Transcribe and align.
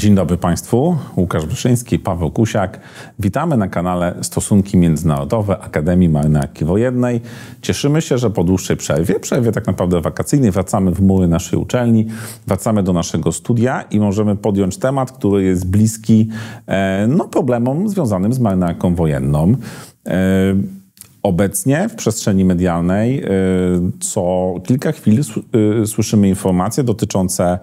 Dzień 0.00 0.14
dobry 0.14 0.36
Państwu. 0.36 0.96
Łukasz 1.16 1.46
Wyszyński, 1.46 1.98
Paweł 1.98 2.30
Kusiak. 2.30 2.80
Witamy 3.18 3.56
na 3.56 3.68
kanale 3.68 4.14
Stosunki 4.22 4.76
Międzynarodowe 4.76 5.58
Akademii 5.58 6.08
Marynarki 6.08 6.64
Wojennej. 6.64 7.20
Cieszymy 7.62 8.02
się, 8.02 8.18
że 8.18 8.30
po 8.30 8.44
dłuższej 8.44 8.76
przerwie, 8.76 9.20
przerwie 9.20 9.52
tak 9.52 9.66
naprawdę 9.66 10.00
wakacyjnej, 10.00 10.50
wracamy 10.50 10.90
w 10.90 11.00
mury 11.00 11.28
naszej 11.28 11.58
uczelni, 11.58 12.06
wracamy 12.46 12.82
do 12.82 12.92
naszego 12.92 13.32
studia 13.32 13.82
i 13.82 14.00
możemy 14.00 14.36
podjąć 14.36 14.76
temat, 14.76 15.12
który 15.12 15.44
jest 15.44 15.70
bliski 15.70 16.28
e, 16.66 17.06
no, 17.06 17.28
problemom 17.28 17.88
związanym 17.88 18.32
z 18.32 18.38
marynarką 18.38 18.94
wojenną. 18.94 19.54
E, 20.06 20.54
Obecnie 21.22 21.88
w 21.88 21.94
przestrzeni 21.94 22.44
medialnej 22.44 23.24
y, 23.24 23.28
co 24.00 24.54
kilka 24.64 24.92
chwil 24.92 25.22
słyszymy 25.86 26.28
informacje 26.28 26.84
dotyczące 26.84 27.58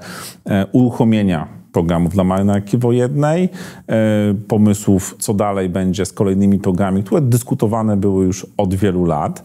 e, 0.45 0.65
uruchomienia 0.71 1.56
programów 1.71 2.13
dla 2.13 2.23
marynarki 2.23 2.77
wojennej, 2.77 3.49
e, 3.87 4.33
pomysłów, 4.47 5.15
co 5.19 5.33
dalej 5.33 5.69
będzie 5.69 6.05
z 6.05 6.13
kolejnymi 6.13 6.59
programami, 6.59 7.03
które 7.03 7.21
dyskutowane 7.21 7.97
były 7.97 8.25
już 8.25 8.47
od 8.57 8.75
wielu 8.75 9.05
lat. 9.05 9.43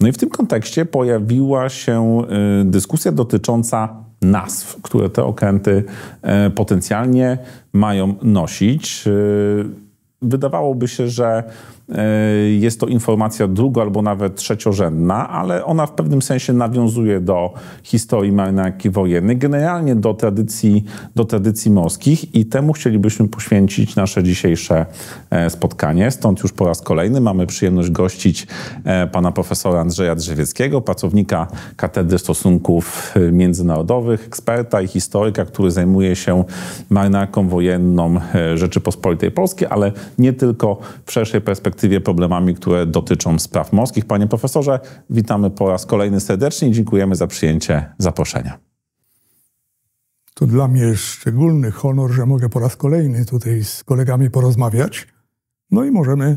No 0.00 0.08
i 0.08 0.12
w 0.12 0.18
tym 0.18 0.28
kontekście 0.28 0.84
pojawiła 0.84 1.68
się 1.68 2.22
e, 2.60 2.64
dyskusja 2.64 3.12
dotycząca 3.12 3.88
nazw, 4.22 4.82
które 4.82 5.10
te 5.10 5.24
okręty 5.24 5.84
potencjalnie 6.54 7.38
mają 7.72 8.14
nosić. 8.22 9.04
Wydawałoby 10.22 10.88
się, 10.88 11.08
że 11.08 11.42
E, 11.42 11.81
jest 12.58 12.80
to 12.80 12.86
informacja 12.86 13.48
drugo- 13.48 13.80
albo 13.82 14.02
nawet 14.02 14.36
trzeciorzędna, 14.36 15.28
ale 15.28 15.64
ona 15.64 15.86
w 15.86 15.92
pewnym 15.92 16.22
sensie 16.22 16.52
nawiązuje 16.52 17.20
do 17.20 17.54
historii 17.82 18.32
marynarki 18.32 18.90
wojennej, 18.90 19.36
generalnie 19.36 19.96
do 19.96 20.14
tradycji, 20.14 20.84
do 21.14 21.24
tradycji 21.24 21.70
morskich 21.70 22.34
i 22.34 22.46
temu 22.46 22.72
chcielibyśmy 22.72 23.28
poświęcić 23.28 23.96
nasze 23.96 24.22
dzisiejsze 24.22 24.86
e, 25.30 25.50
spotkanie. 25.50 26.10
Stąd 26.10 26.42
już 26.42 26.52
po 26.52 26.66
raz 26.66 26.82
kolejny 26.82 27.20
mamy 27.20 27.46
przyjemność 27.46 27.90
gościć 27.90 28.46
e, 28.84 29.06
pana 29.06 29.32
profesora 29.32 29.80
Andrzeja 29.80 30.14
Drzewieckiego, 30.14 30.80
pracownika 30.80 31.46
Katedry 31.76 32.18
Stosunków 32.18 33.14
Międzynarodowych, 33.32 34.26
eksperta 34.26 34.82
i 34.82 34.86
historyka, 34.86 35.44
który 35.44 35.70
zajmuje 35.70 36.16
się 36.16 36.44
marynarką 36.90 37.48
wojenną 37.48 38.14
Rzeczypospolitej 38.54 39.30
Polskiej, 39.30 39.68
ale 39.70 39.92
nie 40.18 40.32
tylko 40.32 40.78
w 41.06 41.12
szerszej 41.12 41.40
perspektywie 41.40 41.71
perspektywie 41.72 42.00
problemami, 42.00 42.54
które 42.54 42.86
dotyczą 42.86 43.38
spraw 43.38 43.72
morskich. 43.72 44.04
Panie 44.04 44.26
profesorze, 44.26 44.80
witamy 45.10 45.50
po 45.50 45.70
raz 45.70 45.86
kolejny 45.86 46.20
serdecznie 46.20 46.68
i 46.68 46.72
dziękujemy 46.72 47.14
za 47.14 47.26
przyjęcie 47.26 47.94
zaproszenia. 47.98 48.58
To 50.34 50.46
dla 50.46 50.68
mnie 50.68 50.82
jest 50.82 51.02
szczególny 51.02 51.70
honor, 51.70 52.10
że 52.10 52.26
mogę 52.26 52.48
po 52.48 52.60
raz 52.60 52.76
kolejny 52.76 53.24
tutaj 53.24 53.64
z 53.64 53.84
kolegami 53.84 54.30
porozmawiać. 54.30 55.08
No 55.70 55.84
i 55.84 55.90
możemy 55.90 56.36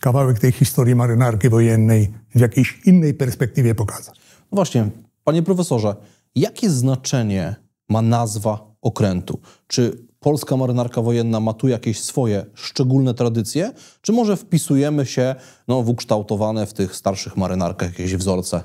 kawałek 0.00 0.38
tej 0.38 0.52
historii 0.52 0.94
marynarki 0.94 1.48
wojennej 1.48 2.12
w 2.34 2.40
jakiejś 2.40 2.80
innej 2.86 3.14
perspektywie 3.14 3.74
pokazać. 3.74 4.20
No 4.52 4.56
właśnie, 4.56 4.90
panie 5.24 5.42
profesorze, 5.42 5.96
jakie 6.34 6.70
znaczenie 6.70 7.56
ma 7.88 8.02
nazwa 8.02 8.74
okrętu? 8.82 9.40
Czy 9.66 10.07
polska 10.20 10.56
marynarka 10.56 11.02
wojenna 11.02 11.40
ma 11.40 11.52
tu 11.52 11.68
jakieś 11.68 12.00
swoje 12.00 12.46
szczególne 12.54 13.14
tradycje, 13.14 13.72
czy 14.00 14.12
może 14.12 14.36
wpisujemy 14.36 15.06
się 15.06 15.34
no, 15.68 15.82
w 15.82 15.88
ukształtowane 15.88 16.66
w 16.66 16.72
tych 16.72 16.96
starszych 16.96 17.36
marynarkach 17.36 17.88
jakieś 17.88 18.16
wzorce 18.16 18.62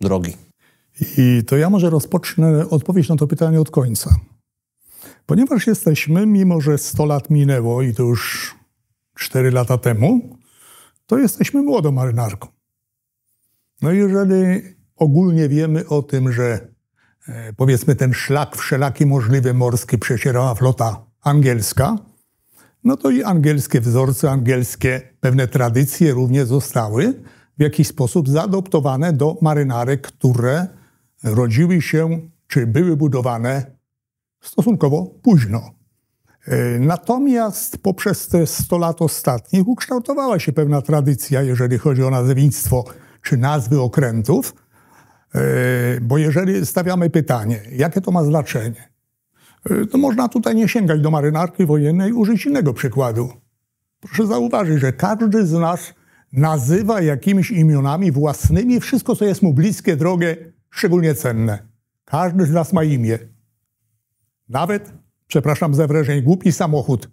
drogi? 0.00 0.32
I 1.18 1.42
to 1.46 1.56
ja 1.56 1.70
może 1.70 1.90
rozpocznę 1.90 2.70
odpowiedź 2.70 3.08
na 3.08 3.16
to 3.16 3.26
pytanie 3.26 3.60
od 3.60 3.70
końca. 3.70 4.16
Ponieważ 5.26 5.66
jesteśmy, 5.66 6.26
mimo 6.26 6.60
że 6.60 6.78
100 6.78 7.04
lat 7.04 7.30
minęło 7.30 7.82
i 7.82 7.94
to 7.94 8.02
już 8.02 8.54
4 9.14 9.50
lata 9.50 9.78
temu, 9.78 10.38
to 11.06 11.18
jesteśmy 11.18 11.62
młodą 11.62 11.92
marynarką. 11.92 12.48
No 13.82 13.92
jeżeli 13.92 14.62
ogólnie 14.96 15.48
wiemy 15.48 15.88
o 15.88 16.02
tym, 16.02 16.32
że 16.32 16.75
powiedzmy 17.56 17.94
ten 17.94 18.14
szlak 18.14 18.56
wszelaki 18.56 19.06
możliwy 19.06 19.54
morski 19.54 19.98
przecierała 19.98 20.54
flota 20.54 21.04
angielska, 21.22 21.96
no 22.84 22.96
to 22.96 23.10
i 23.10 23.22
angielskie 23.22 23.80
wzorce, 23.80 24.30
angielskie 24.30 25.00
pewne 25.20 25.48
tradycje 25.48 26.12
również 26.12 26.48
zostały 26.48 27.14
w 27.58 27.62
jakiś 27.62 27.88
sposób 27.88 28.28
zaadoptowane 28.28 29.12
do 29.12 29.36
marynarek, 29.42 30.02
które 30.06 30.66
rodziły 31.24 31.82
się 31.82 32.20
czy 32.46 32.66
były 32.66 32.96
budowane 32.96 33.76
stosunkowo 34.40 35.14
późno. 35.22 35.70
E, 36.46 36.78
natomiast 36.78 37.78
poprzez 37.78 38.28
te 38.28 38.46
100 38.46 38.78
lat 38.78 39.02
ostatnich 39.02 39.68
ukształtowała 39.68 40.38
się 40.38 40.52
pewna 40.52 40.82
tradycja, 40.82 41.42
jeżeli 41.42 41.78
chodzi 41.78 42.02
o 42.02 42.10
nazewnictwo 42.10 42.84
czy 43.22 43.36
nazwy 43.36 43.80
okrętów, 43.80 44.54
E, 44.54 44.65
bo 46.02 46.18
jeżeli 46.18 46.66
stawiamy 46.66 47.10
pytanie, 47.10 47.60
jakie 47.72 48.00
to 48.00 48.10
ma 48.10 48.24
znaczenie, 48.24 48.88
e, 49.70 49.86
to 49.86 49.98
można 49.98 50.28
tutaj 50.28 50.54
nie 50.54 50.68
sięgać 50.68 51.00
do 51.00 51.10
marynarki 51.10 51.66
wojennej, 51.66 52.12
użyć 52.12 52.46
innego 52.46 52.74
przykładu. 52.74 53.30
Proszę 54.00 54.26
zauważyć, 54.26 54.80
że 54.80 54.92
każdy 54.92 55.46
z 55.46 55.52
nas 55.52 55.94
nazywa 56.32 57.00
jakimiś 57.00 57.50
imionami 57.50 58.12
własnymi 58.12 58.80
wszystko, 58.80 59.16
co 59.16 59.24
jest 59.24 59.42
mu 59.42 59.54
bliskie, 59.54 59.96
drogie, 59.96 60.36
szczególnie 60.70 61.14
cenne. 61.14 61.58
Każdy 62.04 62.46
z 62.46 62.52
nas 62.52 62.72
ma 62.72 62.84
imię. 62.84 63.18
Nawet, 64.48 64.92
przepraszam 65.26 65.74
za 65.74 65.86
wrażenie, 65.86 66.22
głupi 66.22 66.52
samochód, 66.52 67.10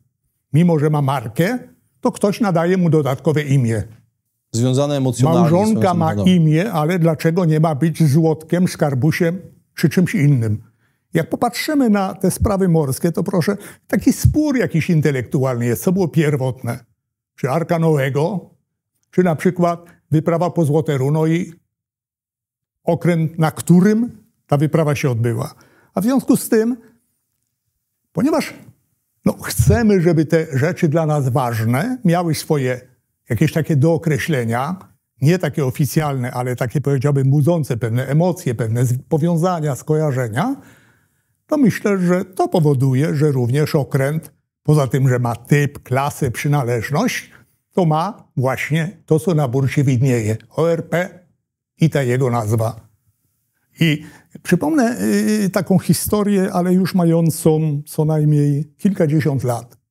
mimo 0.53 0.79
że 0.79 0.89
ma 0.89 1.01
markę, 1.01 1.59
to 2.01 2.11
ktoś 2.11 2.41
nadaje 2.41 2.77
mu 2.77 2.89
dodatkowe 2.89 3.41
imię 3.41 3.83
związane 4.53 4.97
emocjonalnie. 4.97 5.41
Małżonka 5.41 5.93
ma 5.93 6.13
imię, 6.13 6.71
ale 6.71 6.99
dlaczego 6.99 7.45
nie 7.45 7.59
ma 7.59 7.75
być 7.75 7.97
żłotkiem, 7.97 8.67
skarbusiem 8.67 9.39
czy 9.75 9.89
czymś 9.89 10.15
innym? 10.15 10.61
Jak 11.13 11.29
popatrzymy 11.29 11.89
na 11.89 12.13
te 12.13 12.31
sprawy 12.31 12.69
morskie, 12.69 13.11
to 13.11 13.23
proszę, 13.23 13.57
taki 13.87 14.13
spór 14.13 14.57
jakiś 14.57 14.89
intelektualny 14.89 15.65
jest, 15.65 15.83
co 15.83 15.91
było 15.91 16.07
pierwotne. 16.07 16.79
Czy 17.35 17.49
Arka 17.49 17.79
Noego, 17.79 18.49
czy 19.11 19.23
na 19.23 19.35
przykład 19.35 19.85
wyprawa 20.11 20.49
po 20.49 20.65
Złote 20.65 20.97
Runo 20.97 21.25
i 21.25 21.53
okręt, 22.83 23.39
na 23.39 23.51
którym 23.51 24.23
ta 24.47 24.57
wyprawa 24.57 24.95
się 24.95 25.09
odbyła. 25.09 25.53
A 25.93 26.01
w 26.01 26.03
związku 26.03 26.37
z 26.37 26.49
tym, 26.49 26.77
ponieważ 28.13 28.53
no, 29.25 29.33
chcemy, 29.33 30.01
żeby 30.01 30.25
te 30.25 30.47
rzeczy 30.57 30.87
dla 30.87 31.05
nas 31.05 31.29
ważne 31.29 31.97
miały 32.05 32.35
swoje 32.35 32.92
jakieś 33.33 33.53
takie 33.53 33.75
dookreślenia, 33.75 34.75
nie 35.21 35.39
takie 35.39 35.65
oficjalne, 35.65 36.31
ale 36.31 36.55
takie 36.55 36.81
powiedziałbym 36.81 37.29
budzące 37.29 37.77
pewne 37.77 38.07
emocje, 38.07 38.55
pewne 38.55 38.83
powiązania, 39.09 39.75
skojarzenia, 39.75 40.55
to 41.47 41.57
myślę, 41.57 41.97
że 41.97 42.25
to 42.25 42.47
powoduje, 42.47 43.15
że 43.15 43.31
również 43.31 43.75
okręt, 43.75 44.33
poza 44.63 44.87
tym, 44.87 45.09
że 45.09 45.19
ma 45.19 45.35
typ, 45.35 45.83
klasę, 45.83 46.31
przynależność, 46.31 47.31
to 47.71 47.85
ma 47.85 48.27
właśnie 48.37 48.97
to, 49.05 49.19
co 49.19 49.33
na 49.33 49.47
burcie 49.47 49.83
widnieje. 49.83 50.37
ORP 50.49 50.95
i 51.81 51.89
ta 51.89 52.03
jego 52.03 52.29
nazwa. 52.29 52.87
I 53.79 54.03
przypomnę 54.43 54.97
y, 55.45 55.49
taką 55.49 55.79
historię, 55.79 56.49
ale 56.53 56.73
już 56.73 56.95
mającą 56.95 57.81
co 57.85 58.05
najmniej 58.05 58.73
kilkadziesiąt 58.77 59.43
lat 59.43 59.82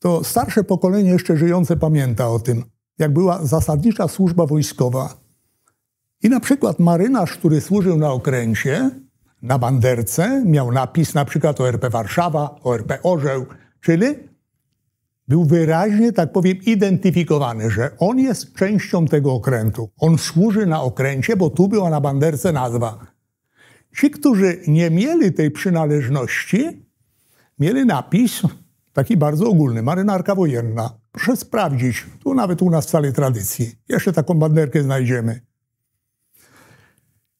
to 0.00 0.24
starsze 0.24 0.64
pokolenie 0.64 1.10
jeszcze 1.10 1.36
żyjące 1.36 1.76
pamięta 1.76 2.28
o 2.28 2.38
tym, 2.38 2.64
jak 2.98 3.12
była 3.12 3.46
zasadnicza 3.46 4.08
służba 4.08 4.46
wojskowa. 4.46 5.20
I 6.22 6.28
na 6.28 6.40
przykład 6.40 6.78
marynarz, 6.78 7.32
który 7.32 7.60
służył 7.60 7.96
na 7.96 8.12
okręcie, 8.12 8.90
na 9.42 9.58
banderce, 9.58 10.42
miał 10.46 10.72
napis 10.72 11.14
na 11.14 11.24
przykład 11.24 11.60
ORP 11.60 11.90
Warszawa, 11.90 12.60
ORP 12.62 12.98
Orzeł, 13.02 13.46
czyli 13.80 14.06
był 15.28 15.44
wyraźnie, 15.44 16.12
tak 16.12 16.32
powiem, 16.32 16.56
identyfikowany, 16.66 17.70
że 17.70 17.90
on 17.98 18.18
jest 18.18 18.54
częścią 18.54 19.06
tego 19.06 19.32
okrętu. 19.32 19.90
On 19.98 20.18
służy 20.18 20.66
na 20.66 20.82
okręcie, 20.82 21.36
bo 21.36 21.50
tu 21.50 21.68
była 21.68 21.90
na 21.90 22.00
banderce 22.00 22.52
nazwa. 22.52 23.06
Ci, 23.96 24.10
którzy 24.10 24.60
nie 24.68 24.90
mieli 24.90 25.32
tej 25.32 25.50
przynależności, 25.50 26.86
mieli 27.58 27.86
napis 27.86 28.42
taki 28.92 29.16
bardzo 29.16 29.48
ogólny, 29.48 29.82
marynarka 29.82 30.34
wojenna. 30.34 30.98
Proszę 31.12 31.36
sprawdzić, 31.36 32.06
tu 32.22 32.34
nawet 32.34 32.62
u 32.62 32.70
nas 32.70 32.86
w 32.86 33.12
tradycji. 33.12 33.74
Jeszcze 33.88 34.12
taką 34.12 34.34
banderkę 34.34 34.82
znajdziemy. 34.82 35.40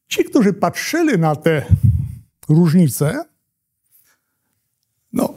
Ci, 0.08 0.24
którzy 0.24 0.52
patrzyli 0.52 1.18
na 1.18 1.36
te 1.36 1.66
różnice, 2.48 3.24
no, 5.12 5.34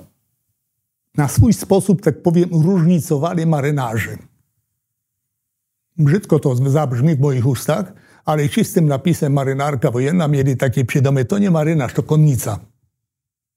na 1.18 1.28
swój 1.28 1.54
sposób, 1.54 2.02
tak 2.02 2.22
powiem, 2.22 2.50
różnicowali 2.52 3.46
marynarzy. 3.46 4.18
Brzydko 5.98 6.40
to 6.40 6.56
zabrzmi 6.56 7.16
w 7.16 7.20
moich 7.20 7.46
ustach, 7.46 7.94
ale 8.26 8.50
ci 8.50 8.66
z 8.66 8.74
tym 8.74 8.86
napisem 8.86 9.34
marynarka 9.34 9.92
wojenna 9.92 10.28
mieli 10.28 10.58
takie 10.58 10.86
przydomy, 10.86 11.26
to 11.26 11.38
nie 11.38 11.52
marynarz, 11.52 11.94
to 11.94 12.04
konnica. 12.04 12.60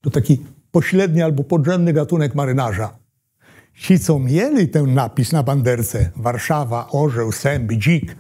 To 0.00 0.11
taki 0.11 0.44
pośredni 0.76 1.23
albo 1.23 1.44
podrzędny 1.44 1.93
gatunek 1.93 2.34
marynarza. 2.34 2.99
Ci, 3.75 3.99
co 3.99 4.19
mieli 4.19 4.69
ten 4.69 4.94
napis 4.94 5.32
na 5.32 5.43
banderce 5.43 6.11
Warszawa, 6.17 6.88
Orzeł, 6.90 7.32
Sęb, 7.32 7.73
Dzik, 7.73 8.17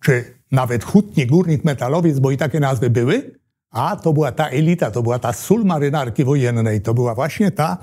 czy 0.00 0.24
nawet 0.52 0.84
hutnik, 0.84 1.28
górnik, 1.28 1.64
metalowiec, 1.64 2.18
bo 2.18 2.30
i 2.30 2.36
takie 2.36 2.60
nazwy 2.60 2.90
były, 2.90 3.38
a 3.70 3.96
to 3.96 4.12
była 4.12 4.32
ta 4.32 4.48
elita, 4.48 4.90
to 4.90 5.02
była 5.02 5.18
ta 5.18 5.32
sól 5.32 5.64
marynarki 5.64 6.24
wojennej, 6.24 6.80
to 6.80 6.94
była 6.94 7.14
właśnie 7.14 7.50
ta 7.50 7.78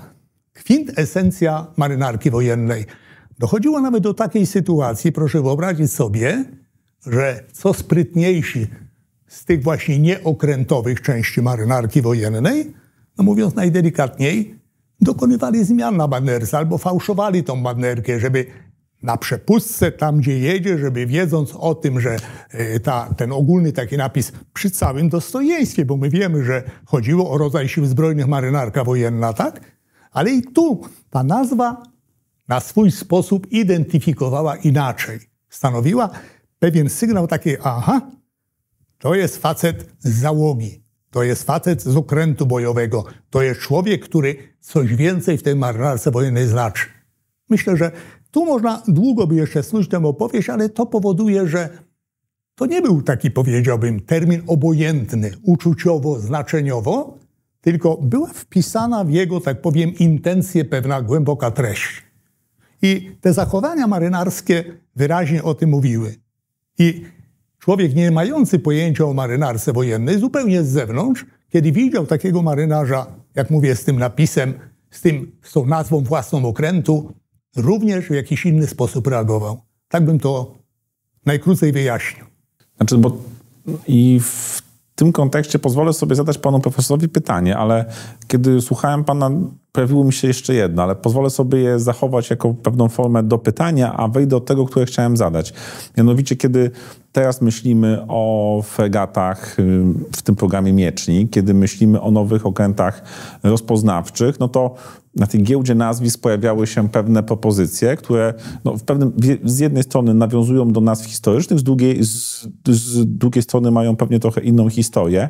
kwintesencja 0.52 1.66
marynarki 1.76 2.30
wojennej. 2.30 2.86
Dochodziło 3.38 3.80
nawet 3.80 4.02
do 4.02 4.14
takiej 4.14 4.46
sytuacji, 4.46 5.12
proszę 5.12 5.42
wyobrazić 5.42 5.92
sobie, 5.92 6.44
że 7.06 7.44
co 7.52 7.74
sprytniejsi 7.74 8.66
z 9.26 9.44
tych 9.44 9.62
właśnie 9.62 9.98
nieokrętowych 9.98 11.00
części 11.00 11.42
marynarki 11.42 12.02
wojennej, 12.02 12.80
no 13.18 13.24
mówiąc 13.24 13.54
najdelikatniej, 13.54 14.54
dokonywali 15.00 15.64
zmian 15.64 15.96
na 15.96 16.08
banerce 16.08 16.58
albo 16.58 16.78
fałszowali 16.78 17.44
tą 17.44 17.62
banerkę, 17.62 18.20
żeby 18.20 18.46
na 19.02 19.16
przepustce, 19.16 19.92
tam 19.92 20.18
gdzie 20.18 20.38
jedzie, 20.38 20.78
żeby 20.78 21.06
wiedząc 21.06 21.54
o 21.54 21.74
tym, 21.74 22.00
że 22.00 22.16
e, 22.50 22.80
ta, 22.80 23.14
ten 23.16 23.32
ogólny 23.32 23.72
taki 23.72 23.96
napis 23.96 24.32
przy 24.52 24.70
całym 24.70 25.08
dostojeństwie, 25.08 25.84
bo 25.84 25.96
my 25.96 26.10
wiemy, 26.10 26.44
że 26.44 26.62
chodziło 26.84 27.30
o 27.30 27.38
rodzaj 27.38 27.68
sił 27.68 27.86
zbrojnych 27.86 28.28
marynarka 28.28 28.84
wojenna, 28.84 29.32
tak? 29.32 29.60
Ale 30.10 30.30
i 30.30 30.42
tu 30.42 30.80
ta 31.10 31.22
nazwa 31.22 31.82
na 32.48 32.60
swój 32.60 32.90
sposób 32.90 33.52
identyfikowała 33.52 34.56
inaczej. 34.56 35.18
Stanowiła 35.48 36.10
pewien 36.58 36.88
sygnał 36.88 37.26
taki, 37.26 37.50
aha, 37.62 38.00
to 38.98 39.14
jest 39.14 39.36
facet 39.36 39.90
z 39.98 40.20
załogi, 40.20 40.82
to 41.10 41.22
jest 41.22 41.42
facet 41.42 41.82
z 41.82 41.96
okrętu 41.96 42.46
bojowego, 42.46 43.04
to 43.30 43.42
jest 43.42 43.60
człowiek, 43.60 44.04
który 44.04 44.36
coś 44.60 44.94
więcej 44.94 45.38
w 45.38 45.42
tej 45.42 45.56
marynarce 45.56 46.10
wojennej 46.10 46.46
znaczy. 46.46 46.86
Myślę, 47.48 47.76
że 47.76 47.92
tu 48.30 48.44
można 48.44 48.82
długo 48.88 49.26
by 49.26 49.34
jeszcze 49.34 49.62
snuć 49.62 49.88
tę 49.88 50.06
opowieść, 50.06 50.48
ale 50.48 50.68
to 50.68 50.86
powoduje, 50.86 51.46
że 51.46 51.68
to 52.54 52.66
nie 52.66 52.82
był 52.82 53.02
taki, 53.02 53.30
powiedziałbym, 53.30 54.00
termin 54.00 54.42
obojętny, 54.46 55.30
uczuciowo, 55.42 56.18
znaczeniowo, 56.18 57.18
tylko 57.60 57.96
była 57.96 58.28
wpisana 58.28 59.04
w 59.04 59.10
jego, 59.10 59.40
tak 59.40 59.60
powiem, 59.60 59.94
intencję 59.98 60.64
pewna 60.64 61.02
głęboka 61.02 61.50
treść. 61.50 62.02
I 62.82 63.10
te 63.20 63.32
zachowania 63.32 63.86
marynarskie 63.86 64.64
wyraźnie 64.96 65.42
o 65.42 65.54
tym 65.54 65.70
mówiły. 65.70 66.14
I 66.78 67.04
człowiek 67.60 67.94
nie 67.94 68.10
mający 68.10 68.58
pojęcia 68.58 69.04
o 69.04 69.14
marynarce 69.14 69.72
wojennej, 69.72 70.18
zupełnie 70.18 70.62
z 70.62 70.68
zewnątrz, 70.68 71.26
kiedy 71.50 71.72
widział 71.72 72.06
takiego 72.06 72.42
marynarza, 72.42 73.06
jak 73.34 73.50
mówię, 73.50 73.76
z 73.76 73.84
tym 73.84 73.98
napisem, 73.98 74.54
z, 74.90 75.00
tym, 75.00 75.32
z 75.42 75.52
tą 75.52 75.66
nazwą 75.66 76.00
własną 76.00 76.44
okrętu, 76.44 77.12
również 77.56 78.06
w 78.06 78.10
jakiś 78.10 78.46
inny 78.46 78.66
sposób 78.66 79.06
reagował. 79.06 79.60
Tak 79.88 80.04
bym 80.04 80.18
to 80.18 80.54
najkrócej 81.26 81.72
wyjaśnił. 81.72 82.24
Znaczy, 82.76 82.98
bo 82.98 83.16
i 83.86 84.20
w 84.20 84.62
tym 85.00 85.12
kontekście 85.12 85.58
pozwolę 85.58 85.92
sobie 85.92 86.14
zadać 86.14 86.38
panu 86.38 86.60
profesorowi 86.60 87.08
pytanie, 87.08 87.56
ale 87.56 87.84
kiedy 88.28 88.60
słuchałem 88.60 89.04
pana, 89.04 89.30
pojawiło 89.72 90.04
mi 90.04 90.12
się 90.12 90.28
jeszcze 90.28 90.54
jedno, 90.54 90.82
ale 90.82 90.96
pozwolę 90.96 91.30
sobie 91.30 91.58
je 91.58 91.78
zachować 91.78 92.30
jako 92.30 92.54
pewną 92.54 92.88
formę 92.88 93.22
do 93.22 93.38
pytania, 93.38 93.92
a 93.96 94.08
wejdę 94.08 94.30
do 94.30 94.40
tego, 94.40 94.66
które 94.66 94.86
chciałem 94.86 95.16
zadać. 95.16 95.52
Mianowicie, 95.96 96.36
kiedy 96.36 96.70
teraz 97.12 97.42
myślimy 97.42 98.04
o 98.08 98.62
fregatach 98.64 99.58
y, 99.58 99.82
w 100.16 100.22
tym 100.22 100.36
programie 100.36 100.72
Miecznik, 100.72 101.30
kiedy 101.30 101.54
myślimy 101.54 102.00
o 102.00 102.10
nowych 102.10 102.46
okrętach 102.46 103.02
rozpoznawczych, 103.42 104.40
no 104.40 104.48
to 104.48 104.74
na 105.16 105.26
tej 105.26 105.42
giełdzie 105.42 105.74
nazwisk 105.74 106.20
pojawiały 106.20 106.66
się 106.66 106.88
pewne 106.88 107.22
propozycje, 107.22 107.96
które 107.96 108.34
no, 108.64 108.76
w 108.76 108.82
pewnym, 108.82 109.12
z 109.44 109.58
jednej 109.58 109.82
strony 109.82 110.14
nawiązują 110.14 110.72
do 110.72 110.80
nazw 110.80 111.06
historycznych, 111.06 111.58
z 111.58 111.62
drugiej, 111.62 112.04
z, 112.04 112.48
z 112.68 113.06
drugiej 113.18 113.42
strony 113.42 113.70
mają 113.70 113.96
pewnie 113.96 114.20
trochę 114.20 114.40
inną 114.40 114.68
historię. 114.68 115.28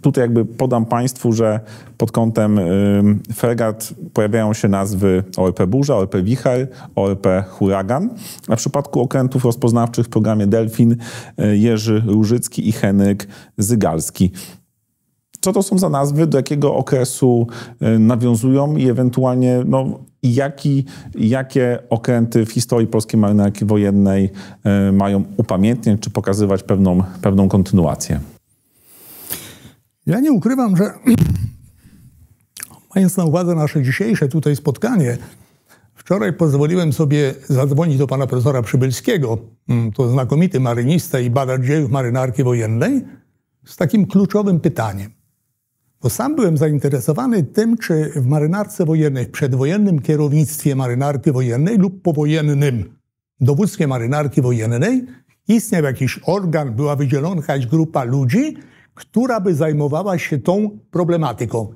Tutaj 0.00 0.24
jakby 0.24 0.44
podam 0.44 0.86
Państwu, 0.86 1.32
że 1.32 1.60
pod 1.98 2.12
kątem 2.12 2.60
fregat 3.34 3.94
pojawiają 4.12 4.52
się 4.52 4.68
nazwy 4.68 5.24
ORP 5.36 5.66
Burza, 5.66 5.96
ORP 5.96 6.16
Wicher, 6.22 6.68
ORP 6.94 7.26
Huragan. 7.48 8.10
A 8.48 8.56
w 8.56 8.58
przypadku 8.58 9.00
okrętów 9.00 9.44
rozpoznawczych 9.44 10.06
w 10.06 10.08
programie 10.08 10.46
Delfin 10.46 10.92
y, 10.92 11.56
Jerzy 11.56 12.02
Różycki 12.06 12.68
i 12.68 12.72
Henryk 12.72 13.28
Zygalski 13.58 14.32
co 15.44 15.52
to 15.52 15.62
są 15.62 15.78
za 15.78 15.88
nazwy, 15.88 16.26
do 16.26 16.38
jakiego 16.38 16.74
okresu 16.74 17.46
y, 17.82 17.98
nawiązują 17.98 18.76
i 18.76 18.88
ewentualnie 18.88 19.62
no, 19.66 19.98
jaki, 20.22 20.84
jakie 21.14 21.78
okręty 21.90 22.46
w 22.46 22.52
historii 22.52 22.86
polskiej 22.86 23.20
marynarki 23.20 23.64
wojennej 23.64 24.30
y, 24.88 24.92
mają 24.92 25.24
upamiętniać 25.36 26.00
czy 26.00 26.10
pokazywać 26.10 26.62
pewną, 26.62 27.02
pewną 27.22 27.48
kontynuację. 27.48 28.20
Ja 30.06 30.20
nie 30.20 30.32
ukrywam, 30.32 30.76
że 30.76 30.84
mając 32.94 33.16
na 33.16 33.24
uwadze 33.24 33.54
nasze 33.54 33.82
dzisiejsze 33.82 34.28
tutaj 34.28 34.56
spotkanie, 34.56 35.18
wczoraj 35.94 36.32
pozwoliłem 36.32 36.92
sobie 36.92 37.34
zadzwonić 37.48 37.98
do 37.98 38.06
pana 38.06 38.26
profesora 38.26 38.62
Przybylskiego, 38.62 39.38
mm, 39.68 39.92
to 39.92 40.08
znakomity 40.08 40.60
marynista 40.60 41.20
i 41.20 41.30
badacz 41.30 41.62
dziejów 41.62 41.90
marynarki 41.90 42.44
wojennej, 42.44 43.04
z 43.64 43.76
takim 43.76 44.06
kluczowym 44.06 44.60
pytaniem. 44.60 45.13
Bo 46.04 46.10
sam 46.10 46.36
byłem 46.36 46.56
zainteresowany 46.56 47.42
tym, 47.42 47.76
czy 47.76 48.12
w 48.16 48.26
marynarce 48.26 48.84
wojennej, 48.84 49.26
w 49.26 49.30
przedwojennym 49.30 50.02
kierownictwie 50.02 50.76
marynarki 50.76 51.32
wojennej 51.32 51.78
lub 51.78 52.02
powojennym 52.02 52.96
dowództwie 53.40 53.86
marynarki 53.86 54.42
wojennej 54.42 55.06
istniał 55.48 55.84
jakiś 55.84 56.20
organ, 56.26 56.74
była 56.74 56.96
wydzielona 56.96 57.36
jakaś 57.36 57.66
grupa 57.66 58.04
ludzi, 58.04 58.56
która 58.94 59.40
by 59.40 59.54
zajmowała 59.54 60.18
się 60.18 60.38
tą 60.38 60.78
problematyką. 60.90 61.74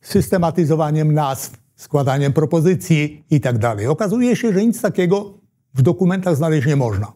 Systematyzowaniem 0.00 1.14
nazw, 1.14 1.58
składaniem 1.76 2.32
propozycji 2.32 3.24
itd. 3.30 3.58
Tak 3.60 3.88
Okazuje 3.88 4.36
się, 4.36 4.52
że 4.52 4.66
nic 4.66 4.80
takiego 4.80 5.38
w 5.74 5.82
dokumentach 5.82 6.36
znaleźć 6.36 6.66
nie 6.66 6.76
można. 6.76 7.12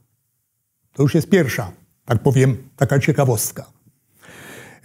To 0.92 1.02
już 1.02 1.14
jest 1.14 1.28
pierwsza, 1.28 1.72
tak 2.04 2.22
powiem, 2.22 2.56
taka 2.76 2.98
ciekawostka. 2.98 3.73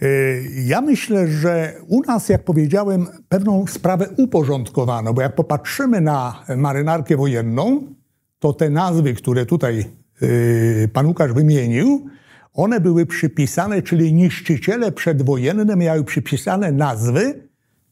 Y, 0.02 0.50
ja 0.64 0.80
myślę, 0.80 1.28
że 1.28 1.74
u 1.88 2.02
nas, 2.02 2.28
jak 2.28 2.44
powiedziałem, 2.44 3.06
pewną 3.28 3.66
sprawę 3.66 4.08
uporządkowano, 4.16 5.14
bo 5.14 5.22
jak 5.22 5.34
popatrzymy 5.34 6.00
na 6.00 6.44
marynarkę 6.56 7.16
wojenną, 7.16 7.94
to 8.38 8.52
te 8.52 8.70
nazwy, 8.70 9.14
które 9.14 9.46
tutaj 9.46 9.84
y, 10.22 10.88
pan 10.92 11.06
Łukasz 11.06 11.32
wymienił, 11.32 12.06
one 12.52 12.80
były 12.80 13.06
przypisane, 13.06 13.82
czyli 13.82 14.12
niszczyciele 14.12 14.92
przedwojenne 14.92 15.76
miały 15.76 16.04
przypisane 16.04 16.72
nazwy 16.72 17.48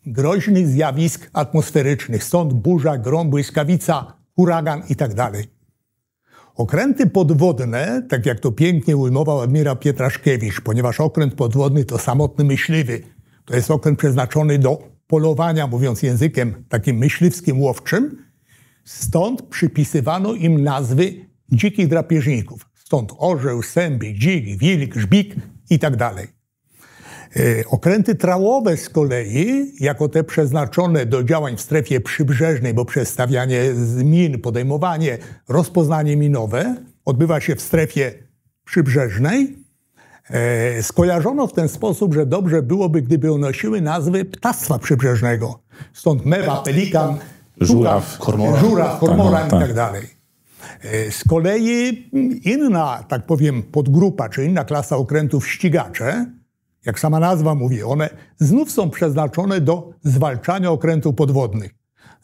groźnych 0.06 0.68
zjawisk 0.68 1.30
atmosferycznych. 1.32 2.24
Stąd 2.24 2.52
burza, 2.52 2.98
grom, 2.98 3.30
błyskawica, 3.30 4.12
huragan 4.36 4.82
i 4.88 4.96
tak. 4.96 5.57
Okręty 6.58 7.06
podwodne, 7.06 8.02
tak 8.08 8.26
jak 8.26 8.40
to 8.40 8.52
pięknie 8.52 8.96
ujmował 8.96 9.40
admirał 9.40 9.76
Pietraszkiewicz, 9.76 10.60
ponieważ 10.60 11.00
okręt 11.00 11.34
podwodny 11.34 11.84
to 11.84 11.98
samotny 11.98 12.44
myśliwy. 12.44 13.02
To 13.44 13.56
jest 13.56 13.70
okręt 13.70 13.98
przeznaczony 13.98 14.58
do 14.58 14.88
polowania, 15.06 15.66
mówiąc 15.66 16.02
językiem 16.02 16.64
takim 16.68 16.96
myśliwskim, 16.96 17.60
łowczym. 17.60 18.24
Stąd 18.84 19.42
przypisywano 19.42 20.34
im 20.34 20.62
nazwy 20.62 21.14
dzikich 21.52 21.88
drapieżników. 21.88 22.66
Stąd 22.74 23.12
orzeł, 23.18 23.62
sęby, 23.62 24.14
dzik, 24.14 24.58
wilk, 24.58 24.94
żbik 24.94 25.36
i 25.70 25.78
tak 25.78 25.96
dalej. 25.96 26.37
E, 27.36 27.64
okręty 27.66 28.14
trałowe 28.14 28.76
z 28.76 28.88
kolei, 28.88 29.72
jako 29.80 30.08
te 30.08 30.24
przeznaczone 30.24 31.06
do 31.06 31.24
działań 31.24 31.56
w 31.56 31.60
strefie 31.60 32.00
przybrzeżnej, 32.00 32.74
bo 32.74 32.84
przestawianie 32.84 33.62
min, 34.04 34.40
podejmowanie, 34.40 35.18
rozpoznanie 35.48 36.16
minowe 36.16 36.76
odbywa 37.04 37.40
się 37.40 37.56
w 37.56 37.62
strefie 37.62 38.12
przybrzeżnej, 38.64 39.56
e, 40.30 40.82
skojarzono 40.82 41.46
w 41.46 41.52
ten 41.52 41.68
sposób, 41.68 42.14
że 42.14 42.26
dobrze 42.26 42.62
byłoby, 42.62 43.02
gdyby 43.02 43.38
nosiły 43.38 43.80
nazwy 43.80 44.24
ptactwa 44.24 44.78
przybrzeżnego. 44.78 45.58
Stąd 45.92 46.26
mewa, 46.26 46.56
pelikan, 46.56 47.16
żuraw, 47.60 48.18
kormoran, 48.18 48.60
żuraw, 48.60 49.00
kormoran 49.00 49.50
tak, 49.50 49.60
i 49.60 49.62
tak 49.62 49.74
dalej. 49.74 50.06
E, 50.82 51.10
z 51.10 51.24
kolei 51.24 52.10
inna, 52.44 53.04
tak 53.08 53.26
powiem, 53.26 53.62
podgrupa, 53.62 54.28
czy 54.28 54.44
inna 54.44 54.64
klasa 54.64 54.96
okrętów 54.96 55.48
ścigacze, 55.48 56.26
jak 56.86 57.00
sama 57.00 57.20
nazwa 57.20 57.54
mówi, 57.54 57.82
one 57.82 58.08
znów 58.38 58.70
są 58.70 58.90
przeznaczone 58.90 59.60
do 59.60 59.90
zwalczania 60.02 60.70
okrętów 60.70 61.14
podwodnych. 61.14 61.74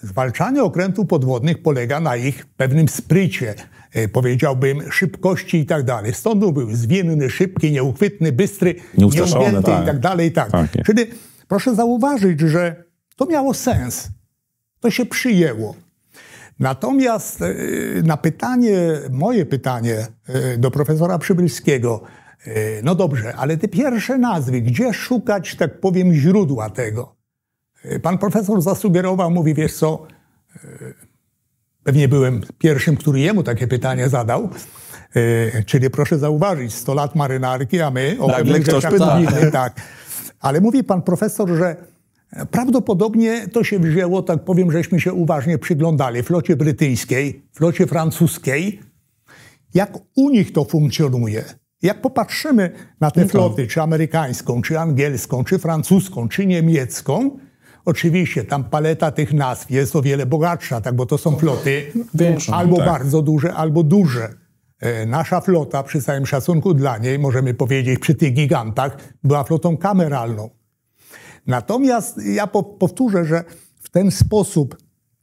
Zwalczanie 0.00 0.62
okrętów 0.62 1.06
podwodnych 1.06 1.62
polega 1.62 2.00
na 2.00 2.16
ich 2.16 2.46
pewnym 2.46 2.88
sprycie, 2.88 3.54
e, 3.92 4.08
powiedziałbym, 4.08 4.92
szybkości 4.92 5.56
i 5.56 5.66
tak 5.66 5.82
dalej. 5.82 6.14
Stąd 6.14 6.40
był 6.40 6.74
zwinny, 6.74 7.30
szybki, 7.30 7.72
nieuchwytny, 7.72 8.32
bystry, 8.32 8.74
nieugięty 8.98 9.62
tak. 9.62 9.82
i 9.82 9.86
tak 9.86 9.98
dalej. 9.98 10.32
Tak. 10.32 10.50
tak 10.50 10.70
Czyli 10.86 11.02
proszę 11.48 11.74
zauważyć, 11.74 12.40
że 12.40 12.84
to 13.16 13.26
miało 13.26 13.54
sens. 13.54 14.08
To 14.80 14.90
się 14.90 15.06
przyjęło. 15.06 15.74
Natomiast 16.58 17.42
e, 17.42 17.54
na 18.02 18.16
pytanie, 18.16 18.78
moje 19.10 19.46
pytanie 19.46 20.06
e, 20.28 20.58
do 20.58 20.70
profesora 20.70 21.18
Przybylskiego, 21.18 22.00
no 22.82 22.94
dobrze, 22.94 23.36
ale 23.36 23.56
te 23.56 23.68
pierwsze 23.68 24.18
nazwy, 24.18 24.60
gdzie 24.60 24.92
szukać, 24.92 25.54
tak 25.54 25.80
powiem, 25.80 26.14
źródła 26.14 26.70
tego? 26.70 27.16
Pan 28.02 28.18
profesor 28.18 28.62
zasugerował, 28.62 29.30
mówi, 29.30 29.54
wiesz 29.54 29.74
co, 29.74 30.06
pewnie 31.84 32.08
byłem 32.08 32.40
pierwszym, 32.58 32.96
który 32.96 33.20
jemu 33.20 33.42
takie 33.42 33.66
pytanie 33.66 34.08
zadał, 34.08 34.50
czyli 35.66 35.90
proszę 35.90 36.18
zauważyć, 36.18 36.74
100 36.74 36.94
lat 36.94 37.14
marynarki, 37.14 37.80
a 37.80 37.90
my 37.90 38.16
o 38.20 38.28
pewnych 38.28 38.66
rzeczach 38.66 38.92
mówimy, 38.92 39.50
tak. 39.50 39.80
Ale 40.40 40.60
mówi 40.60 40.84
pan 40.84 41.02
profesor, 41.02 41.48
że 41.48 41.76
Prawdopodobnie 42.50 43.48
to 43.48 43.64
się 43.64 43.78
wzięło, 43.78 44.22
tak 44.22 44.44
powiem, 44.44 44.72
żeśmy 44.72 45.00
się 45.00 45.12
uważnie 45.12 45.58
przyglądali 45.58 46.22
flocie 46.22 46.56
brytyjskiej, 46.56 47.46
flocie 47.52 47.86
francuskiej, 47.86 48.80
jak 49.74 49.98
u 50.16 50.30
nich 50.30 50.52
to 50.52 50.64
funkcjonuje. 50.64 51.44
Jak 51.84 52.00
popatrzymy 52.00 52.70
na 53.00 53.10
te 53.10 53.20
no 53.20 53.28
floty, 53.28 53.66
czy 53.66 53.82
amerykańską, 53.82 54.62
czy 54.62 54.78
angielską, 54.78 55.44
czy 55.44 55.58
francuską, 55.58 56.28
czy 56.28 56.46
niemiecką, 56.46 57.38
oczywiście 57.84 58.44
tam 58.44 58.64
paleta 58.64 59.10
tych 59.10 59.32
nazw 59.32 59.70
jest 59.70 59.96
o 59.96 60.02
wiele 60.02 60.26
bogatsza, 60.26 60.80
tak, 60.80 60.96
bo 60.96 61.06
to 61.06 61.18
są 61.18 61.36
floty 61.36 61.92
Większą, 62.14 62.54
albo 62.54 62.76
tak. 62.76 62.86
bardzo 62.86 63.22
duże, 63.22 63.54
albo 63.54 63.82
duże. 63.82 64.28
E, 64.80 65.06
nasza 65.06 65.40
flota, 65.40 65.82
przy 65.82 66.02
całym 66.02 66.26
szacunku 66.26 66.74
dla 66.74 66.98
niej, 66.98 67.18
możemy 67.18 67.54
powiedzieć, 67.54 67.98
przy 67.98 68.14
tych 68.14 68.32
gigantach, 68.32 68.96
była 69.24 69.44
flotą 69.44 69.76
kameralną. 69.76 70.50
Natomiast 71.46 72.26
ja 72.26 72.46
powtórzę, 72.78 73.24
że 73.24 73.44
w 73.80 73.90
ten 73.90 74.10
sposób, 74.10 74.76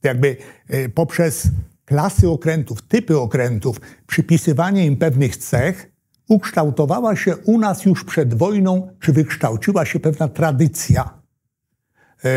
jakby 0.03 0.37
e, 0.67 0.89
poprzez 0.89 1.47
klasy 1.85 2.29
okrętów, 2.29 2.81
typy 2.81 3.19
okrętów, 3.19 3.81
przypisywanie 4.07 4.85
im 4.85 4.97
pewnych 4.97 5.37
cech, 5.37 5.90
ukształtowała 6.31 7.15
się 7.15 7.37
u 7.37 7.59
nas 7.59 7.85
już 7.85 8.03
przed 8.03 8.33
wojną, 8.33 8.87
czy 8.99 9.13
wykształciła 9.13 9.85
się 9.85 9.99
pewna 9.99 10.27
tradycja. 10.27 11.09
E, 12.25 12.29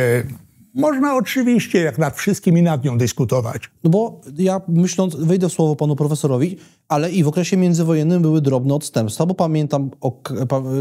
można 0.75 1.17
oczywiście, 1.17 1.79
jak 1.79 1.99
nad 1.99 2.17
wszystkim 2.17 2.59
i 2.59 2.63
nad 2.63 2.85
nią 2.85 2.99
dyskutować. 2.99 3.71
No 3.85 3.91
bo 3.91 4.21
ja 4.39 4.61
myśląc, 4.69 5.17
wejdę 5.17 5.49
w 5.49 5.53
słowo 5.53 5.77
panu 5.77 5.97
profesorowi, 5.97 6.57
ale 6.89 7.11
i 7.11 7.25
w 7.25 7.29
okresie 7.29 7.57
międzywojennym 7.57 8.23
były 8.23 8.41
drobne 8.41 8.75
odstępstwa, 8.75 9.27
bo 9.27 9.35
pamiętam 9.35 9.91
o, 10.01 10.21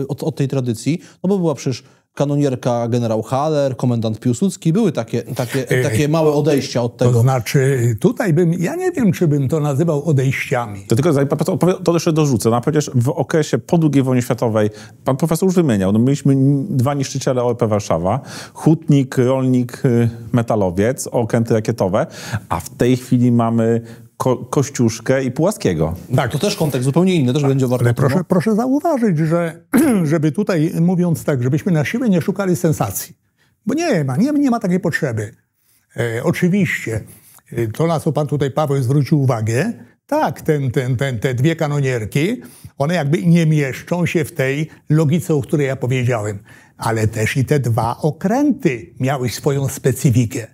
o, 0.08 0.26
o 0.26 0.32
tej 0.32 0.48
tradycji, 0.48 1.00
no 1.24 1.28
bo 1.30 1.38
była 1.38 1.56
przecież 1.56 1.84
kanonierka 2.14 2.88
generał 2.88 3.22
Haller, 3.22 3.78
komendant 3.78 4.20
Piłsudski, 4.20 4.74
były 4.74 4.92
takie, 4.92 5.22
takie, 5.22 5.70
e, 5.70 5.84
takie 5.84 6.08
małe 6.08 6.32
odejścia 6.32 6.82
od 6.82 6.98
tego. 6.98 7.12
To 7.12 7.22
znaczy, 7.22 7.96
tutaj 8.00 8.34
bym, 8.34 8.54
ja 8.54 8.76
nie 8.76 8.92
wiem, 8.92 9.12
czy 9.12 9.28
bym 9.28 9.48
to 9.48 9.60
nazywał 9.60 10.06
odejściami. 10.06 10.86
To 10.88 10.96
tylko 10.96 11.12
to 11.84 11.94
jeszcze 11.94 12.14
dorzucę. 12.14 12.50
No, 12.50 12.62
przecież 12.62 12.92
w 12.96 13.10
okresie 13.10 13.58
po 13.58 13.80
II 13.94 14.04
wojnie 14.04 14.22
światowej, 14.22 14.70
pan 15.06 15.18
profesor 15.18 15.48
już 15.48 15.56
wymieniał, 15.56 15.92
no, 15.92 16.00
mieliśmy 16.00 16.36
dwa 16.70 16.94
niszczyciele 16.94 17.44
OEP 17.44 17.64
Warszawa, 17.64 18.20
hutnik, 18.54 19.18
rolnik, 19.18 19.86
y, 19.86 20.10
metalowiec, 20.32 21.08
okręty 21.08 21.54
rakietowe, 21.54 22.06
a 22.50 22.60
w 22.60 22.70
tej 22.70 22.98
chwili 22.98 23.32
mamy 23.32 23.82
Ko 24.18 24.38
Kościuszkę 24.38 25.24
i 25.24 25.32
Pułaskiego. 25.32 25.94
Tak. 26.16 26.32
To 26.32 26.40
też 26.40 26.56
kontekst 26.56 26.86
zupełnie 26.86 27.16
inny, 27.16 27.34
też 27.34 27.44
będzie 27.44 27.68
warto. 27.68 27.86
Ale 27.86 27.94
proszę, 27.94 28.24
proszę 28.28 28.56
zauważyć, 28.56 29.18
że 29.18 29.66
żeby 30.12 30.32
tutaj, 30.32 30.72
mówiąc 30.82 31.24
tak, 31.24 31.44
żebyśmy 31.44 31.72
na 31.72 31.86
siłę 31.86 32.10
nie 32.10 32.22
szukali 32.22 32.56
sensacji. 32.56 33.18
Bo 33.66 33.74
nie 33.74 34.04
ma, 34.04 34.18
nie, 34.18 34.32
nie 34.32 34.52
ma 34.52 34.60
takiej 34.60 34.80
potrzeby. 34.80 35.36
E, 35.98 36.24
oczywiście, 36.24 37.04
e, 37.52 37.68
to 37.68 37.88
na 37.88 38.00
co 38.00 38.12
pan 38.12 38.28
tutaj, 38.28 38.52
Paweł, 38.52 38.84
zwrócił 38.84 39.22
uwagę, 39.22 39.74
tak, 40.06 40.42
ten, 40.42 40.72
ten, 40.72 40.96
ten, 40.96 41.20
te 41.20 41.34
dwie 41.34 41.56
kanonierki, 41.56 42.42
one 42.78 42.94
jakby 42.94 43.24
nie 43.24 43.46
mieszczą 43.46 44.06
się 44.06 44.26
w 44.26 44.32
tej 44.32 44.70
logice, 44.90 45.36
o 45.36 45.42
której 45.42 45.68
ja 45.68 45.76
powiedziałem. 45.76 46.40
Ale 46.78 47.08
też 47.08 47.38
i 47.38 47.46
te 47.46 47.60
dwa 47.60 47.98
okręty 47.98 48.94
miały 49.00 49.30
swoją 49.30 49.68
specyfikę. 49.68 50.48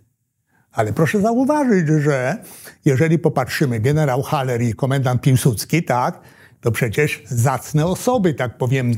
Ale 0.71 0.93
proszę 0.93 1.21
zauważyć, 1.21 1.87
że 1.87 2.37
jeżeli 2.85 3.19
popatrzymy, 3.19 3.79
generał 3.79 4.21
Haller 4.21 4.61
i 4.61 4.73
komendant 4.73 5.21
Piłsudski, 5.21 5.83
tak, 5.83 6.19
to 6.61 6.71
przecież 6.71 7.23
zacne 7.25 7.85
osoby, 7.85 8.33
tak 8.33 8.57
powiem, 8.57 8.93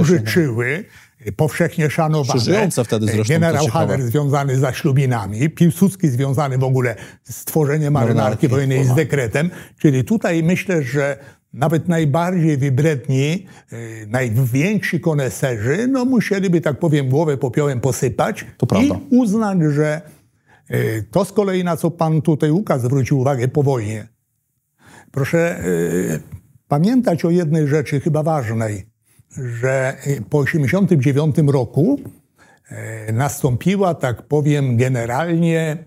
użyczyły, 0.00 0.84
no. 1.26 1.32
powszechnie 1.36 1.90
szanowane. 1.90 2.40
wtedy 2.84 3.06
zresztą, 3.06 3.34
Generał 3.34 3.66
Haller 3.66 4.02
związany 4.02 4.58
za 4.58 4.72
ślubinami, 4.72 5.50
Piłsudski 5.50 6.08
związany 6.08 6.58
w 6.58 6.64
ogóle 6.64 6.96
z 7.22 7.44
tworzeniem 7.44 7.92
marynarki 7.92 8.48
wojennej 8.48 8.84
z 8.84 8.94
dekretem. 8.94 9.50
Czyli 9.78 10.04
tutaj 10.04 10.42
myślę, 10.42 10.82
że 10.82 11.18
nawet 11.52 11.88
najbardziej 11.88 12.56
wybredni, 12.56 13.46
yy, 13.72 14.06
najwięksi 14.06 15.00
koneserzy, 15.00 15.88
no 15.88 16.04
musieliby, 16.04 16.60
tak 16.60 16.78
powiem, 16.78 17.08
głowę 17.08 17.36
popiołem 17.36 17.80
posypać 17.80 18.46
i 18.82 18.92
uznać, 19.10 19.58
że 19.70 20.00
to 21.10 21.24
z 21.24 21.32
kolei, 21.32 21.64
na 21.64 21.76
co 21.76 21.90
pan 21.90 22.22
tutaj 22.22 22.50
Łukasz 22.50 22.80
zwrócił 22.80 23.20
uwagę 23.20 23.48
po 23.48 23.62
wojnie. 23.62 24.08
Proszę 25.10 25.58
e, 25.58 25.64
pamiętać 26.68 27.24
o 27.24 27.30
jednej 27.30 27.68
rzeczy 27.68 28.00
chyba 28.00 28.22
ważnej, 28.22 28.86
że 29.36 29.96
po 30.30 30.44
1989 30.44 31.52
roku 31.52 32.00
e, 32.68 33.12
nastąpiła, 33.12 33.94
tak 33.94 34.22
powiem, 34.22 34.76
generalnie 34.76 35.84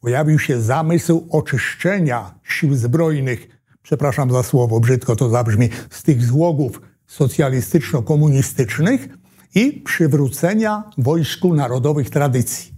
pojawił 0.00 0.38
się 0.38 0.60
zamysł 0.60 1.26
oczyszczenia 1.30 2.34
sił 2.44 2.74
zbrojnych, 2.74 3.48
przepraszam 3.82 4.30
za 4.30 4.42
słowo, 4.42 4.80
brzydko 4.80 5.16
to 5.16 5.28
zabrzmi, 5.28 5.68
z 5.90 6.02
tych 6.02 6.22
złogów 6.22 6.80
socjalistyczno-komunistycznych 7.06 9.08
i 9.54 9.72
przywrócenia 9.72 10.90
wojsku 10.98 11.54
narodowych 11.54 12.10
tradycji. 12.10 12.75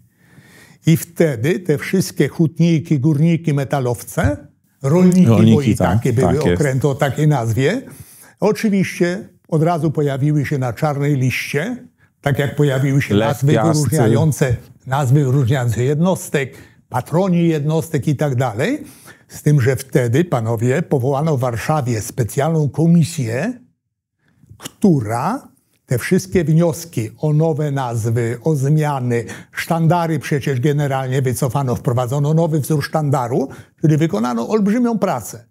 I 0.89 0.97
wtedy 0.97 1.61
te 1.61 1.79
wszystkie 1.79 2.29
hutniki, 2.29 3.01
górniki, 3.01 3.55
metalowce, 3.55 4.37
rolniki, 4.83 5.27
rolniki 5.27 5.55
bo 5.55 5.63
i 5.63 5.77
tak, 5.77 5.97
takie 5.97 6.13
były 6.13 6.35
tak 6.35 6.53
okręty 6.53 6.89
o 6.89 6.95
takiej 6.95 7.29
nazwie, 7.29 7.83
oczywiście 8.41 9.29
od 9.49 9.63
razu 9.63 9.91
pojawiły 9.91 10.47
się 10.47 10.59
na 10.59 10.73
czarnej 10.73 11.17
liście, 11.17 11.77
tak 12.21 12.39
jak 12.39 12.57
pojawiły 12.57 13.03
się 13.03 13.15
nazwy 13.15 13.53
wyróżniające, 13.53 14.57
nazwy 14.87 15.25
wyróżniające 15.25 15.85
jednostek, 15.85 16.55
patroni 16.89 17.49
jednostek 17.49 18.09
i 18.09 18.17
tak 18.17 18.35
dalej. 18.35 18.85
Z 19.29 19.43
tym, 19.43 19.61
że 19.61 19.77
wtedy, 19.77 20.25
panowie, 20.25 20.83
powołano 20.83 21.37
w 21.37 21.41
Warszawie 21.41 22.01
specjalną 22.01 22.69
komisję, 22.69 23.61
która 24.59 25.48
te 25.89 25.99
wszystkie 25.99 26.45
wnioski 26.45 27.11
o 27.19 27.33
nowe 27.33 27.71
nazwy, 27.71 28.39
o 28.45 28.55
zmiany, 28.55 29.25
sztandary 29.53 30.19
przecież 30.19 30.61
generalnie 30.61 31.23
wycofano, 31.23 31.75
wprowadzono 31.75 32.35
nowy 32.35 32.61
wzór 32.61 32.85
sztandaru, 32.85 33.49
czyli 33.81 33.97
wykonano 33.97 34.49
olbrzymią 34.49 34.99
pracę. 34.99 35.45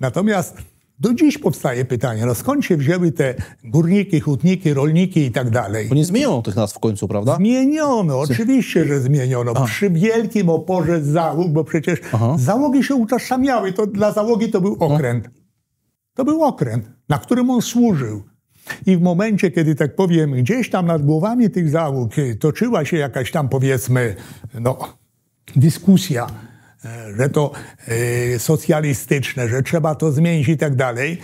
Natomiast 0.00 0.56
do 0.98 1.14
dziś 1.14 1.38
powstaje 1.38 1.84
pytanie, 1.84 2.26
no 2.26 2.34
skąd 2.34 2.64
się 2.64 2.76
wzięły 2.76 3.12
te 3.12 3.34
górniki, 3.64 4.20
hutniki, 4.20 4.74
rolniki 4.74 5.20
i 5.20 5.32
tak 5.32 5.50
dalej? 5.50 5.88
Bo 5.88 5.94
nie 5.94 6.04
zmieniono 6.04 6.42
tych 6.42 6.56
nazw 6.56 6.76
w 6.76 6.78
końcu, 6.78 7.08
prawda? 7.08 7.36
Zmieniono, 7.36 8.20
oczywiście, 8.20 8.84
że 8.84 9.00
zmieniono. 9.00 9.52
A. 9.54 9.64
Przy 9.64 9.90
wielkim 9.90 10.48
oporze 10.48 11.02
załóg, 11.02 11.48
bo 11.48 11.64
przecież 11.64 12.00
Aha. 12.12 12.36
załogi 12.38 12.84
się 12.84 12.94
utożsamiały. 12.94 13.72
To 13.72 13.86
dla 13.86 14.12
załogi 14.12 14.50
to 14.50 14.60
był 14.60 14.76
okręt. 14.80 15.30
To 16.14 16.24
był 16.24 16.44
okręt, 16.44 16.90
na 17.08 17.18
którym 17.18 17.50
on 17.50 17.62
służył. 17.62 18.22
I 18.86 18.96
w 18.96 19.00
momencie, 19.00 19.50
kiedy 19.50 19.74
tak 19.74 19.94
powiem, 19.94 20.32
gdzieś 20.32 20.70
tam 20.70 20.86
nad 20.86 21.02
głowami 21.02 21.50
tych 21.50 21.70
załóg 21.70 22.12
toczyła 22.40 22.84
się 22.84 22.96
jakaś 22.96 23.30
tam 23.30 23.48
powiedzmy, 23.48 24.14
no, 24.60 24.78
dyskusja, 25.56 26.26
e, 26.84 27.14
że 27.16 27.28
to 27.28 27.52
e, 28.34 28.38
socjalistyczne, 28.38 29.48
że 29.48 29.62
trzeba 29.62 29.94
to 29.94 30.12
zmienić 30.12 30.48
i 30.48 30.56
tak 30.56 30.74
dalej, 30.74 31.18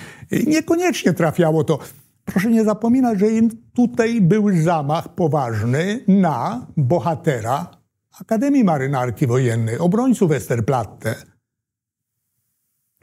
niekoniecznie 0.46 1.12
trafiało 1.12 1.64
to. 1.64 1.78
Proszę 2.24 2.50
nie 2.50 2.64
zapominać, 2.64 3.18
że 3.18 3.26
tutaj 3.74 4.20
był 4.20 4.56
zamach 4.62 5.14
poważny 5.14 6.00
na 6.08 6.66
bohatera 6.76 7.84
Akademii 8.20 8.64
Marynarki 8.64 9.26
Wojennej, 9.26 9.78
obrońców 9.78 10.28
Westerplatte 10.28 11.14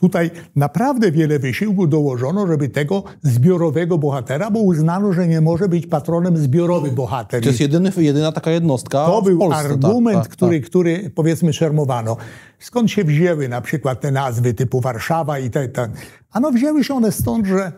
Tutaj 0.02 0.32
naprawdę 0.56 1.12
wiele 1.12 1.40
wysiłku 1.40 1.88
dołożono, 1.88 2.48
żeby 2.48 2.70
tego 2.70 3.04
zbiorowego 3.22 3.98
bohatera, 3.98 4.52
bo 4.52 4.60
uznano, 4.60 5.14
że 5.14 5.28
nie 5.28 5.42
może 5.42 5.70
być 5.70 5.88
patronem 5.88 6.38
zbiorowy 6.38 6.92
bohater. 6.92 7.42
To 7.42 7.50
jest 7.50 7.60
jedyny, 7.60 7.92
jedyna 7.98 8.32
taka 8.32 8.52
jednostka 8.52 9.06
To 9.06 9.22
był 9.22 9.40
Polsce, 9.40 9.60
argument, 9.60 10.18
tak, 10.18 10.28
tak, 10.28 10.34
który, 10.34 10.60
tak. 10.60 10.70
który 10.70 11.10
powiedzmy 11.16 11.54
szermowano. 11.54 12.18
Skąd 12.60 12.92
się 12.92 13.04
wzięły 13.04 13.50
na 13.50 13.62
przykład 13.62 14.02
te 14.02 14.12
nazwy 14.12 14.54
typu 14.54 14.82
Warszawa 14.82 15.40
i 15.40 15.50
tak, 15.50 15.72
tak. 15.72 15.92
Ano 16.32 16.52
wzięły 16.52 16.84
się 16.84 16.94
one 16.94 17.12
stąd, 17.12 17.48
że 17.48 17.72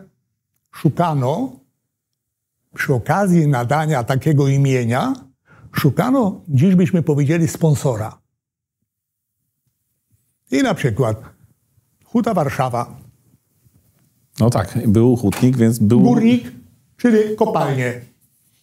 szukano 0.72 1.52
przy 2.74 2.94
okazji 2.94 3.48
nadania 3.48 4.04
takiego 4.04 4.48
imienia 4.48 5.14
szukano, 5.72 6.40
dziś 6.48 6.74
byśmy 6.74 7.02
powiedzieli, 7.02 7.48
sponsora. 7.48 8.18
I 10.50 10.62
na 10.62 10.74
przykład 10.74 11.33
Huta 12.14 12.34
Warszawa, 12.34 12.96
No 14.40 14.50
tak, 14.50 14.78
był 14.88 15.16
hutnik, 15.16 15.56
więc 15.56 15.78
był... 15.78 16.00
górnik, 16.00 16.52
czyli 16.96 17.36
kopalnie. 17.36 18.00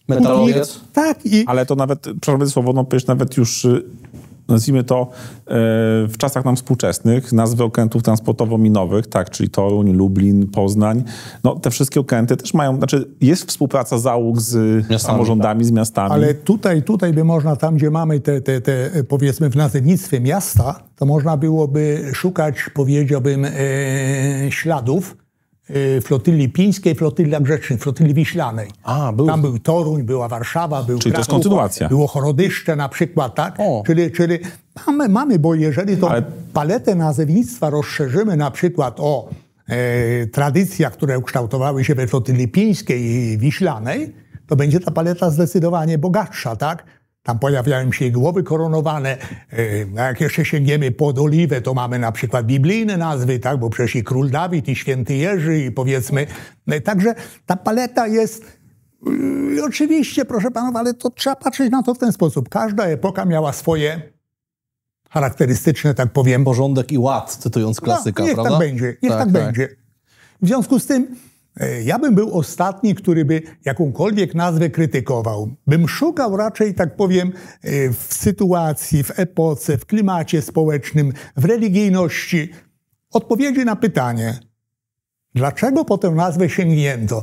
Metalowiec? 0.08 0.80
Tak, 0.92 1.26
i 1.26 1.44
Ale 1.46 1.66
to 1.66 1.74
nawet, 1.74 2.00
przepraszam 2.20 2.50
słowo, 2.50 2.72
no 2.72 2.84
przecież 2.84 3.06
nawet 3.06 3.36
już 3.36 3.64
y, 3.64 3.84
nazwijmy 4.48 4.84
to 4.84 5.02
e, 5.02 5.08
w 6.08 6.14
czasach 6.18 6.44
nam 6.44 6.56
współczesnych, 6.56 7.32
nazwy 7.32 7.64
okrętów 7.64 8.02
transportowo-minowych, 8.02 9.06
tak, 9.06 9.30
czyli 9.30 9.50
Toruń, 9.50 9.92
Lublin, 9.92 10.48
Poznań, 10.48 11.04
no 11.44 11.56
te 11.56 11.70
wszystkie 11.70 12.00
okręty 12.00 12.36
też 12.36 12.54
mają, 12.54 12.76
znaczy 12.76 13.10
jest 13.20 13.48
współpraca 13.48 13.98
załóg 13.98 14.40
z 14.40 14.54
Miastami, 14.90 15.00
samorządami, 15.00 15.64
z 15.64 15.70
miastami. 15.70 16.12
Ale 16.12 16.34
tutaj, 16.34 16.82
tutaj 16.82 17.12
by 17.12 17.24
można, 17.24 17.56
tam 17.56 17.76
gdzie 17.76 17.90
mamy 17.90 18.20
te, 18.20 18.40
te, 18.40 18.60
te 18.60 18.90
powiedzmy 19.08 19.50
w 19.50 19.56
nazewnictwie 19.56 20.20
miasta, 20.20 20.82
to 20.96 21.06
można 21.06 21.36
byłoby 21.36 22.10
szukać, 22.14 22.70
powiedziałbym, 22.74 23.44
e, 23.44 23.50
śladów 24.50 25.21
e, 25.70 26.00
flotyli 26.00 26.48
pińskiej, 26.48 26.94
flotyli 26.94 27.32
grzecznej, 27.40 27.78
flotyli 27.78 28.14
wiślanej. 28.14 28.68
A, 28.82 29.12
był- 29.12 29.26
Tam 29.26 29.42
był 29.42 29.58
Toruń, 29.58 30.02
była 30.02 30.28
Warszawa, 30.28 30.82
był 30.82 30.98
Czyli 30.98 31.12
to 31.12 31.18
jest 31.18 31.28
Kraków, 31.30 31.44
kontynuacja. 31.44 31.88
Było 31.88 32.06
Chorodyszcze 32.06 32.76
na 32.76 32.88
przykład, 32.88 33.34
tak? 33.34 33.54
O. 33.58 33.82
Czyli, 33.86 34.10
czyli 34.12 34.38
mamy, 34.86 35.08
mamy, 35.08 35.38
bo 35.38 35.54
jeżeli 35.54 35.96
to 35.96 36.10
Ale- 36.10 36.22
paletę 36.52 36.94
nazewnictwa 36.94 37.70
rozszerzymy 37.70 38.36
na 38.36 38.50
przykład 38.50 38.96
o 39.00 39.28
e, 39.68 40.26
tradycjach, 40.26 40.92
które 40.92 41.18
ukształtowały 41.18 41.84
się 41.84 41.94
we 41.94 42.06
flotyli 42.06 42.48
pińskiej 42.48 43.02
i 43.02 43.38
wiślanej, 43.38 44.12
to 44.46 44.56
będzie 44.56 44.80
ta 44.80 44.90
paleta 44.90 45.30
zdecydowanie 45.30 45.98
bogatsza, 45.98 46.56
tak? 46.56 46.84
Tam 47.22 47.38
pojawiają 47.38 47.92
się 47.92 48.10
głowy 48.10 48.42
koronowane. 48.42 49.16
e, 49.52 50.00
a 50.02 50.06
Jak 50.06 50.20
jeszcze 50.20 50.44
sięgniemy 50.44 50.90
pod 50.92 51.18
oliwę, 51.18 51.60
to 51.60 51.74
mamy 51.74 51.98
na 51.98 52.12
przykład 52.12 52.46
biblijne 52.46 52.96
nazwy, 52.96 53.38
tak? 53.38 53.58
Bo 53.58 53.70
przecież 53.70 53.96
i 53.96 54.04
król 54.04 54.30
Dawid, 54.30 54.68
i 54.68 54.76
święty 54.76 55.14
Jerzy, 55.14 55.58
i 55.58 55.70
powiedzmy. 55.70 56.26
e, 56.66 56.80
Także 56.80 57.14
ta 57.46 57.56
paleta 57.56 58.06
jest 58.06 58.62
i 59.56 59.60
oczywiście, 59.60 60.24
proszę 60.24 60.50
panów, 60.50 60.76
ale 60.76 60.94
to 60.94 61.10
trzeba 61.10 61.36
patrzeć 61.36 61.70
na 61.70 61.82
to 61.82 61.94
w 61.94 61.98
ten 61.98 62.12
sposób. 62.12 62.48
Każda 62.48 62.84
epoka 62.84 63.24
miała 63.24 63.52
swoje 63.52 64.02
charakterystyczne, 65.10 65.94
tak 65.94 66.12
powiem, 66.12 66.44
Porządek 66.44 66.92
i 66.92 66.98
ład, 66.98 67.36
cytując 67.36 67.80
klasyka, 67.80 68.22
no, 68.22 68.26
niech 68.26 68.34
prawda? 68.34 68.50
tak 68.50 68.60
będzie, 68.60 68.96
niech 69.02 69.12
tak, 69.12 69.30
będzie. 69.30 69.68
W 70.42 70.46
związku 70.46 70.78
z 70.78 70.86
tym 70.86 71.02
e, 71.02 71.31
ja 71.84 71.98
bym 71.98 72.14
był 72.14 72.38
ostatni, 72.38 72.94
który 72.94 73.24
by 73.24 73.42
jakąkolwiek 73.64 74.34
nazwę 74.34 74.70
krytykował. 74.70 75.54
Bym 75.66 75.88
szukał 75.88 76.36
raczej, 76.36 76.74
tak 76.74 76.96
powiem, 76.96 77.32
e, 77.62 77.90
w 77.90 78.14
sytuacji, 78.14 79.02
w 79.02 79.18
epoce, 79.18 79.78
w 79.78 79.86
klimacie 79.86 80.42
społecznym, 80.42 81.12
w 81.36 81.44
religijności 81.44 82.50
odpowiedzi 83.10 83.64
na 83.64 83.76
pytanie, 83.76 84.38
dlaczego 85.34 85.84
po 85.84 85.98
tę 85.98 86.10
nazwę 86.10 86.48
sięgnięto. 86.48 87.22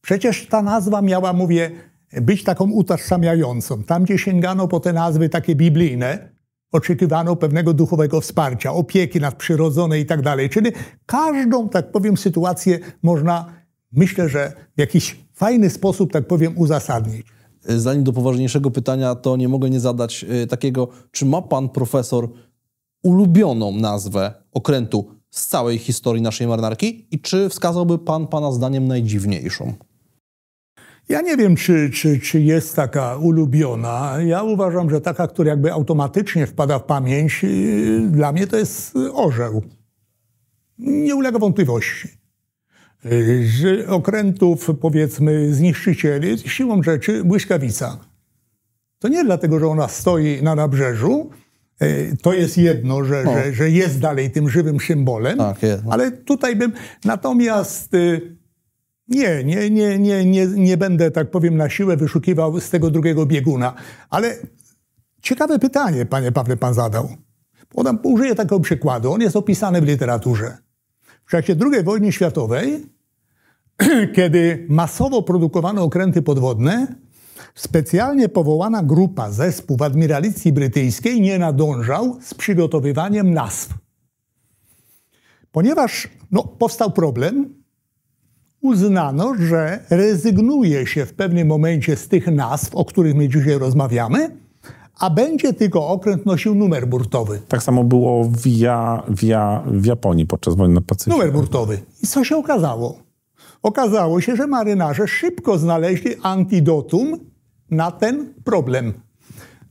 Przecież 0.00 0.46
ta 0.46 0.62
nazwa 0.62 1.02
miała, 1.02 1.32
mówię, 1.32 1.70
być 2.12 2.44
taką 2.44 2.70
utożsamiającą. 2.70 3.82
Tam, 3.82 4.04
gdzie 4.04 4.18
sięgano 4.18 4.68
po 4.68 4.80
te 4.80 4.92
nazwy 4.92 5.28
takie 5.28 5.54
biblijne, 5.54 6.37
oczekiwano 6.72 7.36
pewnego 7.36 7.74
duchowego 7.74 8.20
wsparcia, 8.20 8.72
opieki 8.72 9.20
nadprzyrodzonej 9.20 10.02
i 10.02 10.06
tak 10.06 10.22
dalej. 10.22 10.50
Czyli 10.50 10.70
każdą, 11.06 11.68
tak 11.68 11.92
powiem, 11.92 12.16
sytuację 12.16 12.78
można, 13.02 13.52
myślę, 13.92 14.28
że 14.28 14.52
w 14.76 14.80
jakiś 14.80 15.16
fajny 15.34 15.70
sposób, 15.70 16.12
tak 16.12 16.26
powiem, 16.26 16.58
uzasadnić. 16.58 17.26
Zanim 17.60 18.04
do 18.04 18.12
poważniejszego 18.12 18.70
pytania, 18.70 19.14
to 19.14 19.36
nie 19.36 19.48
mogę 19.48 19.70
nie 19.70 19.80
zadać 19.80 20.24
y, 20.42 20.46
takiego, 20.46 20.88
czy 21.10 21.26
ma 21.26 21.42
pan 21.42 21.68
profesor 21.68 22.28
ulubioną 23.02 23.72
nazwę 23.72 24.34
okrętu 24.52 25.06
z 25.30 25.46
całej 25.46 25.78
historii 25.78 26.22
naszej 26.22 26.46
marynarki 26.46 27.06
i 27.10 27.20
czy 27.20 27.48
wskazałby 27.48 27.98
pan 27.98 28.26
pana 28.26 28.52
zdaniem 28.52 28.88
najdziwniejszą? 28.88 29.74
Ja 31.08 31.20
nie 31.20 31.36
wiem, 31.36 31.56
czy, 31.56 31.90
czy, 31.90 32.20
czy 32.20 32.40
jest 32.40 32.76
taka 32.76 33.16
ulubiona. 33.16 34.16
Ja 34.26 34.42
uważam, 34.42 34.90
że 34.90 35.00
taka, 35.00 35.28
która 35.28 35.50
jakby 35.50 35.72
automatycznie 35.72 36.46
wpada 36.46 36.78
w 36.78 36.84
pamięć, 36.84 37.42
yy, 37.42 38.08
dla 38.10 38.32
mnie 38.32 38.46
to 38.46 38.56
jest 38.56 38.94
orzeł. 39.12 39.62
Nie 40.78 41.14
ulega 41.16 41.38
wątpliwości. 41.38 42.08
Yy, 43.04 43.46
Z 43.46 43.88
okrętów, 43.88 44.70
powiedzmy, 44.80 45.54
zniszczycieli, 45.54 46.38
siłą 46.38 46.82
rzeczy 46.82 47.24
błyskawica. 47.24 47.98
To 48.98 49.08
nie 49.08 49.24
dlatego, 49.24 49.58
że 49.58 49.66
ona 49.66 49.88
stoi 49.88 50.42
na 50.42 50.54
nabrzeżu, 50.54 51.30
yy, 51.80 52.16
to 52.22 52.32
jest 52.34 52.58
jedno, 52.58 53.04
że, 53.04 53.24
że, 53.24 53.52
że 53.52 53.70
jest 53.70 53.98
dalej 53.98 54.30
tym 54.30 54.50
żywym 54.50 54.80
symbolem, 54.80 55.38
Tak, 55.38 55.58
ale 55.90 56.12
tutaj 56.12 56.56
bym, 56.56 56.72
natomiast 57.04 57.92
nie, 59.08 59.44
nie, 59.44 59.70
nie, 59.70 59.98
nie, 59.98 60.24
nie, 60.24 60.46
nie 60.46 60.76
będę, 60.76 61.10
tak 61.10 61.30
powiem, 61.30 61.56
na 61.56 61.70
siłę 61.70 61.96
wyszukiwał 61.96 62.60
z 62.60 62.70
tego 62.70 62.90
drugiego 62.90 63.26
bieguna. 63.26 63.74
Ale 64.10 64.36
ciekawe 65.22 65.58
pytanie, 65.58 66.06
panie 66.06 66.32
Pawle, 66.32 66.56
pan 66.56 66.74
zadał. 66.74 67.08
Podam, 67.68 67.98
użyję 68.02 68.34
takiego 68.34 68.60
przykładu. 68.60 69.12
On 69.12 69.20
jest 69.20 69.36
opisany 69.36 69.80
w 69.80 69.84
literaturze. 69.84 70.58
W 71.26 71.30
czasie 71.30 71.56
II 71.72 71.84
wojny 71.84 72.12
światowej, 72.12 72.86
kiedy 74.16 74.66
masowo 74.68 75.22
produkowano 75.22 75.82
okręty 75.82 76.22
podwodne, 76.22 76.86
specjalnie 77.54 78.28
powołana 78.28 78.82
grupa, 78.82 79.30
zespół 79.30 79.76
w 79.76 79.82
admiralicji 79.82 80.52
brytyjskiej 80.52 81.20
nie 81.20 81.38
nadążał 81.38 82.18
z 82.22 82.34
przygotowywaniem 82.34 83.34
nazw. 83.34 83.74
Ponieważ 85.52 86.08
no, 86.30 86.42
powstał 86.42 86.90
problem, 86.90 87.57
uznano, 88.60 89.34
że 89.38 89.80
rezygnuje 89.90 90.86
się 90.86 91.06
w 91.06 91.14
pewnym 91.14 91.48
momencie 91.48 91.96
z 91.96 92.08
tych 92.08 92.26
nazw, 92.26 92.74
o 92.74 92.84
których 92.84 93.14
my 93.14 93.28
dzisiaj 93.28 93.58
rozmawiamy, 93.58 94.36
a 94.98 95.10
będzie 95.10 95.52
tylko 95.52 95.88
okręt 95.88 96.26
nosił 96.26 96.54
numer 96.54 96.88
burtowy. 96.88 97.40
Tak 97.48 97.62
samo 97.62 97.84
było 97.84 98.24
w, 98.24 98.46
ja, 98.46 99.02
w, 99.08 99.22
ja, 99.22 99.62
w 99.66 99.84
Japonii 99.84 100.26
podczas 100.26 100.54
wojny 100.54 100.74
na 100.74 100.80
Pacyfiku. 100.80 101.16
Numer 101.16 101.32
burtowy. 101.32 101.80
I 102.02 102.06
co 102.06 102.24
się 102.24 102.36
okazało? 102.36 102.98
Okazało 103.62 104.20
się, 104.20 104.36
że 104.36 104.46
marynarze 104.46 105.08
szybko 105.08 105.58
znaleźli 105.58 106.10
antidotum 106.22 107.18
na 107.70 107.90
ten 107.90 108.34
problem. 108.44 108.92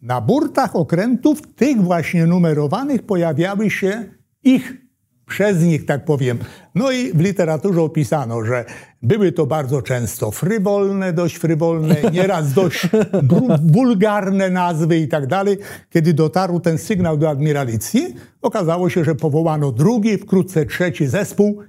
Na 0.01 0.21
burtach 0.21 0.75
okrętów, 0.75 1.41
tych 1.55 1.81
właśnie 1.81 2.25
numerowanych, 2.25 3.03
pojawiały 3.03 3.69
się 3.69 4.05
ich 4.43 4.86
przez 5.27 5.63
nich, 5.63 5.85
tak 5.85 6.05
powiem. 6.05 6.37
No 6.75 6.91
i 6.91 7.13
w 7.13 7.19
literaturze 7.19 7.81
opisano, 7.81 8.45
że 8.45 8.65
były 9.01 9.31
to 9.31 9.45
bardzo 9.45 9.81
często 9.81 10.31
frywolne, 10.31 11.13
dość 11.13 11.35
frywolne, 11.35 11.95
nieraz 12.11 12.53
dość 12.53 12.87
wulgarne 13.73 14.49
nazwy 14.49 14.97
i 14.97 15.07
tak 15.07 15.27
dalej. 15.27 15.57
Kiedy 15.89 16.13
dotarł 16.13 16.59
ten 16.59 16.77
sygnał 16.77 17.17
do 17.17 17.29
admiralicji, 17.29 18.15
okazało 18.41 18.89
się, 18.89 19.03
że 19.03 19.15
powołano 19.15 19.71
drugi, 19.71 20.17
wkrótce 20.17 20.65
trzeci 20.65 21.07
zespół, 21.07 21.61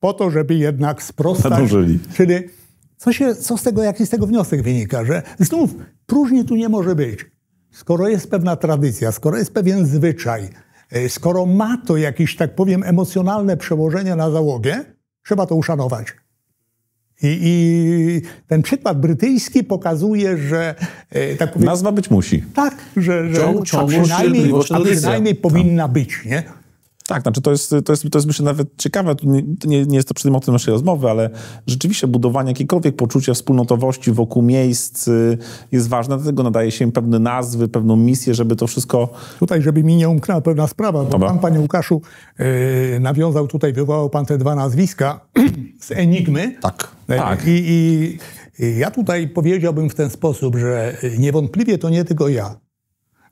po 0.00 0.12
to, 0.12 0.30
żeby 0.30 0.54
jednak 0.54 1.02
sprostać. 1.02 1.50
Nadążyli. 1.50 1.98
Czyli 2.16 2.34
co, 2.96 3.12
się, 3.12 3.34
co 3.34 3.56
z 3.56 3.62
tego, 3.62 3.82
jaki 3.82 4.06
z 4.06 4.10
tego 4.10 4.26
wniosek 4.26 4.62
wynika? 4.62 5.04
Że 5.04 5.22
znów 5.38 5.70
próżni 6.06 6.44
tu 6.44 6.56
nie 6.56 6.68
może 6.68 6.94
być. 6.94 7.26
Skoro 7.70 8.08
jest 8.08 8.30
pewna 8.30 8.56
tradycja, 8.56 9.12
skoro 9.12 9.38
jest 9.38 9.54
pewien 9.54 9.86
zwyczaj, 9.86 10.48
skoro 11.08 11.46
ma 11.46 11.78
to 11.86 11.96
jakieś, 11.96 12.36
tak 12.36 12.54
powiem, 12.54 12.82
emocjonalne 12.82 13.56
przełożenie 13.56 14.16
na 14.16 14.30
załogę, 14.30 14.84
trzeba 15.24 15.46
to 15.46 15.54
uszanować. 15.54 16.06
I, 17.22 17.38
I 17.42 18.22
ten 18.48 18.62
przykład 18.62 19.00
brytyjski 19.00 19.64
pokazuje, 19.64 20.38
że 20.38 20.74
e, 21.10 21.34
tak 21.36 21.52
powiem, 21.52 21.66
Nazwa 21.66 21.92
być 21.92 22.10
musi. 22.10 22.42
tak, 22.54 22.76
że, 22.96 23.34
że 23.34 23.40
Ciąg- 23.40 23.88
przynajmniej, 24.02 24.52
przynajmniej 24.96 25.34
powinna 25.34 25.88
być, 25.88 26.24
nie? 26.24 26.42
Tak, 27.08 27.22
znaczy 27.22 27.42
to 27.42 27.50
jest, 27.50 27.70
to 27.84 27.92
jest, 27.92 28.10
to 28.10 28.18
jest 28.18 28.26
myślę 28.26 28.44
nawet 28.44 28.68
ciekawe, 28.76 29.14
nie, 29.22 29.42
to 29.42 29.68
nie, 29.68 29.86
nie 29.86 29.96
jest 29.96 30.08
to 30.08 30.14
przedmiotem 30.14 30.52
naszej 30.52 30.72
rozmowy, 30.72 31.10
ale 31.10 31.30
rzeczywiście 31.66 32.06
budowanie 32.06 32.50
jakiegokolwiek 32.50 32.96
poczucia 32.96 33.34
wspólnotowości 33.34 34.12
wokół 34.12 34.42
miejsc 34.42 35.08
y, 35.08 35.38
jest 35.72 35.88
ważne, 35.88 36.16
dlatego 36.16 36.42
nadaje 36.42 36.70
się 36.70 36.84
im 36.84 36.92
pewne 36.92 37.18
nazwy, 37.18 37.68
pewną 37.68 37.96
misję, 37.96 38.34
żeby 38.34 38.56
to 38.56 38.66
wszystko... 38.66 39.08
Tutaj, 39.38 39.62
żeby 39.62 39.82
mi 39.82 39.96
nie 39.96 40.08
umknęła 40.08 40.40
pewna 40.40 40.66
sprawa, 40.66 41.04
bo 41.04 41.10
Dobra. 41.10 41.28
pan, 41.28 41.38
panie 41.38 41.60
Łukaszu, 41.60 42.02
e, 42.38 43.00
nawiązał 43.00 43.46
tutaj, 43.46 43.72
wywołał 43.72 44.10
pan 44.10 44.26
te 44.26 44.38
dwa 44.38 44.54
nazwiska 44.54 45.20
z 45.80 45.92
Enigmy. 45.92 46.56
Tak. 46.60 46.88
E, 47.08 47.16
Tak. 47.16 47.46
I, 47.46 47.50
i, 47.50 48.18
I 48.64 48.78
ja 48.78 48.90
tutaj 48.90 49.28
powiedziałbym 49.28 49.90
w 49.90 49.94
ten 49.94 50.10
sposób, 50.10 50.56
że 50.56 50.96
niewątpliwie 51.18 51.78
to 51.78 51.90
nie 51.90 52.04
tylko 52.04 52.28
ja, 52.28 52.56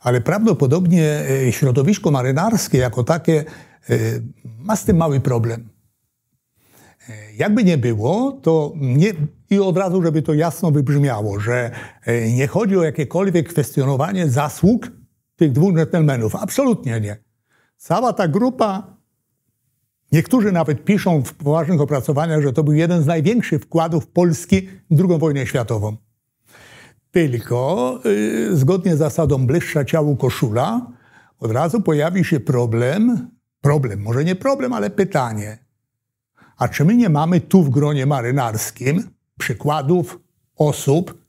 ale 0.02 0.20
prawdopodobnie 0.20 1.24
e, 1.48 1.52
środowisko 1.52 2.10
marynarskie 2.10 2.78
jako 2.78 3.04
takie 3.04 3.44
e, 3.90 3.98
ma 4.58 4.76
z 4.76 4.84
tym 4.84 4.96
mały 4.96 5.20
problem. 5.20 5.68
E, 7.08 7.34
Jakby 7.36 7.64
nie 7.64 7.78
było, 7.78 8.38
to 8.42 8.72
nie, 8.76 9.12
I 9.50 9.58
od 9.58 9.76
razu, 9.76 10.02
żeby 10.02 10.22
to 10.22 10.34
jasno 10.34 10.70
wybrzmiało, 10.70 11.40
że 11.40 11.70
nie 12.34 12.46
chodzi 12.46 12.76
o 12.76 12.82
jakiekolwiek 12.82 13.48
kwestionowanie 13.48 14.28
zasług 14.28 14.90
tych 15.36 15.52
dwóch 15.52 15.74
dżentelmenów. 15.74 16.36
Absolutnie 16.36 17.00
nie. 17.00 17.16
Cała 17.76 18.12
ta 18.12 18.28
grupa, 18.28 18.96
niektórzy 20.12 20.52
nawet 20.52 20.84
piszą 20.84 21.22
w 21.22 21.34
poważnych 21.34 21.80
opracowaniach, 21.80 22.42
że 22.42 22.52
to 22.52 22.64
był 22.64 22.74
jeden 22.74 23.02
z 23.02 23.06
największych 23.06 23.62
wkładów 23.62 24.06
Polski 24.06 24.68
w 24.90 25.00
II 25.00 25.18
wojnę 25.18 25.46
światową. 25.46 25.96
Tylko 27.12 27.98
yy, 28.04 28.56
zgodnie 28.56 28.96
z 28.96 28.98
zasadą 28.98 29.46
bliższa 29.46 29.84
ciału 29.84 30.16
koszula, 30.16 30.86
od 31.40 31.50
razu 31.50 31.80
pojawi 31.80 32.24
się 32.24 32.40
problem, 32.40 33.30
problem, 33.60 34.02
może 34.02 34.24
nie 34.24 34.36
problem, 34.36 34.72
ale 34.72 34.90
pytanie. 34.90 35.58
A 36.56 36.68
czy 36.68 36.84
my 36.84 36.94
nie 36.94 37.08
mamy 37.08 37.40
tu 37.40 37.62
w 37.62 37.70
gronie 37.70 38.06
marynarskim 38.06 39.10
przykładów 39.38 40.20
osób, 40.56 41.22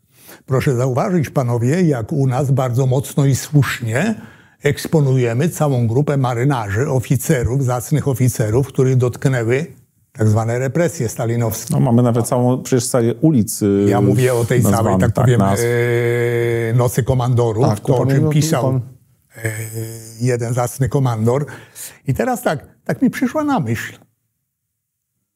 proszę 0.46 0.76
zauważyć 0.76 1.30
panowie, 1.30 1.82
jak 1.82 2.12
u 2.12 2.28
nas 2.28 2.52
bardzo 2.52 2.86
mocno 2.86 3.26
i 3.26 3.36
słusznie 3.36 4.16
eksponujemy 4.64 5.50
całą 5.50 5.88
grupę 5.88 6.18
marynarzy, 6.18 6.90
oficerów, 6.90 7.64
zacnych 7.64 8.08
oficerów, 8.08 8.68
których 8.68 8.96
dotknęły 8.96 9.83
tak 10.18 10.28
zwane 10.30 10.60
represje 10.60 11.10
stalinowskie. 11.10 11.74
No, 11.74 11.80
mamy 11.80 12.04
nawet 12.04 12.28
całą 12.28 12.64
przecież 12.64 12.86
serię 12.86 13.14
ulic. 13.14 13.62
y, 13.62 13.86
Ja 13.90 14.02
mówię 14.02 14.34
o 14.34 14.46
tej 14.46 14.62
nazwanych, 14.64 14.86
całej, 14.86 15.00
tak, 15.00 15.14
powiem, 15.14 15.40
nazw. 15.40 15.64
e, 15.64 16.74
Nocy 16.74 17.04
Komandorów, 17.04 17.66
Tak, 17.68 17.80
to 17.80 17.98
o 17.98 18.06
czym 18.06 18.30
pisał 18.30 18.64
pan- 18.64 18.82
e, 19.44 19.52
jeden 20.22 20.54
zacny 20.54 20.90
komandor. 20.90 21.46
I 22.08 22.14
teraz 22.14 22.42
tak, 22.42 22.68
tak 22.86 23.02
mi 23.02 23.10
przyszła 23.10 23.44
na 23.44 23.60
myśl. 23.60 23.98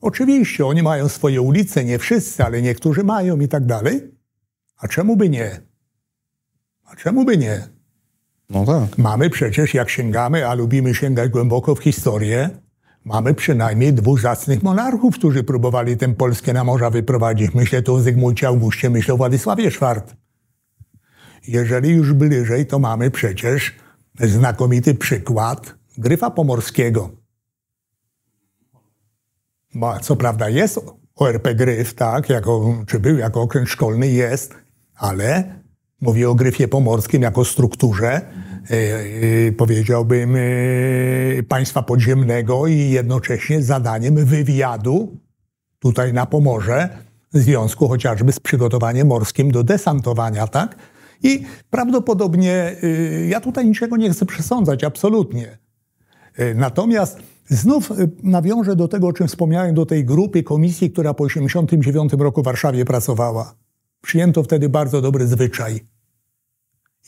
Oczywiście 0.02 0.66
oni 0.66 0.84
mają 0.84 1.10
swoje 1.10 1.42
ulice, 1.42 1.86
nie 1.86 2.00
wszyscy, 2.00 2.44
ale 2.44 2.62
niektórzy 2.62 3.04
mają 3.04 3.40
i 3.40 3.48
tak 3.48 3.66
dalej. 3.66 4.12
A 4.78 4.88
czemu 4.88 5.16
by 5.16 5.30
nie? 5.30 5.62
A 6.86 6.96
czemu 6.96 7.26
by 7.26 7.38
nie? 7.38 7.68
No 8.50 8.66
tak. 8.66 8.98
Mamy 8.98 9.30
przecież, 9.30 9.74
jak 9.74 9.90
sięgamy, 9.90 10.48
a 10.48 10.54
lubimy 10.54 10.96
sięgać 10.96 11.30
głęboko 11.32 11.76
w 11.76 11.80
historię, 11.80 12.50
mamy 13.08 13.34
przynajmniej 13.34 13.93
dwóch 13.93 14.22
zacnych 14.22 14.63
monarchów, 14.63 15.15
którzy 15.15 15.43
próbowali 15.43 15.98
tę 15.98 16.15
Polskę 16.15 16.54
na 16.54 16.63
morza 16.63 16.89
wyprowadzić. 16.89 17.54
Myślę 17.54 17.82
tu 17.82 17.96
o 17.96 18.00
Zygmuncie 18.00 18.48
Augustie, 18.48 18.89
myślę 18.89 19.13
o 19.13 19.17
Władysławie 19.17 19.63
IV. 19.63 20.02
Jeżeli 21.48 21.89
już 21.89 22.13
bliżej, 22.13 22.65
to 22.65 22.80
mamy 22.80 23.12
przecież 23.12 23.76
znakomity 24.20 24.96
przykład 24.96 25.76
Gryfa 25.98 26.30
Pomorskiego. 26.32 27.10
Bo, 29.76 30.00
co 30.00 30.15
prawda 30.15 30.50
jest 30.50 30.80
ORP 31.15 31.54
Gryf, 31.54 31.93
tak, 31.93 32.30
jako, 32.30 32.84
czy 32.88 33.00
był 33.00 33.17
jako 33.17 33.41
okręt 33.41 33.70
szkolny, 33.70 34.08
jest, 34.08 34.56
ale 34.96 35.60
mówię 36.02 36.30
o 36.30 36.36
Gryfie 36.36 36.67
Pomorskim 36.67 37.22
jako 37.22 37.46
strukturze, 37.46 38.22
powiedziałbym, 39.58 40.36
e, 40.36 40.40
państwa 41.44 41.84
podziemnego 41.84 42.68
i 42.68 42.90
jednocześnie 42.90 43.62
zadaniem 43.62 44.26
wywiadu 44.26 45.18
tutaj 45.80 46.14
na 46.14 46.26
Pomorze 46.26 46.90
w 47.34 47.38
związku 47.38 47.88
chociażby 47.88 48.32
z 48.32 48.40
przygotowaniem 48.40 49.08
morskim 49.08 49.52
do 49.52 49.64
desantowania, 49.64 50.48
tak? 50.48 50.76
I 51.24 51.44
prawdopodobnie, 51.70 52.76
ja 53.28 53.42
tutaj 53.42 53.68
niczego 53.68 53.98
nie 53.98 54.10
chcę 54.10 54.26
przesądzać, 54.26 54.84
absolutnie. 54.84 55.58
Natomiast 56.56 57.20
znów 57.50 57.92
nawiążę 58.24 58.76
do 58.76 58.88
tego, 58.88 59.08
o 59.08 59.14
czym 59.14 59.28
wspomniałem, 59.28 59.76
do 59.76 59.86
tej 59.86 60.06
grupy 60.06 60.44
komisji, 60.44 60.92
która 60.92 61.14
po 61.14 61.28
1989 61.28 62.14
roku 62.24 62.42
w 62.42 62.46
Warszawie 62.46 62.86
pracowała. 62.86 63.56
Przyjęto 64.02 64.44
wtedy 64.44 64.70
bardzo 64.70 65.02
dobry 65.02 65.28
zwyczaj. 65.28 65.97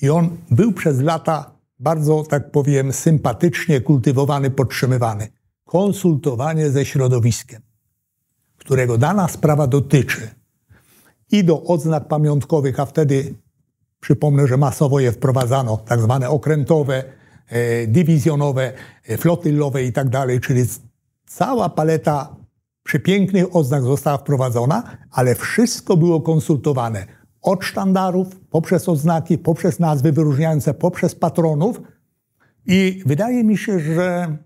I 0.02 0.10
on 0.10 0.38
był 0.52 0.74
przez 0.74 1.02
lata 1.02 1.52
bardzo, 1.80 2.24
tak 2.24 2.52
powiem, 2.52 2.94
sympatycznie 2.94 3.82
kultywowany, 3.82 4.52
podtrzymywany. 4.52 5.28
Konsultowanie 5.66 6.70
ze 6.70 6.86
środowiskiem, 6.86 7.62
którego 8.58 8.98
dana 8.98 9.28
sprawa 9.28 9.68
dotyczy. 9.68 10.30
I 11.32 11.44
do 11.44 11.64
odznak 11.64 12.08
pamiątkowych, 12.08 12.80
a 12.80 12.86
wtedy 12.86 13.36
Przypomnę, 14.00 14.48
że 14.48 14.58
masowo 14.58 15.00
je 15.00 15.12
wprowadzano, 15.12 15.78
tak 15.78 16.02
zwane 16.02 16.30
okrętowe, 16.30 17.04
e, 17.48 17.88
dywizjonowe, 17.88 18.74
e, 19.08 19.18
flotylowe 19.18 19.84
i 19.84 19.94
tak 19.94 20.10
dalej, 20.10 20.40
czyli 20.40 20.64
cała 21.28 21.70
paleta 21.70 22.36
przepięknych 22.84 23.56
oznak 23.56 23.84
została 23.84 24.18
wprowadzona, 24.18 24.98
ale 25.12 25.36
wszystko 25.36 25.98
było 25.98 26.22
konsultowane. 26.22 27.06
Od 27.42 27.64
sztandarów, 27.64 28.40
poprzez 28.50 28.90
oznaki, 28.90 29.38
poprzez 29.38 29.80
nazwy 29.80 30.12
wyróżniające, 30.12 30.74
poprzez 30.74 31.16
patronów. 31.16 31.82
I 32.66 33.04
wydaje 33.06 33.44
mi 33.44 33.58
się, 33.58 33.80
że 33.80 34.38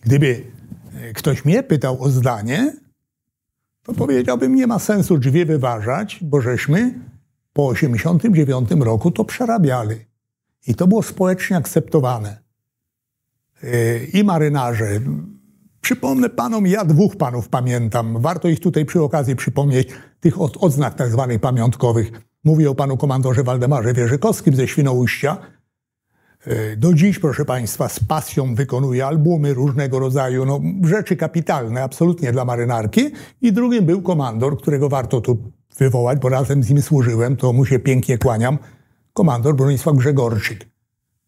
gdyby 0.00 0.44
e, 0.94 1.12
ktoś 1.12 1.44
mnie 1.44 1.62
pytał 1.62 2.02
o 2.02 2.10
zdanie, 2.10 2.72
to 3.82 3.94
powiedziałbym, 3.94 4.54
nie 4.54 4.66
ma 4.66 4.78
sensu 4.78 5.18
drzwi 5.18 5.44
wyważać, 5.44 6.18
bo 6.22 6.40
żeśmy 6.40 6.94
po 7.52 7.66
89 7.66 8.70
roku 8.70 9.10
to 9.10 9.24
przerabiali. 9.24 9.96
I 10.66 10.74
to 10.74 10.86
było 10.86 11.02
społecznie 11.02 11.56
akceptowane. 11.56 12.38
Yy, 13.62 14.06
I 14.12 14.24
marynarze. 14.24 15.00
Przypomnę 15.86 16.28
panom, 16.28 16.66
ja 16.66 16.84
dwóch 16.84 17.16
panów 17.16 17.48
pamiętam. 17.48 18.20
Warto 18.20 18.48
ich 18.48 18.60
tutaj 18.60 18.84
przy 18.84 19.02
okazji 19.02 19.36
przypomnieć, 19.36 19.88
tych 20.20 20.40
od, 20.40 20.56
odznak 20.60 20.94
tak 20.94 21.10
zwanych 21.10 21.40
pamiątkowych. 21.40 22.10
Mówię 22.44 22.70
o 22.70 22.74
panu 22.74 22.96
komandorze 22.96 23.42
Waldemarze 23.42 23.92
Wierzykowskim 23.92 24.54
ze 24.54 24.68
Świnoujścia. 24.68 25.36
Yy, 26.46 26.76
Do 26.76 26.94
dziś, 26.94 27.18
proszę 27.18 27.44
Państwa, 27.44 27.88
z 27.88 28.00
pasją 28.00 28.54
wykonuje 28.54 29.06
albumy 29.06 29.54
różnego 29.54 29.98
rodzaju, 29.98 30.44
no, 30.44 30.60
rzeczy 30.84 31.16
kapitalne, 31.16 31.82
absolutnie 31.82 32.32
dla 32.32 32.44
marynarki. 32.44 33.10
I 33.42 33.52
drugim 33.52 33.86
był 33.86 34.02
komandor, 34.02 34.58
którego 34.58 34.88
warto 34.88 35.20
tu 35.20 35.52
wywołać, 35.78 36.18
bo 36.18 36.28
razem 36.28 36.62
z 36.62 36.70
nim 36.70 36.82
służyłem, 36.82 37.36
to 37.36 37.52
mu 37.52 37.66
się 37.66 37.78
pięknie 37.78 38.18
kłaniam. 38.18 38.58
Komandor 39.12 39.56
Bronisław 39.56 39.96
Grzegorczyk. 39.96 40.75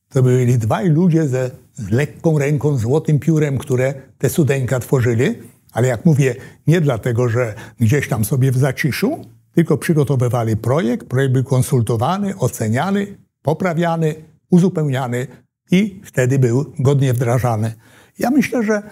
To 0.08 0.22
byli 0.22 0.58
dwaj 0.58 0.88
ludzie 0.88 1.28
ze, 1.28 1.50
z 1.74 1.90
lekką 1.90 2.38
ręką, 2.38 2.78
złotym 2.78 3.18
piórem, 3.18 3.58
które 3.58 3.94
te 4.18 4.28
sudeńka 4.28 4.80
tworzyli. 4.80 5.34
Ale 5.72 5.88
jak 5.88 6.04
mówię, 6.04 6.34
nie 6.66 6.80
dlatego, 6.80 7.28
że 7.28 7.54
gdzieś 7.80 8.08
tam 8.08 8.24
sobie 8.24 8.52
w 8.52 8.58
zaciszu, 8.58 9.24
tylko 9.54 9.78
przygotowywali 9.78 10.56
projekt, 10.56 11.06
projekt 11.06 11.32
był 11.32 11.44
konsultowany, 11.44 12.36
oceniany, 12.38 13.18
poprawiany, 13.42 14.14
uzupełniany 14.50 15.26
i 15.70 16.00
wtedy 16.04 16.38
był 16.38 16.72
godnie 16.78 17.14
wdrażany. 17.14 17.74
Ja 18.18 18.30
myślę, 18.30 18.62
że 18.62 18.82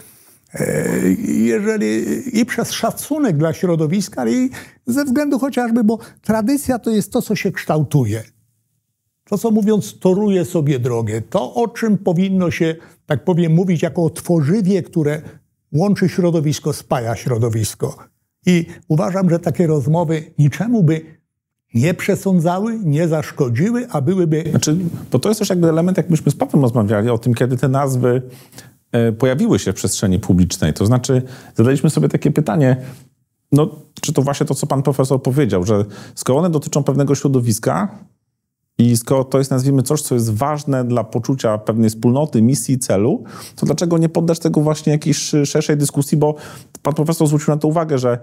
e, 0.55 0.85
jeżeli 1.29 2.05
i 2.40 2.46
przez 2.46 2.72
szacunek 2.72 3.37
dla 3.37 3.52
środowiska, 3.52 4.20
ale 4.20 4.33
i 4.33 4.50
ze 4.87 5.05
względu 5.05 5.38
chociażby, 5.38 5.85
bo 5.85 5.98
tradycja 6.22 6.79
to 6.79 6.90
jest 6.90 7.12
to, 7.12 7.22
co 7.22 7.37
się 7.37 7.52
kształtuje. 7.52 8.22
Co 9.41 9.51
mówiąc, 9.51 9.99
toruje 9.99 10.45
sobie 10.45 10.79
drogę. 10.79 11.21
To, 11.21 11.55
o 11.55 11.69
czym 11.69 11.99
powinno 11.99 12.51
się, 12.51 12.75
tak 13.07 13.25
powiem, 13.25 13.55
mówić 13.55 13.83
jako 13.83 14.05
o 14.05 14.11
tworzywie, 14.11 14.83
które 14.83 15.23
łączy 15.73 16.09
środowisko, 16.09 16.73
spaja 16.73 17.17
środowisko. 17.17 17.97
I 18.47 18.67
uważam, 18.89 19.31
że 19.31 19.39
takie 19.39 19.67
rozmowy 19.67 20.25
niczemu 20.39 20.83
by 20.83 21.01
nie 21.75 21.95
przesądzały, 21.95 22.79
nie 22.85 23.09
zaszkodziły, 23.09 23.87
a 23.91 24.01
byłyby 24.01 24.45
Znaczy, 24.51 24.77
bo 25.12 25.19
to 25.19 25.29
jest 25.29 25.39
też 25.39 25.51
jakby 25.51 25.69
element, 25.69 25.97
jak 25.97 26.11
myśmy 26.11 26.33
z 26.33 26.35
Pawłem 26.35 26.62
rozmawiali 26.62 27.11
o 27.11 27.19
tym, 27.19 27.35
kiedy 27.35 27.57
te 27.57 27.69
nazwy 27.69 28.23
e, 28.93 29.12
pojawiły 29.12 29.59
się 29.59 29.73
w 29.73 29.75
przestrzeni 29.75 30.19
publicznej. 30.19 30.73
To 30.73 30.87
znaczy, 30.87 31.23
zadaliśmy 31.55 31.91
sobie 31.91 32.09
takie 32.09 32.31
pytanie, 32.31 32.77
no, 33.53 33.71
czy 34.01 34.12
to 34.12 34.23
właśnie 34.23 34.47
to, 34.47 34.55
co 34.55 34.67
pan 34.67 34.83
profesor 34.83 35.23
powiedział, 35.23 35.65
że 35.65 35.85
skoro 36.15 36.39
one 36.39 36.51
dotyczą 36.51 36.83
pewnego 36.83 37.15
środowiska 37.15 37.99
i 38.79 38.97
skoro 38.97 39.25
to 39.25 39.39
jest, 39.39 39.51
nazwijmy, 39.51 39.83
coś, 39.83 40.03
co 40.03 40.15
jest 40.15 40.35
ważne 40.35 40.85
dla 40.85 41.05
poczucia 41.05 41.59
pewnej 41.59 41.91
wspólnoty, 41.91 42.43
misji, 42.43 42.79
celu, 42.79 43.25
to 43.57 43.67
dlaczego 43.67 43.99
nie 43.99 44.09
poddać 44.09 44.39
tego 44.39 44.61
właśnie 44.61 44.93
jakiejś 44.93 45.33
szerszej 45.45 45.77
dyskusji, 45.77 46.19
bo 46.19 46.35
pan 46.83 46.95
profesor 46.95 47.27
zwrócił 47.27 47.55
na 47.55 47.61
to 47.61 47.69
uwagę, 47.69 47.99
że 47.99 48.19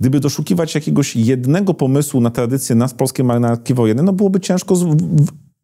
Gdyby 0.00 0.20
doszukiwać 0.20 0.74
jakiegoś 0.74 1.16
jednego 1.16 1.74
pomysłu 1.74 2.20
na 2.20 2.30
tradycję 2.30 2.76
nas 2.76 2.94
polskiej 2.94 3.24
marynarki 3.24 3.74
wojennej, 3.74 4.04
no 4.04 4.12
byłoby 4.12 4.40
ciężko 4.40 4.74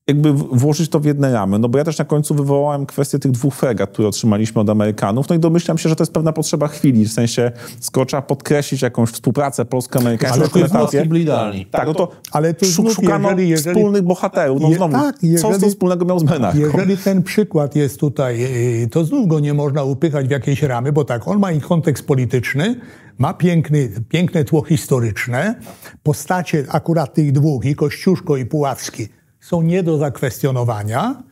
jakby 0.09 0.33
włożyć 0.33 0.88
to 0.88 1.01
w 1.01 1.05
jedne 1.05 1.33
ramy, 1.33 1.59
no 1.59 1.69
bo 1.69 1.79
ja 1.79 1.85
też 1.85 1.99
na 1.99 2.05
końcu 2.05 2.35
wywołałem 2.35 2.87
kwestię 2.87 3.19
tych 3.19 3.33
dwóch 3.33 3.55
fregat, 3.55 3.90
które 3.90 4.09
otrzymaliśmy 4.09 4.61
od 4.61 4.71
Amerykanów, 4.71 5.29
no 5.29 5.37
i 5.37 5.38
domyślam 5.38 5.79
się, 5.79 5.88
że 5.88 5.97
to 5.97 6.03
jest 6.03 6.12
pewna 6.12 6.33
potrzeba 6.33 6.69
chwili, 6.69 7.05
w 7.05 7.12
sensie 7.12 7.53
skoro 7.81 8.07
trzeba 8.07 8.23
podkreślić 8.23 8.83
jakąś 8.83 9.11
współpracę 9.11 9.64
polsko-amerykańską. 9.64 10.40
Ale 10.40 10.49
to 10.69 10.88
jest 10.93 11.09
byli 11.09 11.23
idealni. 11.23 11.67
Tak, 11.67 11.87
no 11.87 11.95
to 11.95 12.11
ale 12.33 12.55
to 12.55 12.67
znów, 12.67 12.93
szukano 12.93 13.31
jeżeli, 13.31 13.49
jeżeli, 13.49 13.77
wspólnych 13.77 14.03
bohaterów, 14.03 14.62
no 14.62 14.73
znowu, 14.73 14.93
tak, 14.93 15.17
jeżeli, 15.23 15.55
co 15.55 15.61
to 15.61 15.69
wspólnego 15.69 16.05
miał 16.05 16.19
z 16.19 16.25
Menarką? 16.25 16.59
Jeżeli 16.59 16.97
ten 16.97 17.23
przykład 17.23 17.77
jest 17.77 18.01
tutaj, 18.01 18.45
y, 18.83 18.88
to 18.90 19.05
znów 19.05 19.29
go 19.29 19.40
nie 19.40 19.55
można 19.55 19.85
upychać 19.85 20.29
w 20.29 20.31
jakieś 20.31 20.62
ramy, 20.62 20.93
bo 20.93 21.05
tak, 21.05 21.29
on 21.29 21.38
ma 21.38 21.53
i 21.53 21.61
kontekst 21.61 22.07
polityczny, 22.07 22.81
ma 23.19 23.35
piękny, 23.35 23.90
piękne 24.09 24.45
tło 24.45 24.62
historyczne, 24.62 25.55
postacie 26.03 26.64
akurat 26.69 27.14
tych 27.14 27.33
dwóch, 27.33 27.64
i 27.64 27.75
Kościuszko 27.75 28.37
i 28.37 28.47
Puławski, 28.47 29.09
są 29.45 29.63
nie 29.63 29.83
do 29.83 29.99
zakwestionowania, 29.99 31.23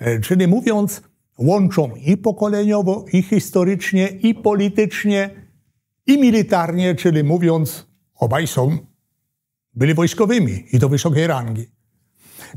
e, 0.00 0.20
czyli 0.20 0.46
mówiąc, 0.46 1.02
łączą 1.38 1.94
i 1.94 2.16
pokoleniowo, 2.16 3.04
i 3.12 3.22
historycznie, 3.22 4.08
i 4.08 4.34
politycznie, 4.34 5.30
i 6.06 6.20
militarnie, 6.20 6.94
czyli 6.94 7.24
mówiąc, 7.24 7.86
obaj 8.14 8.46
są, 8.46 8.78
byli 9.74 9.94
wojskowymi 9.94 10.64
i 10.72 10.78
do 10.78 10.88
wysokiej 10.88 11.26
rangi. 11.26 11.66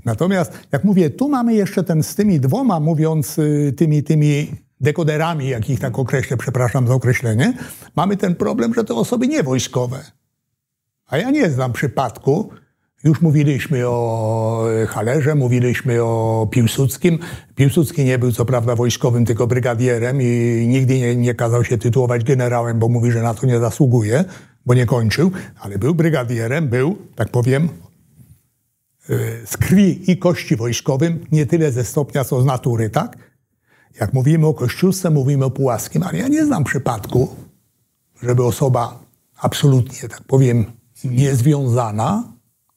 Natomiast, 0.05 0.59
jak 0.71 0.83
mówię, 0.83 1.09
tu 1.09 1.29
mamy 1.29 1.53
jeszcze 1.53 1.83
ten 1.83 2.03
z 2.03 2.15
tymi 2.15 2.39
dwoma, 2.39 2.79
mówiąc 2.79 3.37
y, 3.39 3.73
tymi, 3.77 4.03
tymi 4.03 4.51
dekoderami, 4.81 5.49
jak 5.49 5.69
ich 5.69 5.79
tak 5.79 5.99
określę, 5.99 6.37
przepraszam 6.37 6.87
za 6.87 6.93
określenie, 6.93 7.53
mamy 7.95 8.17
ten 8.17 8.35
problem, 8.35 8.73
że 8.73 8.83
to 8.83 8.97
osoby 8.97 9.27
niewojskowe. 9.27 10.05
A 11.07 11.17
ja 11.17 11.31
nie 11.31 11.49
znam 11.49 11.73
przypadku, 11.73 12.51
już 13.05 13.21
mówiliśmy 13.21 13.87
o 13.87 14.65
Halerze, 14.87 15.35
mówiliśmy 15.35 16.03
o 16.03 16.47
Piłsudskim. 16.51 17.19
Piłsudski 17.55 18.05
nie 18.05 18.19
był 18.19 18.31
co 18.31 18.45
prawda 18.45 18.75
wojskowym, 18.75 19.25
tylko 19.25 19.47
brygadzierem 19.47 20.21
i 20.21 20.65
nigdy 20.67 20.99
nie, 20.99 21.15
nie 21.15 21.35
kazał 21.35 21.63
się 21.63 21.77
tytułować 21.77 22.23
generałem, 22.23 22.79
bo 22.79 22.89
mówi, 22.89 23.11
że 23.11 23.21
na 23.21 23.33
to 23.33 23.47
nie 23.47 23.59
zasługuje, 23.59 24.23
bo 24.65 24.73
nie 24.73 24.85
kończył, 24.85 25.31
ale 25.59 25.77
był 25.77 25.95
brygadzierem, 25.95 26.67
był, 26.67 26.97
tak 27.15 27.29
powiem, 27.29 27.69
y, 29.09 29.41
z 29.45 29.57
krwi 29.57 30.11
i 30.11 30.17
kości 30.17 30.55
wojskowym, 30.55 31.25
nie 31.31 31.45
tyle 31.45 31.71
ze 31.71 31.83
stopnia, 31.83 32.23
co 32.23 32.41
z 32.41 32.45
natury, 32.45 32.89
tak? 32.89 33.17
Jak 33.99 34.13
mówimy 34.13 34.47
o 34.47 34.53
Kościuszce, 34.53 35.09
mówimy 35.09 35.45
o 35.45 35.51
Pułaskim, 35.51 36.03
ale 36.03 36.17
ja 36.17 36.27
nie 36.27 36.45
znam 36.45 36.63
przypadku, 36.63 37.35
żeby 38.23 38.45
osoba 38.45 38.99
absolutnie, 39.41 40.09
tak 40.09 40.21
powiem, 40.21 40.65
niezwiązana 41.03 42.34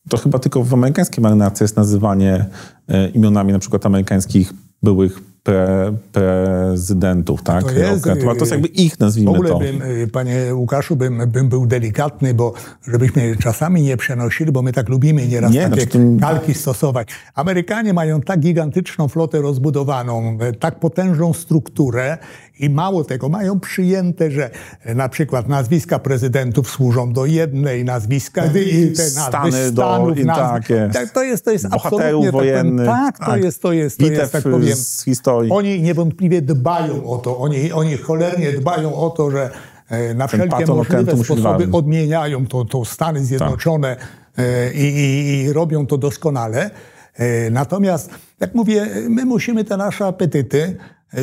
to 0.09 0.17
chyba 0.17 0.39
tylko 0.39 0.65
w 0.65 0.75
amerykańskiej 0.75 1.23
marynarce 1.23 1.65
jest 1.65 1.77
nazywanie 1.77 2.47
e, 2.89 3.09
imionami 3.09 3.53
na 3.53 3.59
przykład 3.59 3.87
amerykańskich 3.87 4.53
byłych 4.83 5.21
pre, 5.49 5.93
prezydentów, 6.13 7.43
tak? 7.43 7.65
To 7.65 7.71
jest, 7.71 8.05
to 8.05 8.35
jest 8.41 8.53
jakby 8.53 8.69
ich, 8.69 9.01
nazwijmy 9.01 9.31
w 9.31 9.35
ogóle 9.35 9.49
to. 9.49 9.59
Bym, 9.59 9.83
y, 9.83 10.09
panie 10.13 10.55
Łukaszu, 10.55 10.97
bym, 10.97 11.31
bym 11.31 11.49
był 11.49 11.67
delikatny, 11.67 12.35
bo 12.35 12.53
żebyśmy 12.89 13.37
czasami 13.37 13.83
nie 13.83 13.97
przenosili, 13.97 14.53
bo 14.53 14.63
my 14.63 14.73
tak 14.73 14.89
lubimy 14.89 15.29
nieraz 15.29 15.53
nie, 15.53 15.69
takie 15.69 15.83
znaczy 15.83 16.17
kalki 16.21 16.55
stosować. 16.55 17.09
Amerykanie 17.35 17.95
mają 17.95 18.21
tak 18.21 18.41
gigantyczną 18.41 19.09
flotę 19.09 19.41
rozbudowaną, 19.41 20.39
e, 20.41 20.53
tak 20.53 20.81
potężną 20.81 21.33
strukturę 21.33 22.19
i 22.59 22.71
mało 22.71 23.05
tego, 23.05 23.29
mają 23.29 23.61
przyjęte, 23.61 24.31
że 24.31 24.51
e, 24.85 24.95
na 24.95 25.09
przykład 25.09 25.49
nazwiska 25.49 25.99
prezydentów 25.99 26.71
służą 26.71 27.13
do 27.13 27.27
jednej, 27.27 27.85
nazwiska 27.85 28.45
i 28.47 28.93
te 28.97 29.03
Stany 29.03 29.51
nazwy 29.51 29.73
Stanów, 29.73 30.19
do, 30.19 30.25
nazwy, 30.25 30.91
tak, 30.93 31.11
to 31.11 31.23
jest, 31.23 31.45
to 31.45 31.51
jest 31.51 31.67
absolutnie 31.71 32.33
wojennych, 32.33 32.87
tak, 32.87 33.19
tak, 33.19 33.29
to 33.29 33.37
jest, 33.37 33.63
to 33.63 33.73
jest, 33.73 33.99
to 33.99 34.07
jest, 34.07 34.33
tak 34.33 34.43
powiem, 34.43 34.77
z 34.77 35.05
historii. 35.05 35.53
Oni 35.53 35.83
niewątpliwie 35.83 36.43
dbają 36.43 37.07
o 37.07 37.19
to, 37.19 37.39
oni, 37.39 37.73
oni 37.73 37.97
cholernie 37.97 38.53
dbają 38.53 38.95
o 38.95 39.11
to, 39.11 39.31
że 39.31 39.51
e, 39.89 40.15
na 40.15 40.27
wszelkie 40.27 40.67
możliwe 40.67 41.25
sposoby 41.25 41.69
odmieniają 41.73 42.47
to, 42.47 42.65
to 42.65 42.85
Stany 42.85 43.25
Zjednoczone 43.25 43.97
tak. 43.97 44.47
i, 44.75 44.79
i, 44.79 45.43
i 45.43 45.53
robią 45.53 45.87
to 45.87 45.99
doskonale. 45.99 46.71
Natomiast, 47.51 48.11
jak 48.41 48.55
mówię, 48.55 48.87
my 49.09 49.25
musimy 49.25 49.65
te 49.65 49.77
nasze 49.77 50.07
apetyty 50.07 50.77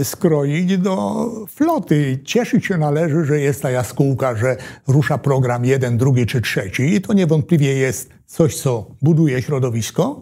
skroić 0.04 0.78
do 0.78 1.26
floty. 1.50 2.20
Cieszyć 2.24 2.66
się 2.66 2.78
należy, 2.78 3.26
że 3.26 3.40
jest 3.40 3.62
ta 3.62 3.72
jaskółka, 3.72 4.36
że 4.36 4.58
rusza 4.88 5.18
program 5.18 5.66
jeden, 5.66 5.98
drugi 5.98 6.26
czy 6.26 6.42
trzeci 6.42 6.96
i 6.96 7.02
to 7.02 7.14
niewątpliwie 7.14 7.74
jest 7.74 8.10
coś, 8.26 8.56
co 8.56 8.86
buduje 9.02 9.42
środowisko. 9.42 10.22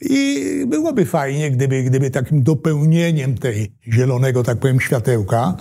I 0.00 0.44
byłoby 0.66 1.06
fajnie, 1.06 1.50
gdyby, 1.50 1.82
gdyby 1.82 2.10
takim 2.10 2.42
dopełnieniem 2.42 3.38
tej 3.38 3.72
zielonego, 3.92 4.42
tak 4.42 4.58
powiem, 4.58 4.80
światełka 4.80 5.56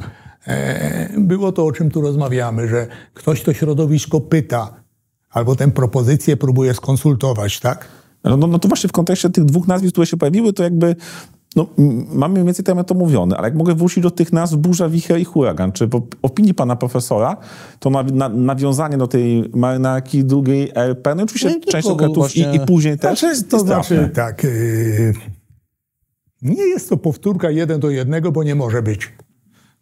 e, 0.48 1.10
było 1.18 1.52
to, 1.52 1.66
o 1.66 1.72
czym 1.72 1.92
tu 1.92 2.02
rozmawiamy, 2.02 2.68
że 2.68 2.88
ktoś 3.14 3.44
to 3.44 3.54
środowisko 3.54 4.22
pyta, 4.22 4.84
albo 5.30 5.56
tę 5.56 5.72
propozycję 5.72 6.38
próbuje 6.38 6.74
skonsultować, 6.74 7.60
tak? 7.60 7.86
No, 8.24 8.38
no, 8.38 8.48
no 8.48 8.60
to 8.60 8.68
właśnie 8.68 8.90
w 8.90 8.92
kontekście 8.92 9.30
tych 9.30 9.46
dwóch 9.46 9.68
nazwisk, 9.68 9.94
które 9.94 10.08
się 10.08 10.18
pojawiły, 10.18 10.54
to 10.54 10.64
jakby 10.64 10.96
no, 11.56 11.68
mamy 12.12 12.34
mniej 12.34 12.46
więcej 12.46 12.66
temat 12.66 12.92
omówiony, 12.92 13.38
ale 13.38 13.48
jak 13.48 13.58
mogę 13.58 13.76
wrócić 13.76 14.04
do 14.04 14.12
tych 14.12 14.34
nazw 14.34 14.56
burza, 14.56 14.90
wicher 14.90 15.20
i 15.20 15.26
huragan, 15.26 15.72
czy 15.72 15.88
po 15.88 16.02
opinii 16.22 16.54
pana 16.54 16.76
profesora 16.76 17.38
to 17.80 17.90
na, 17.90 18.04
na, 18.04 18.30
nawiązanie 18.30 18.98
do 18.98 19.08
tej 19.08 19.50
marynarki 19.54 20.26
drugiej 20.26 20.72
RP, 20.76 21.16
no 21.16 21.24
oczywiście 21.24 21.60
no 21.66 21.72
część 21.72 21.88
właśnie... 22.14 22.52
i, 22.52 22.56
i, 22.56 22.60
później 22.60 22.98
też 22.98 23.20
znaczy, 23.20 23.44
To 23.44 23.60
znaczy 23.60 24.10
tak, 24.14 24.44
yy, 24.44 25.14
nie 26.42 26.64
jest 26.64 26.90
to 26.90 26.98
powtórka 26.98 27.50
jeden 27.50 27.80
do 27.80 27.90
jednego, 27.90 28.32
bo 28.32 28.44
nie 28.44 28.56
może 28.56 28.82
być. 28.82 29.14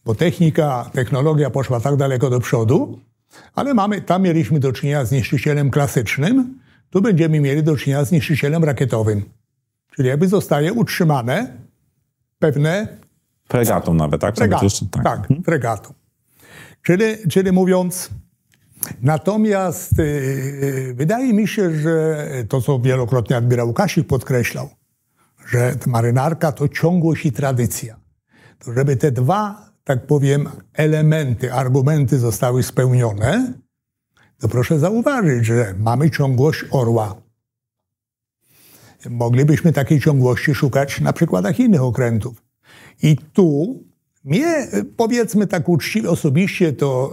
Bo 0.06 0.16
technika, 0.16 0.90
technologia 0.94 1.50
poszła 1.50 1.80
tak 1.80 1.96
daleko 1.96 2.30
do 2.30 2.40
przodu, 2.40 3.00
ale 3.56 3.74
mamy, 3.74 4.02
tam 4.02 4.22
mieliśmy 4.22 4.60
do 4.60 4.72
czynienia 4.72 5.06
z 5.06 5.12
niszczycielem 5.12 5.70
klasycznym, 5.70 6.60
tu 6.90 7.02
będziemy 7.02 7.40
mieli 7.40 7.64
do 7.64 7.78
czynienia 7.78 8.06
z 8.06 8.12
niszczycielem 8.12 8.64
rakietowym. 8.64 9.37
Czyli 9.98 10.10
jakby 10.10 10.28
zostaje 10.28 10.74
utrzymane 10.74 11.58
pewne... 12.40 12.88
Fregatą 13.50 13.94
nawet, 13.94 14.22
tak? 14.22 14.36
Fregatą, 14.36 14.68
tak, 14.92 15.04
tak 15.04 15.20
mhm. 15.20 15.44
fregatą. 15.44 15.94
Czyli, 16.82 17.06
czyli 17.30 17.52
mówiąc, 17.52 18.10
natomiast 19.02 19.98
yy, 19.98 20.94
wydaje 20.94 21.34
mi 21.34 21.48
się, 21.48 21.76
że 21.76 22.28
to, 22.50 22.62
co 22.62 22.80
wielokrotnie 22.80 23.38
admirał 23.38 23.74
Kasik 23.74 24.08
podkreślał, 24.08 24.70
że 25.48 25.76
marynarka 25.88 26.52
to 26.52 26.68
ciągłość 26.68 27.26
i 27.26 27.32
tradycja. 27.32 27.96
To 28.60 28.74
żeby 28.74 28.96
te 28.96 29.12
dwa, 29.12 29.72
tak 29.84 30.08
powiem, 30.08 30.50
elementy, 30.74 31.54
argumenty 31.54 32.20
zostały 32.20 32.64
spełnione, 32.64 33.54
to 34.40 34.48
proszę 34.48 34.80
zauważyć, 34.80 35.46
że 35.46 35.74
mamy 35.80 36.12
ciągłość 36.12 36.66
orła 36.72 37.27
Moglibyśmy 39.10 39.74
takiej 39.74 40.00
ciągłości 40.00 40.56
szukać 40.56 41.02
na 41.02 41.14
przykładach 41.14 41.60
innych 41.60 41.84
okrętów. 41.84 42.44
I 43.04 43.18
tu 43.34 43.80
mnie, 44.24 44.68
powiedzmy 44.98 45.48
tak 45.48 45.70
uczciwie, 45.70 46.10
osobiście 46.10 46.74
to 46.74 47.12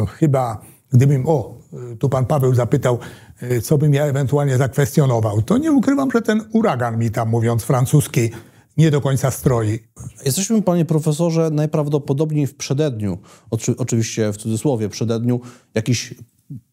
yy, 0.00 0.06
chyba, 0.06 0.60
gdybym, 0.92 1.28
o, 1.28 1.58
tu 1.98 2.08
pan 2.08 2.26
Paweł 2.26 2.54
zapytał, 2.54 2.98
yy, 3.42 3.60
co 3.60 3.78
bym 3.78 3.94
ja 3.94 4.04
ewentualnie 4.04 4.56
zakwestionował, 4.56 5.42
to 5.42 5.58
nie 5.58 5.72
ukrywam, 5.72 6.10
że 6.10 6.22
ten 6.22 6.40
uragan 6.52 6.98
mi 6.98 7.10
tam, 7.10 7.28
mówiąc 7.28 7.62
francuski, 7.62 8.30
nie 8.76 8.90
do 8.90 9.00
końca 9.00 9.30
stroi. 9.30 9.78
Jesteśmy, 10.24 10.62
panie 10.62 10.84
profesorze, 10.84 11.50
najprawdopodobniej 11.50 12.46
w 12.46 12.54
przededniu, 12.54 13.18
oczy, 13.50 13.74
oczywiście 13.78 14.32
w 14.32 14.36
cudzysłowie, 14.36 14.88
przededniu 14.88 15.40
jakichś 15.74 16.14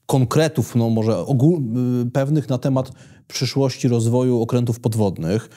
konkretów, 0.05 0.75
no 0.75 0.89
może 0.89 1.17
ogól, 1.17 1.61
y, 2.07 2.11
pewnych 2.11 2.49
na 2.49 2.57
temat 2.57 2.91
przyszłości 3.27 3.87
rozwoju 3.87 4.41
okrętów 4.41 4.79
podwodnych. 4.79 5.49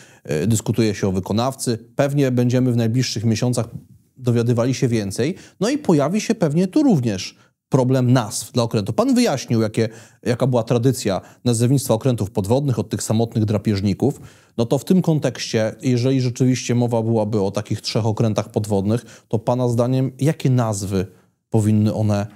Y, 0.43 0.47
dyskutuje 0.47 0.95
się 0.95 1.09
o 1.09 1.13
wykonawcy. 1.13 1.79
Pewnie 1.97 2.31
będziemy 2.31 2.73
w 2.73 2.77
najbliższych 2.77 3.25
miesiącach 3.25 3.69
dowiadywali 4.17 4.75
się 4.75 4.89
więcej. 4.89 5.35
No 5.61 5.69
i 5.69 5.79
pojawi 5.79 6.21
się 6.21 6.35
pewnie 6.35 6.67
tu 6.67 6.83
również 6.83 7.37
problem 7.69 8.13
nazw 8.13 8.53
dla 8.53 8.63
okrętów. 8.63 8.95
Pan 8.95 9.15
wyjaśnił, 9.15 9.61
jakie, 9.61 9.89
jaka 10.23 10.47
była 10.47 10.63
tradycja 10.63 11.21
nazewnictwa 11.45 11.95
okrętów 11.95 12.31
podwodnych 12.31 12.79
od 12.79 12.89
tych 12.89 13.03
samotnych 13.03 13.45
drapieżników. 13.45 14.21
No 14.57 14.67
to 14.67 14.79
w 14.79 14.85
tym 14.85 15.03
kontekście, 15.03 15.75
jeżeli 15.83 16.21
rzeczywiście 16.21 16.75
mowa 16.75 17.03
byłaby 17.03 17.41
o 17.41 17.51
takich 17.51 17.81
trzech 17.81 18.07
okrętach 18.07 18.49
podwodnych, 18.49 19.25
to 19.29 19.39
Pana 19.39 19.69
zdaniem, 19.69 20.13
jakie 20.19 20.51
nazwy 20.51 21.07
powinny 21.51 21.95
one 21.95 22.27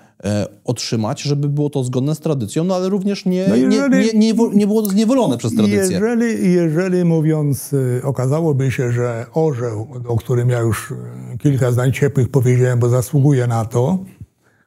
otrzymać, 0.65 1.23
żeby 1.23 1.49
było 1.49 1.71
to 1.71 1.85
zgodne 1.85 2.15
z 2.15 2.21
tradycją, 2.21 2.65
no 2.65 2.75
ale 2.75 2.89
również 2.89 3.25
nie, 3.25 3.47
no 3.49 3.57
jeżeli, 3.57 3.77
nie, 3.77 3.89
nie, 3.89 4.33
nie, 4.33 4.35
nie, 4.55 4.67
było 4.67 4.85
zniewolone 4.85 5.39
przez 5.39 5.55
tradycję. 5.55 6.01
Jeżeli, 6.01 6.53
jeżeli 6.53 7.05
mówiąc, 7.05 7.75
e, 7.99 8.03
okazałoby 8.03 8.71
się, 8.71 8.93
że 8.93 9.27
orzeł, 9.33 9.89
o 10.07 10.17
którym 10.17 10.51
ja 10.51 10.61
już 10.61 10.93
e, 10.93 11.39
kilka 11.39 11.73
zdań 11.73 11.93
ciepłych 11.93 12.29
powiedziałem, 12.29 12.79
bo 12.79 12.89
zasługuje 12.89 13.47
na 13.47 13.65
to, 13.65 13.99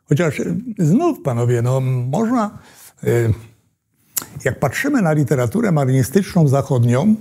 chociaż 0.05 0.41
znów, 0.79 1.21
panowie, 1.21 1.61
no 1.61 1.81
można, 2.11 2.59
jak 4.45 4.59
patrzymy 4.59 5.01
na 5.01 5.13
literaturę 5.13 5.71
marynistyczną 5.71 6.47
zachodnią, 6.47 7.15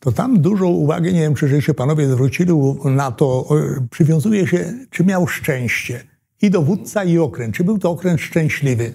to 0.00 0.12
tam 0.12 0.40
dużo 0.40 0.68
uwagi, 0.68 1.14
nie 1.14 1.20
wiem, 1.20 1.34
czy 1.34 1.62
się 1.62 1.74
panowie 1.74 2.08
zwrócili 2.08 2.52
na 2.84 3.10
to, 3.12 3.48
przywiązuje 3.90 4.46
się, 4.46 4.74
czy 4.90 5.04
miał 5.04 5.26
szczęście. 5.26 6.13
I 6.42 6.50
dowódca, 6.50 7.04
i 7.04 7.18
okręt. 7.18 7.54
Czy 7.54 7.64
był 7.64 7.78
to 7.78 7.90
okręt 7.90 8.20
szczęśliwy? 8.20 8.92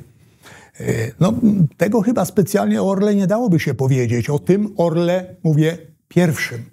E, 0.79 0.83
no, 1.19 1.33
tego 1.77 2.01
chyba 2.01 2.25
specjalnie 2.25 2.81
o 2.81 2.89
Orle 2.89 3.15
nie 3.15 3.27
dałoby 3.27 3.59
się 3.59 3.73
powiedzieć. 3.73 4.29
O 4.29 4.39
tym 4.39 4.73
Orle 4.77 5.35
mówię 5.43 5.77
pierwszym. 6.07 6.63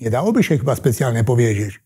Nie 0.00 0.10
dałoby 0.10 0.42
się 0.42 0.58
chyba 0.58 0.76
specjalnie 0.76 1.24
powiedzieć. 1.24 1.80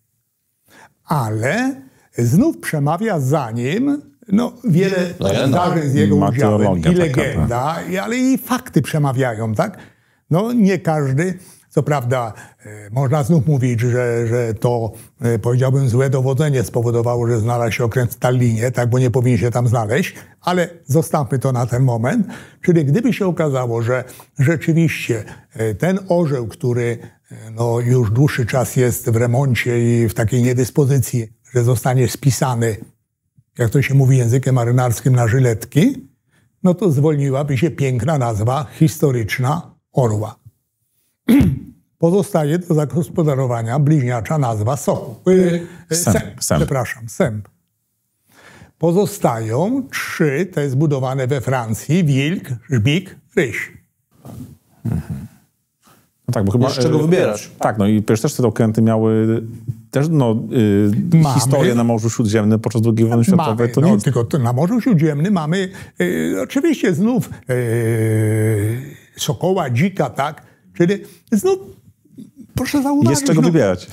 Ale 1.05 1.83
znów 2.19 2.59
przemawia 2.59 3.21
za 3.21 3.51
nim 3.51 4.03
no, 4.29 4.53
wiele 4.65 5.15
zdarzeń 5.49 5.91
z 5.91 5.95
jego 5.95 6.17
udziałem 6.17 6.79
i 6.79 6.95
legenda, 6.95 7.77
ale 8.03 8.17
i 8.17 8.39
fakty 8.39 8.83
przemawiają, 8.83 9.55
tak? 9.55 9.79
No 10.31 10.53
nie 10.53 10.79
każdy, 10.79 11.39
co 11.75 11.83
prawda 11.83 12.33
e, 12.67 12.91
można 12.91 13.23
znów 13.23 13.47
mówić, 13.47 13.81
że, 13.81 14.27
że 14.27 14.55
to 14.55 14.93
e, 15.21 15.39
powiedziałbym 15.39 15.89
złe 15.89 16.11
dowodzenie 16.11 16.65
spowodowało, 16.65 17.27
że 17.27 17.41
znalazł 17.41 17.73
się 17.73 17.85
okręt 17.85 18.15
w 18.15 18.19
Tallinie, 18.19 18.71
tak, 18.71 18.91
bo 18.91 18.99
nie 18.99 19.11
powinien 19.11 19.39
się 19.39 19.51
tam 19.51 19.69
znaleźć, 19.69 20.15
ale 20.41 20.69
zostawmy 20.85 21.39
to 21.39 21.53
na 21.53 21.67
ten 21.67 21.83
moment. 21.83 22.27
Czyli 22.61 22.85
gdyby 22.85 23.13
się 23.13 23.27
okazało, 23.27 23.83
że 23.83 24.05
rzeczywiście 24.39 25.25
e, 25.53 25.75
ten 25.75 25.99
orzeł, 26.09 26.47
który 26.47 26.99
no, 27.55 27.81
już 27.81 28.11
dłuższy 28.11 28.47
czas 28.47 28.77
jest 28.77 29.11
w 29.11 29.17
remoncie 29.17 30.05
i 30.05 30.09
w 30.09 30.15
takiej 30.15 30.43
niedyspozycji, 30.43 31.33
że 31.53 31.65
zostanie 31.65 32.09
spisany, 32.09 32.77
jak 33.59 33.71
to 33.71 33.83
się 33.83 33.95
mówi 33.95 34.17
językiem 34.17 34.55
marynarskim, 34.55 35.15
na 35.15 35.29
żyletki, 35.29 36.09
no 36.63 36.75
to 36.75 36.91
zwolniłaby 36.91 37.59
się 37.59 37.71
piękna 37.71 38.19
nazwa 38.19 38.67
historyczna 38.73 39.75
orła. 39.93 40.37
Pozostaje 42.05 42.59
do 42.59 42.75
zagospodarowania 42.75 43.79
bliźniacza 43.79 44.39
nazwa 44.39 44.77
soku. 44.77 45.31
Yy, 45.31 45.97
sęp, 45.97 46.17
sęp, 46.41 46.61
Przepraszam, 46.61 47.09
sęp. 47.09 47.49
Pozostają 48.79 49.83
trzy, 49.91 50.47
te 50.53 50.71
zbudowane 50.71 51.27
we 51.27 51.41
Francji, 51.41 52.05
wilk, 52.05 52.45
żbik, 52.71 53.17
ryś. 53.37 53.73
Mhm. 54.85 55.27
No 56.29 56.33
tak, 56.35 56.45
bo 56.45 56.53
chyba... 56.53 56.71
z 56.71 56.79
czego 56.79 56.99
wybierać. 56.99 57.51
Tak, 57.59 57.79
no 57.79 57.87
i 57.87 58.03
przecież 58.03 58.21
też 58.21 58.35
te 58.35 58.47
okręty 58.47 58.83
miały 58.83 59.43
też 59.91 60.07
no, 60.11 60.37
y, 61.15 61.35
historię 61.35 61.75
na 61.75 61.85
Morzu 61.85 62.11
Śródziemnym 62.11 62.61
podczas 62.61 62.83
II 62.85 63.07
wojny 63.09 63.25
światowej. 63.25 63.73
To 63.73 63.81
no, 63.81 63.95
nic... 63.95 64.05
Tylko 64.05 64.27
na 64.39 64.53
Morzu 64.53 64.81
Śródziemnym 64.81 65.33
mamy 65.33 65.69
y, 66.01 66.37
oczywiście 66.43 66.95
znów 66.95 67.31
y, 67.51 68.81
sokoła, 69.17 69.71
dzika, 69.71 70.11
tak? 70.11 70.43
Czyli 70.75 70.95
znów, 71.33 71.59
proszę 72.55 72.83
zauważyć... 72.83 73.11
Jest 73.11 73.27
czego 73.27 73.41
no, 73.43 73.49
wybierać. 73.49 73.87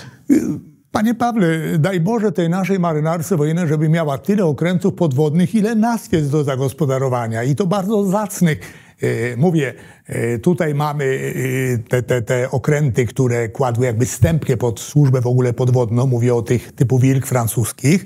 Panie 0.91 1.15
Pawle, 1.15 1.47
daj 1.79 1.99
Boże 1.99 2.31
tej 2.31 2.49
naszej 2.49 2.79
marynarce 2.79 3.37
wojennej, 3.37 3.67
żeby 3.67 3.89
miała 3.89 4.17
tyle 4.17 4.45
okrętów 4.45 4.93
podwodnych, 4.93 5.55
ile 5.55 5.75
nas 5.75 6.11
jest 6.11 6.31
do 6.31 6.43
zagospodarowania 6.43 7.43
i 7.43 7.55
to 7.55 7.67
bardzo 7.67 8.03
zacnych. 8.03 8.59
E, 9.01 9.37
mówię, 9.37 9.73
e, 10.05 10.39
tutaj 10.39 10.75
mamy 10.75 11.33
te, 11.89 12.03
te, 12.03 12.21
te 12.21 12.51
okręty, 12.51 13.05
które 13.05 13.49
kładły 13.49 13.85
jakby 13.85 14.05
stępkę 14.05 14.57
pod 14.57 14.79
służbę 14.79 15.21
w 15.21 15.27
ogóle 15.27 15.53
podwodną. 15.53 16.07
Mówię 16.07 16.35
o 16.35 16.41
tych 16.41 16.71
typu 16.71 16.99
wilk 16.99 17.25
francuskich. 17.25 18.05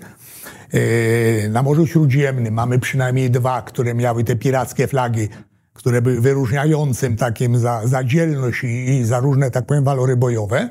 Na 1.50 1.64
Morzu 1.64 1.88
Śródziemnym 1.88 2.54
mamy 2.54 2.80
przynajmniej 2.80 3.32
dwa, 3.32 3.62
które 3.62 3.94
miały 3.94 4.24
te 4.24 4.36
pirackie 4.36 4.88
flagi, 4.88 5.30
które 5.76 6.02
były 6.02 6.22
wyróżniającym 6.22 7.18
takim 7.18 7.58
za, 7.58 7.88
za 7.88 8.04
dzielność 8.04 8.64
i, 8.64 8.68
i 8.68 9.06
za 9.06 9.20
różne, 9.20 9.52
tak 9.52 9.66
powiem, 9.66 9.84
walory 9.84 10.18
bojowe. 10.18 10.70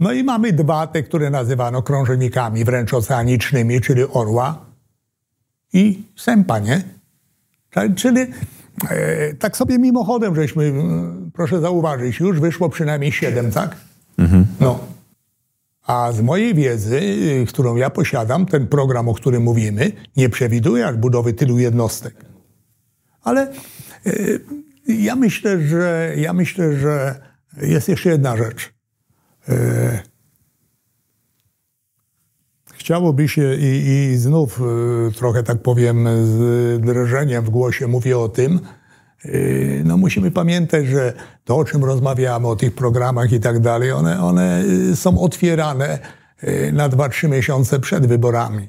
No 0.00 0.12
i 0.12 0.24
mamy 0.24 0.52
dwa, 0.52 0.86
te, 0.86 1.02
które 1.02 1.30
nazywano 1.30 1.82
krążownikami 1.82 2.64
wręcz 2.64 2.94
oceanicznymi, 2.94 3.80
czyli 3.80 4.02
orła 4.12 4.66
i 5.72 6.02
sępa, 6.16 6.58
nie? 6.58 6.82
Czyli 7.96 8.20
e, 8.90 9.34
tak 9.34 9.56
sobie 9.56 9.78
mimochodem 9.78 10.34
żeśmy, 10.34 10.72
proszę 11.32 11.60
zauważyć, 11.60 12.20
już 12.20 12.40
wyszło 12.40 12.68
przynajmniej 12.68 13.12
siedem, 13.12 13.50
tak? 13.50 13.76
Mhm. 14.18 14.46
No. 14.60 14.78
A 15.86 16.12
z 16.12 16.20
mojej 16.20 16.54
wiedzy, 16.54 17.00
którą 17.48 17.76
ja 17.76 17.90
posiadam, 17.90 18.46
ten 18.46 18.66
program, 18.66 19.08
o 19.08 19.14
którym 19.14 19.42
mówimy, 19.42 19.92
nie 20.16 20.28
przewiduje 20.28 20.92
budowy 20.92 21.32
tylu 21.32 21.58
jednostek. 21.58 22.14
Ale 23.22 23.52
ja 24.86 25.16
myślę, 25.16 25.60
że 25.60 26.14
ja 26.16 26.32
myślę, 26.32 26.78
że 26.78 27.20
jest 27.62 27.88
jeszcze 27.88 28.10
jedna 28.10 28.36
rzecz. 28.36 28.72
E, 29.48 30.02
chciałoby 32.74 33.28
się 33.28 33.54
i, 33.54 33.86
i 33.86 34.16
znów 34.16 34.60
e, 34.60 35.12
trochę 35.12 35.42
tak 35.42 35.62
powiem 35.62 36.08
z 36.24 36.80
drżeniem 36.80 37.44
w 37.44 37.50
głosie 37.50 37.86
mówię 37.86 38.18
o 38.18 38.28
tym, 38.28 38.60
e, 39.24 39.30
no 39.84 39.96
musimy 39.96 40.30
pamiętać, 40.30 40.86
że 40.86 41.12
to, 41.44 41.56
o 41.56 41.64
czym 41.64 41.84
rozmawiamy, 41.84 42.48
o 42.48 42.56
tych 42.56 42.74
programach 42.74 43.32
i 43.32 43.40
tak 43.40 43.60
dalej, 43.60 43.92
one, 43.92 44.22
one 44.22 44.64
są 44.94 45.20
otwierane 45.20 45.98
na 46.72 46.88
2-3 46.88 47.28
miesiące 47.28 47.80
przed 47.80 48.06
wyborami. 48.06 48.68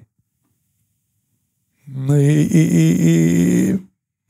No 1.87 2.17
i, 2.17 2.47
i, 2.51 2.69
i, 2.73 3.77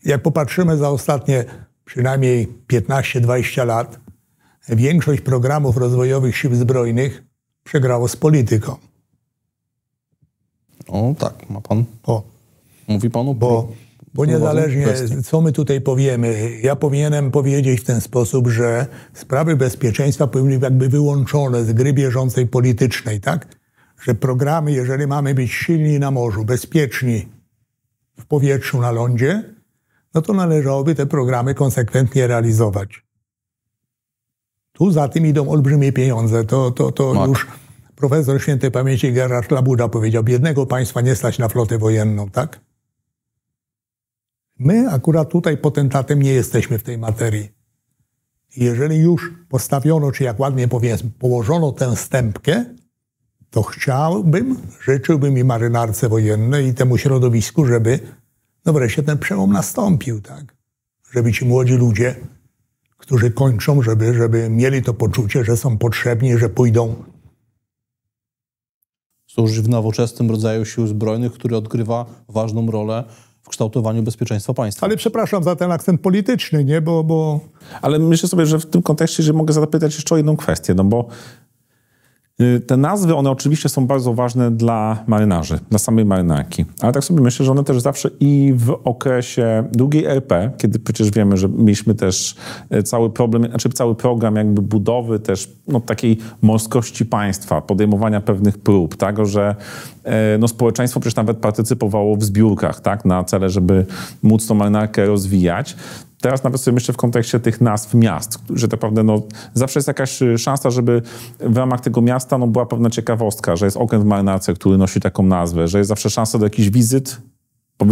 jak 0.06 0.22
popatrzymy 0.22 0.78
za 0.78 0.90
ostatnie 0.90 1.46
przynajmniej 1.86 2.48
15-20 2.68 3.66
lat, 3.66 4.00
większość 4.70 5.22
programów 5.22 5.78
rozwojowych 5.78 6.38
sił 6.38 6.56
zbrojnych 6.56 7.24
przegrało 7.64 8.08
z 8.08 8.16
polityką. 8.16 8.76
O 10.88 11.16
tak, 11.20 11.50
ma 11.50 11.62
pan. 11.62 11.84
O. 12.04 12.24
Mówi 12.88 13.10
panu. 13.10 13.34
Bo, 13.34 13.72
bo 14.14 14.26
niezależnie, 14.26 14.88
co 15.24 15.42
my 15.42 15.52
tutaj 15.52 15.82
powiemy, 15.82 16.60
ja 16.64 16.76
powinienem 16.76 17.32
powiedzieć 17.32 17.80
w 17.80 17.84
ten 17.84 18.02
sposób, 18.02 18.48
że 18.48 18.88
sprawy 19.14 19.56
bezpieczeństwa 19.56 20.28
powinny 20.28 20.54
być 20.54 20.64
jakby 20.64 20.90
wyłączone 20.90 21.64
z 21.64 21.74
gry 21.74 21.94
bieżącej 21.94 22.48
politycznej, 22.48 23.20
tak? 23.20 23.48
Że 24.02 24.16
programy, 24.16 24.72
jeżeli 24.72 25.08
mamy 25.08 25.34
być 25.34 25.52
silni 25.52 26.00
na 26.00 26.12
morzu, 26.12 26.46
bezpieczni 26.46 27.28
w 28.20 28.26
powietrzu, 28.26 28.82
na 28.82 28.92
lądzie, 28.92 29.44
no 30.14 30.22
to 30.22 30.34
należałoby 30.34 30.96
te 30.96 31.06
programy 31.06 31.54
konsekwentnie 31.56 32.28
realizować. 32.28 33.04
Tu 34.72 34.92
za 34.92 35.08
tym 35.08 35.26
idą 35.26 35.50
olbrzymie 35.50 35.92
pieniądze. 35.92 36.44
To, 36.44 36.72
to, 36.72 36.92
to 36.92 37.14
tak. 37.14 37.28
już 37.28 37.48
profesor 37.96 38.42
świętej 38.42 38.72
pamięci 38.72 39.14
Gerard 39.14 39.52
Labuda 39.52 39.88
powiedział, 39.88 40.24
biednego 40.24 40.66
państwa 40.66 41.02
nie 41.02 41.16
stać 41.16 41.40
na 41.40 41.50
flotę 41.50 41.78
wojenną, 41.78 42.30
tak? 42.30 42.60
My 44.60 44.90
akurat 44.90 45.30
tutaj 45.30 45.58
potentatem 45.58 46.22
nie 46.22 46.34
jesteśmy 46.34 46.80
w 46.80 46.84
tej 46.84 46.98
materii. 46.98 47.50
Jeżeli 48.58 48.98
już 48.98 49.32
postawiono, 49.50 50.12
czy 50.12 50.24
jak 50.24 50.40
ładnie 50.40 50.68
powiem, 50.68 50.98
położono 51.20 51.72
tę 51.72 51.96
stępkę, 51.96 52.66
to 53.50 53.64
chciałbym, 53.64 54.58
życzyłbym 54.82 55.38
i 55.38 55.44
marynarce 55.44 56.10
wojennej 56.10 56.68
i 56.68 56.74
temu 56.74 56.98
środowisku, 56.98 57.66
żeby 57.66 58.00
no 58.66 58.74
wreszcie 58.74 59.04
ten 59.04 59.18
przełom 59.18 59.54
nastąpił, 59.54 60.22
tak? 60.22 60.56
Żeby 61.12 61.32
ci 61.32 61.46
młodzi 61.46 61.74
ludzie 61.74 62.16
którzy 63.04 63.32
kończą, 63.32 63.82
żeby, 63.82 64.14
żeby 64.14 64.50
mieli 64.50 64.82
to 64.82 64.94
poczucie, 64.94 65.44
że 65.44 65.58
są 65.58 65.78
potrzebni, 65.78 66.38
że 66.38 66.50
pójdą. 66.50 66.96
Służyć 69.28 69.60
w 69.60 69.70
nowoczesnym 69.70 70.32
rodzaju 70.32 70.66
sił 70.66 70.88
zbrojnych, 70.88 71.34
który 71.34 71.58
odgrywa 71.58 72.06
ważną 72.30 72.72
rolę 72.72 73.04
w 73.42 73.50
kształtowaniu 73.50 74.04
bezpieczeństwa 74.04 74.54
państwa. 74.54 74.86
Ale 74.88 74.98
przepraszam 74.98 75.44
za 75.44 75.56
ten 75.56 75.72
akcent 75.72 76.02
polityczny, 76.02 76.66
nie? 76.66 76.82
Bo, 76.82 77.04
bo... 77.04 77.40
Ale 77.82 78.00
myślę 78.00 78.30
sobie, 78.30 78.46
że 78.46 78.60
w 78.60 78.66
tym 78.66 78.82
kontekście, 78.82 79.24
że 79.24 79.34
mogę 79.34 79.54
zapytać 79.54 79.96
jeszcze 79.96 80.16
o 80.16 80.18
jedną 80.18 80.38
kwestię, 80.38 80.74
no 80.74 80.84
bo 80.84 81.08
te 82.68 82.78
nazwy, 82.78 83.16
one 83.16 83.32
oczywiście 83.32 83.70
są 83.70 83.88
bardzo 83.88 84.14
ważne 84.14 84.52
dla 84.52 85.04
marynarzy, 85.08 85.60
dla 85.70 85.80
samej 85.80 86.06
marynarki. 86.06 86.66
Ale 86.82 86.94
tak 86.94 87.04
sobie 87.04 87.22
myślę, 87.22 87.46
że 87.46 87.52
one 87.52 87.64
też 87.64 87.82
zawsze 87.82 88.10
i 88.20 88.54
w 88.56 88.80
okresie 88.84 89.64
drugiej 89.72 90.06
RP, 90.06 90.52
kiedy 90.58 90.80
przecież 90.80 91.12
wiemy, 91.12 91.38
że 91.38 91.50
mieliśmy 91.50 91.96
też 91.96 92.36
y, 92.76 92.84
cały 92.84 93.10
problem, 93.10 93.50
znaczy 93.50 93.70
cały 93.70 93.96
program 93.96 94.36
jakby 94.36 94.62
budowy 94.62 95.20
też 95.20 95.52
no, 95.68 95.80
takiej 95.80 96.18
morskości 96.42 97.06
państwa, 97.06 97.62
podejmowania 97.62 98.22
pewnych 98.22 98.58
prób, 98.58 98.96
tak, 98.96 99.26
że 99.26 99.56
y, 100.06 100.12
no, 100.40 100.48
społeczeństwo 100.48 101.00
przecież 101.00 101.16
nawet 101.16 101.38
partycypowało 101.38 102.16
w 102.16 102.24
zbiórkach, 102.24 102.82
tak, 102.82 103.06
na 103.06 103.24
cele, 103.24 103.50
żeby 103.50 103.86
móc 104.24 104.48
tą 104.48 104.56
marynarkę 104.56 105.06
rozwijać. 105.06 105.76
Teraz 106.24 106.44
nawet 106.44 106.62
sobie 106.62 106.76
myślę 106.76 106.94
w 106.94 106.98
kontekście 106.98 107.40
tych 107.40 107.62
nazw 107.62 107.94
miast, 107.94 108.40
że 108.50 108.68
tak 108.68 108.72
naprawdę 108.72 109.04
no, 109.04 109.22
zawsze 109.54 109.80
jest 109.80 109.88
jakaś 109.88 110.22
y, 110.22 110.38
szansa, 110.38 110.70
żeby 110.70 111.02
w 111.40 111.58
ramach 111.58 111.82
tego 111.82 112.02
miasta 112.02 112.38
no, 112.38 112.48
była 112.48 112.66
pewna 112.66 112.90
ciekawostka, 112.90 113.56
że 113.56 113.66
jest 113.66 113.78
okręt 113.78 114.04
w 114.04 114.08
marynarce, 114.08 114.54
który 114.54 114.78
nosi 114.78 115.00
taką 115.00 115.24
nazwę, 115.24 115.68
że 115.68 115.78
jest 115.78 115.88
zawsze 115.88 116.10
szansa 116.10 116.40
do 116.40 116.46
jakichś 116.46 116.70
wizyt 116.70 117.22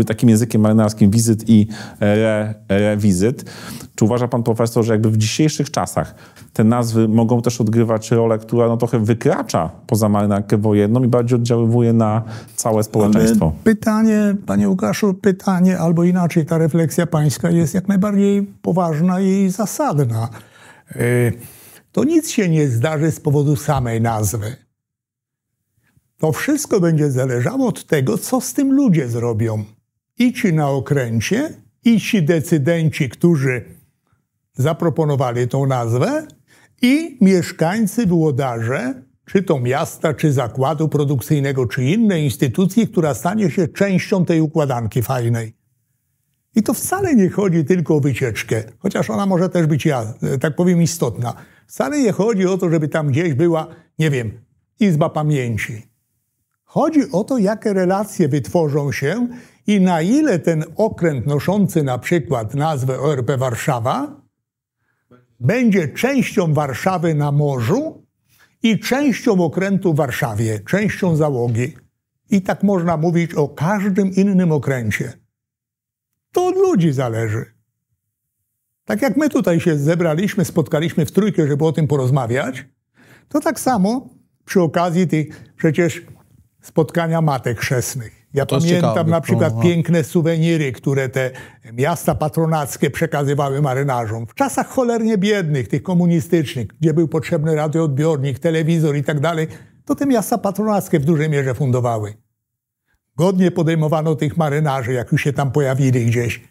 takim 0.05 0.29
językiem 0.29 0.61
marynarskim 0.61 1.11
wizyt 1.11 1.49
i 1.49 1.67
re, 1.99 2.53
rewizyt. 2.69 3.51
Czy 3.95 4.05
uważa 4.05 4.27
pan 4.27 4.43
profesor, 4.43 4.85
że 4.85 4.93
jakby 4.93 5.11
w 5.11 5.17
dzisiejszych 5.17 5.71
czasach 5.71 6.15
te 6.53 6.63
nazwy 6.63 7.07
mogą 7.07 7.41
też 7.41 7.61
odgrywać 7.61 8.11
rolę, 8.11 8.37
która 8.39 8.67
no 8.67 8.77
trochę 8.77 8.99
wykracza 8.99 9.69
poza 9.87 10.09
marynarkę 10.09 10.57
wojenną 10.57 11.03
i 11.03 11.07
bardziej 11.07 11.35
oddziaływuje 11.35 11.93
na 11.93 12.23
całe 12.55 12.83
społeczeństwo? 12.83 13.45
Ale 13.45 13.63
pytanie, 13.63 14.35
panie 14.45 14.69
Łukaszu, 14.69 15.13
pytanie 15.13 15.79
albo 15.79 16.03
inaczej, 16.03 16.45
ta 16.45 16.57
refleksja 16.57 17.07
pańska 17.07 17.49
jest 17.49 17.73
jak 17.73 17.87
najbardziej 17.87 18.43
poważna 18.61 19.19
i 19.19 19.49
zasadna. 19.49 20.29
E, 20.95 21.31
to 21.91 22.03
nic 22.03 22.29
się 22.29 22.49
nie 22.49 22.67
zdarzy 22.67 23.11
z 23.11 23.19
powodu 23.19 23.55
samej 23.55 24.01
nazwy. 24.01 24.55
To 26.17 26.31
wszystko 26.31 26.79
będzie 26.79 27.11
zależało 27.11 27.67
od 27.67 27.85
tego, 27.85 28.17
co 28.17 28.41
z 28.41 28.53
tym 28.53 28.73
ludzie 28.73 29.07
zrobią. 29.07 29.63
I 30.21 30.33
ci 30.33 30.53
na 30.53 30.69
okręcie, 30.69 31.53
i 31.85 31.99
ci 31.99 32.23
decydenci, 32.23 33.09
którzy 33.09 33.65
zaproponowali 34.53 35.47
tą 35.47 35.65
nazwę, 35.65 36.27
i 36.81 37.17
mieszkańcy 37.21 38.05
włodarze, 38.05 39.03
czy 39.25 39.43
to 39.43 39.59
miasta, 39.59 40.13
czy 40.13 40.31
zakładu 40.33 40.89
produkcyjnego, 40.89 41.67
czy 41.67 41.83
innej 41.83 42.23
instytucji, 42.23 42.87
która 42.87 43.13
stanie 43.13 43.51
się 43.51 43.67
częścią 43.67 44.25
tej 44.25 44.41
układanki 44.41 45.01
fajnej. 45.01 45.53
I 46.55 46.63
to 46.63 46.73
wcale 46.73 47.15
nie 47.15 47.29
chodzi 47.29 47.65
tylko 47.65 47.95
o 47.95 47.99
wycieczkę, 47.99 48.63
chociaż 48.79 49.09
ona 49.09 49.25
może 49.25 49.49
też 49.49 49.67
być, 49.67 49.85
ja, 49.85 50.13
tak 50.41 50.55
powiem, 50.55 50.81
istotna. 50.81 51.33
Wcale 51.67 51.99
nie 51.99 52.11
chodzi 52.11 52.47
o 52.47 52.57
to, 52.57 52.69
żeby 52.69 52.87
tam 52.87 53.07
gdzieś 53.07 53.33
była, 53.33 53.67
nie 53.99 54.09
wiem, 54.09 54.31
izba 54.79 55.09
pamięci. 55.09 55.91
Chodzi 56.63 57.11
o 57.11 57.23
to, 57.23 57.37
jakie 57.37 57.73
relacje 57.73 58.27
wytworzą 58.27 58.91
się 58.91 59.27
i 59.67 59.81
na 59.81 60.01
ile 60.01 60.39
ten 60.39 60.63
okręt 60.75 61.25
noszący 61.25 61.83
na 61.83 61.97
przykład 61.97 62.53
nazwę 62.53 62.99
ORP 62.99 63.31
Warszawa 63.37 64.21
będzie 65.39 65.87
częścią 65.87 66.53
Warszawy 66.53 67.15
na 67.15 67.31
morzu 67.31 68.07
i 68.63 68.79
częścią 68.79 69.43
okrętu 69.43 69.93
w 69.93 69.95
Warszawie, 69.95 70.59
częścią 70.59 71.15
załogi. 71.15 71.73
I 72.29 72.41
tak 72.41 72.63
można 72.63 72.97
mówić 72.97 73.33
o 73.33 73.47
każdym 73.47 74.11
innym 74.15 74.51
okręcie. 74.51 75.13
To 76.31 76.47
od 76.47 76.55
ludzi 76.55 76.91
zależy. 76.91 77.45
Tak 78.85 79.01
jak 79.01 79.17
my 79.17 79.29
tutaj 79.29 79.59
się 79.59 79.77
zebraliśmy, 79.77 80.45
spotkaliśmy 80.45 81.05
w 81.05 81.11
trójkę, 81.11 81.47
żeby 81.47 81.65
o 81.65 81.71
tym 81.71 81.87
porozmawiać, 81.87 82.65
to 83.29 83.39
tak 83.39 83.59
samo 83.59 84.09
przy 84.45 84.61
okazji 84.61 85.07
tych 85.07 85.53
przecież 85.55 86.01
spotkania 86.61 87.21
matek 87.21 87.59
chrzestnych. 87.59 88.20
Ja 88.33 88.45
to 88.45 88.59
pamiętam 88.59 89.09
na 89.09 89.21
przykład 89.21 89.53
Aha. 89.53 89.63
piękne 89.63 90.03
suweniry, 90.03 90.71
które 90.71 91.09
te 91.09 91.31
miasta 91.73 92.15
patronackie 92.15 92.89
przekazywały 92.89 93.61
marynarzom. 93.61 94.27
W 94.27 94.33
czasach 94.33 94.67
cholernie 94.67 95.17
biednych, 95.17 95.67
tych 95.67 95.83
komunistycznych, 95.83 96.67
gdzie 96.67 96.93
był 96.93 97.07
potrzebny 97.07 97.55
radioodbiornik, 97.55 98.39
telewizor 98.39 98.95
i 98.95 99.03
tak 99.03 99.19
dalej, 99.19 99.47
to 99.85 99.95
te 99.95 100.05
miasta 100.05 100.37
patronackie 100.37 100.99
w 100.99 101.05
dużej 101.05 101.29
mierze 101.29 101.53
fundowały. 101.53 102.13
Godnie 103.15 103.51
podejmowano 103.51 104.15
tych 104.15 104.37
marynarzy, 104.37 104.93
jak 104.93 105.11
już 105.11 105.23
się 105.23 105.33
tam 105.33 105.51
pojawili 105.51 106.05
gdzieś. 106.05 106.41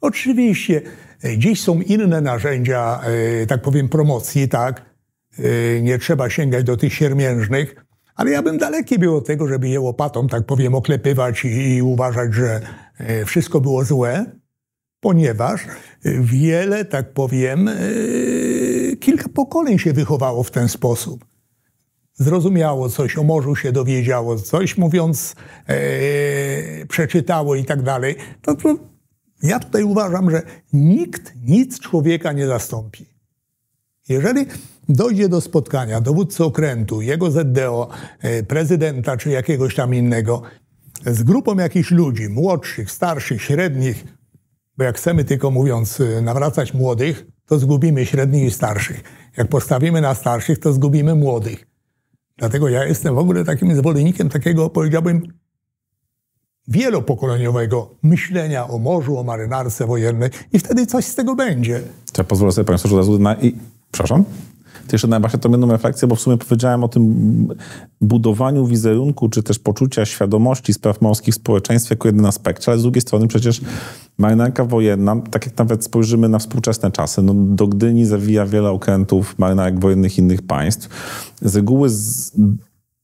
Oczywiście 0.00 0.82
e, 1.24 1.38
dziś 1.38 1.62
są 1.62 1.80
inne 1.80 2.20
narzędzia, 2.20 3.00
e, 3.42 3.46
tak 3.46 3.62
powiem, 3.62 3.88
promocji, 3.88 4.48
tak? 4.48 4.84
E, 5.38 5.80
nie 5.80 5.98
trzeba 5.98 6.30
sięgać 6.30 6.64
do 6.64 6.76
tych 6.76 6.94
siermiężnych, 6.94 7.84
ale 8.14 8.30
ja 8.30 8.42
bym 8.42 8.58
daleki 8.58 8.98
był 8.98 9.16
od 9.16 9.26
tego, 9.26 9.48
żeby 9.48 9.68
je 9.68 9.80
łopatą, 9.80 10.28
tak 10.28 10.46
powiem, 10.46 10.74
oklepywać 10.74 11.44
i, 11.44 11.48
i 11.48 11.82
uważać, 11.82 12.34
że 12.34 12.60
e, 12.98 13.24
wszystko 13.24 13.60
było 13.60 13.84
złe, 13.84 14.24
ponieważ 15.00 15.60
wiele, 16.20 16.84
tak 16.84 17.12
powiem, 17.12 17.68
e, 17.68 17.74
kilka 18.96 19.28
pokoleń 19.28 19.78
się 19.78 19.92
wychowało 19.92 20.42
w 20.42 20.50
ten 20.50 20.68
sposób. 20.68 21.24
Zrozumiało 22.14 22.88
coś, 22.88 23.18
o 23.18 23.22
morzu 23.22 23.56
się 23.56 23.72
dowiedziało, 23.72 24.36
coś 24.36 24.78
mówiąc, 24.78 25.34
e, 25.68 26.86
przeczytało 26.86 27.54
i 27.54 27.64
tak 27.64 27.82
dalej. 27.82 28.16
To, 28.42 28.54
to 28.54 28.76
ja 29.42 29.58
tutaj 29.58 29.82
uważam, 29.82 30.30
że 30.30 30.42
nikt 30.72 31.32
nic 31.42 31.80
człowieka 31.80 32.32
nie 32.32 32.46
zastąpi. 32.46 33.13
Jeżeli 34.08 34.46
dojdzie 34.88 35.28
do 35.28 35.40
spotkania 35.40 36.00
dowódcy 36.00 36.44
okrętu, 36.44 37.02
jego 37.02 37.30
ZDO, 37.30 37.88
e, 38.20 38.42
prezydenta 38.42 39.16
czy 39.16 39.30
jakiegoś 39.30 39.74
tam 39.74 39.94
innego, 39.94 40.42
z 41.06 41.22
grupą 41.22 41.56
jakichś 41.56 41.90
ludzi, 41.90 42.28
młodszych, 42.28 42.90
starszych, 42.90 43.42
średnich, 43.42 44.04
bo 44.78 44.84
jak 44.84 44.96
chcemy 44.96 45.24
tylko 45.24 45.50
mówiąc 45.50 46.00
e, 46.00 46.22
nawracać 46.22 46.74
młodych, 46.74 47.26
to 47.46 47.58
zgubimy 47.58 48.06
średnich 48.06 48.44
i 48.44 48.50
starszych. 48.50 49.02
Jak 49.36 49.48
postawimy 49.48 50.00
na 50.00 50.14
starszych, 50.14 50.58
to 50.58 50.72
zgubimy 50.72 51.14
młodych. 51.14 51.66
Dlatego 52.36 52.68
ja 52.68 52.84
jestem 52.84 53.14
w 53.14 53.18
ogóle 53.18 53.44
takim 53.44 53.76
zwolennikiem 53.76 54.28
takiego, 54.28 54.70
powiedziałbym, 54.70 55.22
wielopokoleniowego 56.68 57.94
myślenia 58.02 58.68
o 58.68 58.78
morzu, 58.78 59.18
o 59.18 59.22
marynarce 59.22 59.86
wojennej 59.86 60.30
i 60.52 60.58
wtedy 60.58 60.86
coś 60.86 61.04
z 61.04 61.14
tego 61.14 61.34
będzie. 61.34 61.80
Ja 62.18 62.24
pozwolę 62.24 62.52
sobie 62.52 62.74
od 62.74 62.92
razu 62.92 63.18
na... 63.18 63.36
Przepraszam? 63.94 64.24
to 64.86 64.94
jeszcze 64.94 65.08
najbardziej 65.08 65.40
to 65.40 65.48
jedną 65.48 65.70
refleksję, 65.70 66.08
bo 66.08 66.14
w 66.14 66.20
sumie 66.20 66.36
powiedziałem 66.36 66.84
o 66.84 66.88
tym 66.88 67.48
budowaniu 68.00 68.66
wizerunku, 68.66 69.28
czy 69.28 69.42
też 69.42 69.58
poczucia 69.58 70.04
świadomości 70.04 70.72
spraw 70.72 71.00
morskich 71.00 71.34
w 71.34 71.36
społeczeństwie 71.36 71.92
jako 71.92 72.08
jeden 72.08 72.26
aspekt, 72.26 72.68
ale 72.68 72.78
z 72.78 72.82
drugiej 72.82 73.00
strony 73.00 73.28
przecież 73.28 73.60
marynarka 74.18 74.64
wojenna, 74.64 75.16
tak 75.30 75.46
jak 75.46 75.58
nawet 75.58 75.84
spojrzymy 75.84 76.28
na 76.28 76.38
współczesne 76.38 76.90
czasy, 76.90 77.22
no 77.22 77.34
do 77.34 77.66
Gdyni 77.66 78.06
zawija 78.06 78.46
wiele 78.46 78.70
okrętów 78.70 79.38
marynarek 79.38 79.80
wojennych 79.80 80.18
innych 80.18 80.42
państw. 80.42 80.88
Z 81.42 81.56
reguły 81.56 81.88
z, 81.88 82.32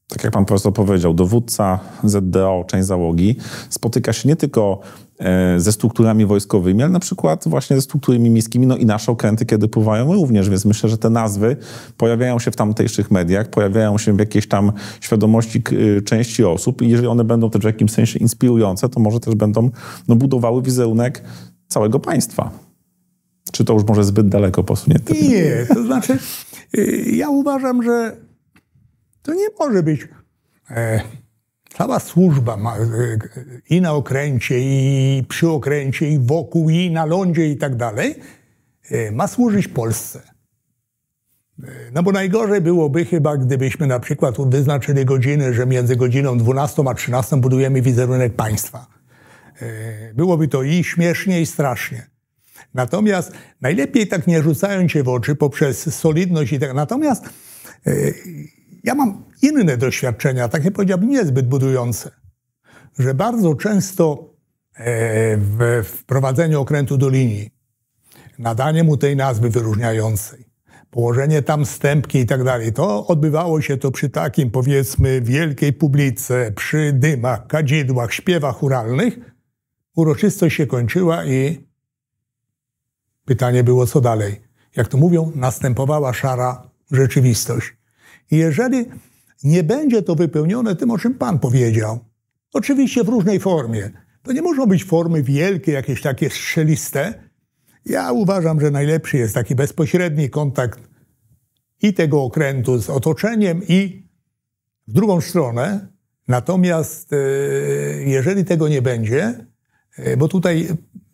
tak 0.09 0.25
jak 0.25 0.33
pan 0.33 0.45
profesor 0.45 0.73
powiedział, 0.73 1.15
dowódca 1.15 1.79
ZDO, 2.05 2.65
część 2.67 2.87
załogi, 2.87 3.37
spotyka 3.71 4.13
się 4.13 4.29
nie 4.29 4.37
tylko 4.37 4.81
ze 5.57 5.73
strukturami 5.73 6.27
wojskowymi, 6.27 6.83
ale 6.83 6.93
na 6.93 7.01
przykład 7.01 7.49
właśnie 7.49 7.77
ze 7.77 7.83
strukturami 7.83 8.31
miejskimi, 8.31 8.67
no 8.67 8.77
i 8.77 8.87
nasze 8.87 9.13
okręty, 9.13 9.47
kiedy 9.47 9.69
pływają 9.69 10.13
również, 10.13 10.51
więc 10.51 10.65
myślę, 10.65 10.89
że 10.89 10.99
te 10.99 11.11
nazwy 11.11 11.57
pojawiają 11.97 12.39
się 12.39 12.51
w 12.51 12.57
tamtejszych 12.57 13.11
mediach, 13.11 13.51
pojawiają 13.51 13.99
się 13.99 14.17
w 14.17 14.19
jakiejś 14.19 14.49
tam 14.49 14.73
świadomości 15.01 15.63
e, 15.99 16.03
części 16.03 16.45
osób 16.45 16.83
i 16.83 16.89
jeżeli 16.89 17.09
one 17.09 17.25
będą 17.25 17.51
też 17.51 17.63
w 17.63 17.65
jakimś 17.65 17.91
sensie 17.91 18.19
inspirujące, 18.19 18.89
to 18.89 19.01
może 19.01 19.21
też 19.21 19.35
będą 19.35 19.71
no, 20.09 20.17
budowały 20.17 20.63
wizerunek 20.63 21.23
całego 21.69 22.01
państwa. 22.01 22.51
Czy 23.53 23.65
to 23.65 23.73
już 23.73 23.85
może 23.85 24.05
zbyt 24.05 24.29
daleko 24.29 24.65
posunięte? 24.65 25.15
Nie, 25.15 25.67
to 25.75 25.85
znaczy 25.85 26.19
y, 26.79 27.05
ja 27.13 27.29
uważam, 27.29 27.83
że 27.83 28.17
to 29.23 29.35
nie 29.35 29.47
może 29.59 29.83
być 29.83 30.09
e, 30.71 31.01
cała 31.75 32.01
służba 32.01 32.57
ma, 32.57 32.77
e, 32.77 32.81
i 33.71 33.81
na 33.81 33.93
okręcie, 33.93 34.59
i 34.61 35.25
przy 35.29 35.49
okręcie, 35.49 36.09
i 36.09 36.19
wokół, 36.19 36.71
i 36.71 36.91
na 36.91 37.05
lądzie 37.05 37.47
i 37.47 37.57
tak 37.57 37.77
dalej, 37.77 38.15
e, 38.91 39.13
ma 39.13 39.29
służyć 39.29 39.69
Polsce. 39.69 40.23
E, 41.63 41.67
no 41.93 42.03
bo 42.03 42.13
najgorzej 42.13 42.61
byłoby 42.61 43.05
chyba, 43.05 43.37
gdybyśmy 43.37 43.87
na 43.87 44.01
przykład 44.01 44.37
wyznaczyli 44.51 45.05
godziny, 45.05 45.55
że 45.55 45.67
między 45.67 45.97
godziną 45.97 46.39
12 46.39 46.85
a 46.89 46.95
13 46.95 47.37
budujemy 47.37 47.83
wizerunek 47.83 48.35
państwa. 48.35 48.87
Byłoby 50.15 50.49
to 50.49 50.63
i 50.63 50.85
śmiesznie, 50.85 51.41
i 51.41 51.47
strasznie. 51.47 52.11
Natomiast 52.75 53.33
najlepiej 53.61 54.09
tak 54.09 54.27
nie 54.27 54.43
rzucając 54.43 54.93
się 54.93 55.03
w 55.03 55.09
oczy 55.09 55.35
poprzez 55.35 55.95
solidność 55.95 56.53
i 56.53 56.59
tak. 56.59 56.75
Natomiast 56.75 57.29
ja 58.85 58.95
mam 58.95 59.25
inne 59.43 59.77
doświadczenia, 59.77 60.49
takie 60.49 60.71
powiedziałbym 60.71 61.11
niezbyt 61.11 61.49
budujące, 61.49 62.11
że 62.99 63.15
bardzo 63.15 63.55
często 63.55 64.35
e, 64.75 65.37
w 65.37 65.83
wprowadzeniu 65.85 66.61
okrętu 66.61 66.97
do 66.97 67.09
linii, 67.09 67.51
nadanie 68.39 68.85
mu 68.85 68.97
tej 68.97 69.17
nazwy 69.17 69.51
wyróżniającej, 69.51 70.45
położenie 70.91 71.43
tam 71.43 71.67
stępki 71.67 72.19
i 72.19 72.27
tak 72.27 72.45
dalej, 72.45 72.73
to 72.73 73.07
odbywało 73.07 73.61
się 73.61 73.77
to 73.77 73.91
przy 73.91 74.11
takim, 74.11 74.51
powiedzmy, 74.51 75.21
wielkiej 75.21 75.73
publice, 75.73 76.53
przy 76.57 76.93
dymach, 76.93 77.47
kadzidłach, 77.47 78.15
śpiewach 78.15 78.57
churalnych. 78.57 79.19
Uroczystość 79.97 80.57
się 80.57 80.67
kończyła 80.67 81.25
i 81.25 81.67
pytanie 83.25 83.65
było, 83.65 83.87
co 83.87 84.01
dalej. 84.01 84.41
Jak 84.77 84.89
to 84.89 84.99
mówią, 84.99 85.33
następowała 85.35 86.13
szara 86.13 86.71
rzeczywistość. 86.91 87.80
I 88.31 88.37
jeżeli 88.37 88.87
nie 89.45 89.63
będzie 89.63 90.03
to 90.03 90.15
wypełnione 90.15 90.77
tym, 90.77 90.91
o 90.91 90.99
czym 90.99 91.15
Pan 91.15 91.39
powiedział, 91.39 91.99
oczywiście 92.53 93.05
w 93.05 93.09
różnej 93.09 93.41
formie, 93.41 93.91
to 94.23 94.33
nie 94.33 94.43
muszą 94.43 94.67
być 94.67 94.85
formy 94.85 95.23
wielkie, 95.23 95.73
jakieś 95.73 96.03
takie 96.03 96.31
strzeliste. 96.31 97.15
Ja 97.87 98.13
uważam, 98.13 98.61
że 98.61 98.71
najlepszy 98.71 99.17
jest 99.17 99.35
taki 99.35 99.55
bezpośredni 99.55 100.31
kontakt 100.31 100.81
i 101.83 101.95
tego 101.95 102.23
okrętu 102.23 102.79
z 102.79 102.91
otoczeniem, 102.91 103.63
i 103.69 104.09
w 104.89 104.93
drugą 104.93 105.21
stronę. 105.21 105.89
Natomiast 106.29 107.13
e, 107.13 107.17
jeżeli 108.05 108.45
tego 108.45 108.69
nie 108.69 108.83
będzie, 108.83 109.51
E, 110.01 110.17
Bo 110.17 110.29
tutaj, 110.29 110.69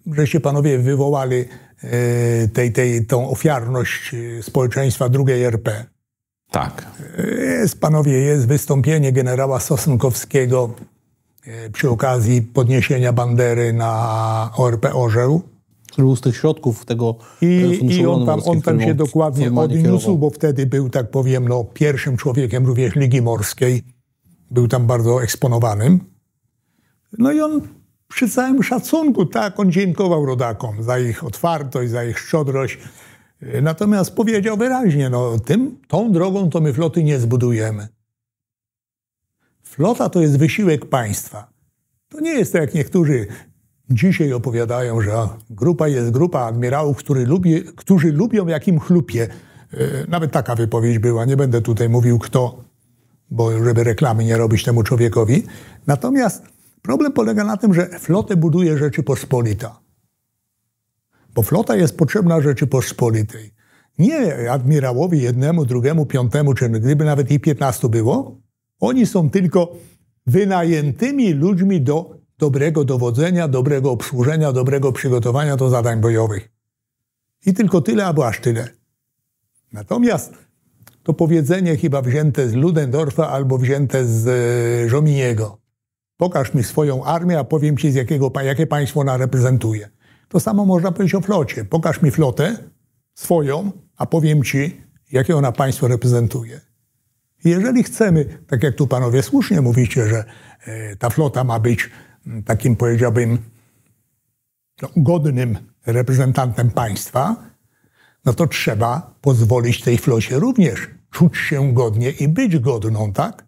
żeście 0.07 0.41
panowie 0.41 0.79
wywołali 0.79 1.37
e, 1.37 2.49
tej, 2.49 2.73
tej, 2.73 3.07
tą 3.07 3.31
ofiarność 3.31 4.15
e, 4.15 4.43
społeczeństwa 4.43 5.09
drugiej 5.09 5.45
RP. 5.45 5.85
Tak. 6.57 6.87
Jest, 7.39 7.81
panowie, 7.81 8.13
jest 8.13 8.47
wystąpienie 8.47 9.13
generała 9.13 9.61
Sosnkowskiego 9.61 10.71
e, 11.47 11.71
przy 11.71 11.91
okazji 11.91 12.43
podniesienia 12.43 13.13
bandery 13.13 13.73
na 13.73 14.51
ORP 14.57 14.87
Orzeł. 14.95 15.43
Który 15.93 16.05
był 16.07 16.17
z 16.17 16.21
tych 16.21 16.37
środków 16.37 16.85
tego 16.85 17.15
I, 17.43 17.79
i 17.83 18.07
on 18.07 18.27
tam, 18.27 18.41
on 18.47 18.63
tam 18.63 18.81
się 18.81 18.95
dokładnie 18.95 19.53
odniósł, 19.53 19.83
kierował. 19.83 20.19
bo 20.19 20.31
wtedy 20.31 20.67
był, 20.67 20.91
tak 20.91 21.11
powiem, 21.11 21.49
no, 21.49 21.65
pierwszym 21.65 22.17
człowiekiem 22.17 22.67
również 22.67 22.95
Ligi 22.97 23.23
Morskiej. 23.23 23.83
Był 24.51 24.69
tam 24.69 24.87
bardzo 24.87 25.23
eksponowanym. 25.23 26.01
No 27.19 27.33
i 27.33 27.41
on 27.41 27.61
przy 28.09 28.29
całym 28.29 28.63
szacunku, 28.63 29.27
tak, 29.27 29.61
on 29.61 29.73
dziękował 29.73 30.27
rodakom 30.27 30.83
za 30.83 30.99
ich 30.99 31.25
otwartość, 31.25 31.91
za 31.91 32.05
ich 32.05 32.19
szczodrość. 32.19 32.79
Natomiast 33.63 34.15
powiedział 34.15 34.57
wyraźnie, 34.57 35.11
no 35.11 35.39
tym, 35.39 35.79
tą 35.89 36.13
drogą 36.13 36.51
to 36.51 36.61
my 36.61 36.73
floty 36.73 37.05
nie 37.05 37.19
zbudujemy. 37.19 37.89
Flota 39.63 40.09
to 40.09 40.21
jest 40.21 40.39
wysiłek 40.39 40.87
państwa. 40.87 41.53
To 42.09 42.21
nie 42.21 42.31
jest 42.31 42.53
tak, 42.53 42.63
jak 42.63 42.75
niektórzy 42.75 43.27
dzisiaj 43.91 44.33
opowiadają, 44.33 45.01
że 45.01 45.29
grupa 45.51 45.89
jest 45.89 46.11
grupa 46.11 46.41
admirałów, 46.41 46.97
który 46.97 47.27
lubi, 47.27 47.65
którzy 47.65 48.13
lubią 48.13 48.47
jak 48.47 48.69
im 48.69 48.81
chlupie. 48.81 49.29
E, 49.73 50.07
Nawet 50.09 50.33
taka 50.33 50.55
wypowiedź 50.55 50.99
była, 50.99 51.25
nie 51.25 51.37
będę 51.37 51.63
tutaj 51.63 51.89
mówił 51.89 52.19
kto, 52.19 52.65
bo 53.31 53.65
żeby 53.65 53.85
reklamy 53.85 54.25
nie 54.25 54.37
robić 54.37 54.65
temu 54.65 54.83
człowiekowi. 54.83 55.47
Natomiast 55.87 56.45
problem 56.83 57.13
polega 57.13 57.45
na 57.45 57.57
tym, 57.57 57.75
że 57.75 57.87
flotę 57.87 58.37
buduje 58.37 58.79
Rzeczypospolita. 58.79 59.86
Bo 61.37 61.43
flota 61.43 61.77
jest 61.77 61.97
potrzebna 61.97 62.41
Rzeczypospolitej. 62.41 63.55
Nie 63.99 64.51
admirałowi 64.51 65.23
jednemu, 65.23 65.65
drugiemu, 65.65 66.07
piątemu, 66.07 66.55
czy 66.55 66.69
gdyby 66.69 67.05
nawet 67.05 67.31
i 67.31 67.41
piętnastu 67.41 67.89
było. 67.89 68.41
Oni 68.81 69.07
są 69.07 69.31
tylko 69.31 69.77
wynajętymi 70.27 71.33
ludźmi 71.33 71.81
do 71.81 72.17
dobrego 72.39 72.85
dowodzenia, 72.85 73.49
dobrego 73.49 73.91
obsłużenia, 73.91 74.53
dobrego 74.53 74.93
przygotowania 74.93 75.57
do 75.57 75.71
zadań 75.71 76.01
bojowych. 76.01 76.49
I 77.47 77.55
tylko 77.55 77.81
tyle, 77.81 78.07
albo 78.07 78.27
aż 78.27 78.41
tyle. 78.41 78.69
Natomiast 79.73 80.35
to 81.03 81.13
powiedzenie 81.13 81.77
chyba 81.77 82.03
wzięte 82.03 82.49
z 82.49 82.55
Ludendorfa 82.55 83.29
albo 83.29 83.59
wzięte 83.59 84.05
z 84.05 84.29
e, 84.29 84.89
Żominiego. 84.89 85.59
Pokaż 86.17 86.55
mi 86.55 86.65
swoją 86.65 87.05
armię, 87.05 87.39
a 87.39 87.45
powiem 87.45 87.77
ci, 87.77 87.93
z 87.93 87.95
jakiego, 87.95 88.33
jakie 88.45 88.67
państwo 88.67 89.01
ona 89.01 89.17
reprezentuje. 89.17 89.96
To 90.29 90.41
samo 90.41 90.67
można 90.67 90.93
powiedzieć 90.93 91.15
o 91.15 91.21
flocie. 91.21 91.65
Pokaż 91.65 92.03
mi 92.03 92.11
flotę 92.11 92.57
swoją, 93.15 93.73
a 93.97 94.07
powiem 94.07 94.43
ci, 94.43 94.81
jakie 95.13 95.37
ona 95.37 95.53
państwo 95.53 95.89
reprezentuje. 95.89 96.61
Jeżeli 97.45 97.83
chcemy, 97.83 98.39
tak 98.47 98.63
jak 98.63 98.75
tu 98.75 98.87
panowie 98.87 99.23
słusznie 99.23 99.61
mówicie, 99.61 100.09
że 100.09 100.25
e, 100.67 100.97
ta 100.97 101.11
flota 101.11 101.45
ma 101.45 101.61
być 101.61 101.91
mm, 102.27 102.43
takim, 102.43 102.77
powiedziałbym, 102.77 103.39
no, 104.83 104.89
godnym 104.97 105.59
reprezentantem 105.87 106.71
państwa, 106.71 107.37
no 108.25 108.33
to 108.33 108.47
trzeba 108.47 109.15
pozwolić 109.21 109.81
tej 109.81 109.99
flocie 109.99 110.39
również 110.39 110.89
czuć 111.11 111.37
się 111.37 111.75
godnie 111.75 112.11
i 112.11 112.29
być 112.29 112.59
godną, 112.59 113.13
tak? 113.13 113.46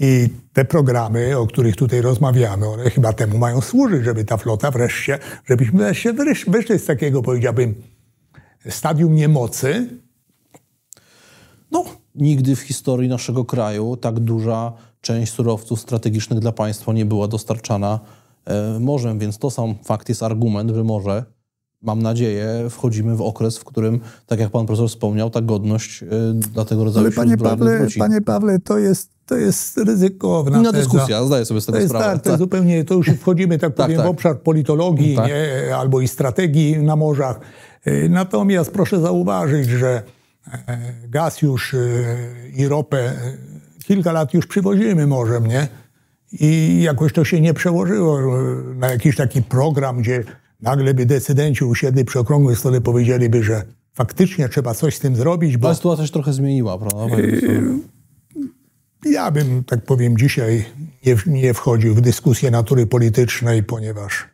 I 0.00 0.28
te 0.52 0.64
programy, 0.64 1.38
o 1.38 1.46
których 1.46 1.76
tutaj 1.76 2.00
rozmawiamy, 2.00 2.66
one 2.66 2.90
chyba 2.90 3.12
temu 3.12 3.38
mają 3.38 3.60
służyć, 3.60 4.04
żeby 4.04 4.24
ta 4.24 4.36
flota 4.36 4.70
wreszcie, 4.70 5.18
żebyśmy 5.44 5.78
wreszcie 5.78 6.12
wreszcie 6.12 6.50
wyszli 6.50 6.78
z 6.78 6.84
takiego, 6.84 7.22
powiedziałbym, 7.22 7.74
stadium 8.68 9.14
niemocy, 9.14 9.88
No, 11.70 11.84
nigdy 12.14 12.56
w 12.56 12.60
historii 12.60 13.08
naszego 13.08 13.44
kraju 13.44 13.96
tak 13.96 14.20
duża 14.20 14.72
część 15.00 15.32
surowców 15.32 15.80
strategicznych 15.80 16.38
dla 16.38 16.52
państwa 16.52 16.92
nie 16.92 17.04
była 17.06 17.28
dostarczana 17.28 18.00
e, 18.44 18.80
morzem, 18.80 19.18
więc 19.18 19.38
to 19.38 19.50
sam 19.50 19.74
fakt 19.84 20.08
jest 20.08 20.22
argument, 20.22 20.70
że 20.70 20.84
może, 20.84 21.24
mam 21.82 22.02
nadzieję, 22.02 22.66
wchodzimy 22.70 23.16
w 23.16 23.20
okres, 23.22 23.58
w 23.58 23.64
którym, 23.64 24.00
tak 24.26 24.40
jak 24.40 24.50
pan 24.50 24.66
profesor 24.66 24.88
wspomniał, 24.88 25.30
ta 25.30 25.40
godność 25.40 26.02
e, 26.02 26.06
dla 26.34 26.64
tego 26.64 26.84
rodzaju 26.84 27.06
Ale 27.06 27.14
panie 27.14 27.36
Pawle, 27.36 27.78
wróci. 27.78 27.98
panie 27.98 28.20
Pawle, 28.20 28.58
to 28.58 28.78
jest, 28.78 29.10
to 29.26 29.36
jest 29.36 29.78
ryzykowna 29.78 30.58
Inna 30.58 30.72
teza. 30.72 30.82
dyskusja, 30.90 31.24
zdaję 31.24 31.44
sobie 31.44 31.60
z 31.60 31.66
tego 31.66 31.76
To 31.78 31.82
jest, 31.82 31.90
sprawę. 31.94 32.12
tak, 32.14 32.22
to 32.22 32.30
jest 32.30 32.38
zupełnie, 32.38 32.84
to 32.84 32.94
już 32.94 33.06
wchodzimy, 33.20 33.58
tak 33.58 33.74
powiem, 33.74 33.96
tak. 33.96 34.06
w 34.06 34.10
obszar 34.10 34.40
politologii 34.40 35.16
Tak. 35.16 35.26
nie, 35.28 35.76
albo 35.76 36.00
i 36.00 36.08
strategii 36.08 36.78
na 36.78 36.96
morzach. 36.96 37.40
E, 37.84 38.08
Natomiast 38.08 38.70
proszę 38.70 39.00
zauważyć, 39.00 39.68
że 39.68 40.02
e, 40.68 40.78
gaz 41.08 41.42
już 41.42 41.74
e, 41.74 41.78
i 42.56 42.68
ropę 42.68 42.98
e, 42.98 43.14
kilka 43.84 44.12
lat 44.12 44.34
już 44.34 44.46
przywozimy 44.46 45.06
morzem, 45.06 45.46
nie? 45.46 45.68
I 46.40 46.80
jakoś 46.82 47.12
to 47.12 47.24
się 47.24 47.40
nie 47.40 47.54
przełożyło 47.54 48.18
na 48.74 48.90
jakiś 48.90 49.16
taki 49.16 49.42
program, 49.42 49.98
gdzie 50.00 50.24
nagle 50.60 50.94
by 50.94 51.06
decydenci 51.06 51.64
usiedli 51.64 52.04
przy 52.04 52.18
okrągłym 52.18 52.56
stole 52.56 52.80
powiedzieliby, 52.80 53.42
że 53.42 53.62
faktycznie 53.94 54.48
trzeba 54.48 54.74
coś 54.74 54.96
z 54.96 55.00
tym 55.00 55.16
zrobić, 55.16 55.56
bo 55.56 55.68
Ale 55.68 55.76
sytuacja 55.76 56.06
się 56.06 56.12
trochę 56.12 56.32
zmieniła, 56.32 56.78
prawda? 56.78 57.16
Ja 59.12 59.30
bym, 59.30 59.64
tak 59.64 59.84
powiem, 59.84 60.18
dzisiaj 60.18 60.64
nie, 61.06 61.16
nie 61.26 61.54
wchodził 61.54 61.94
w 61.94 62.00
dyskusje 62.00 62.50
natury 62.50 62.86
politycznej, 62.86 63.62
ponieważ 63.62 64.24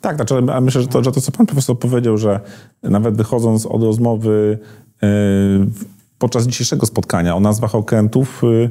Tak, 0.00 0.16
znaczy, 0.16 0.34
ale 0.34 0.60
myślę, 0.60 0.82
że 0.82 0.88
to, 0.88 1.04
że 1.04 1.12
to, 1.12 1.20
co 1.20 1.32
pan 1.32 1.46
profesor 1.46 1.78
powiedział, 1.78 2.16
że 2.18 2.40
nawet 2.82 3.16
wychodząc 3.16 3.66
od 3.66 3.82
rozmowy 3.82 4.58
w- 5.02 5.84
podczas 6.18 6.46
dzisiejszego 6.46 6.86
spotkania 6.86 7.36
o 7.36 7.40
nazwach 7.40 7.74
okrętów, 7.74 8.42
e, 8.44 8.68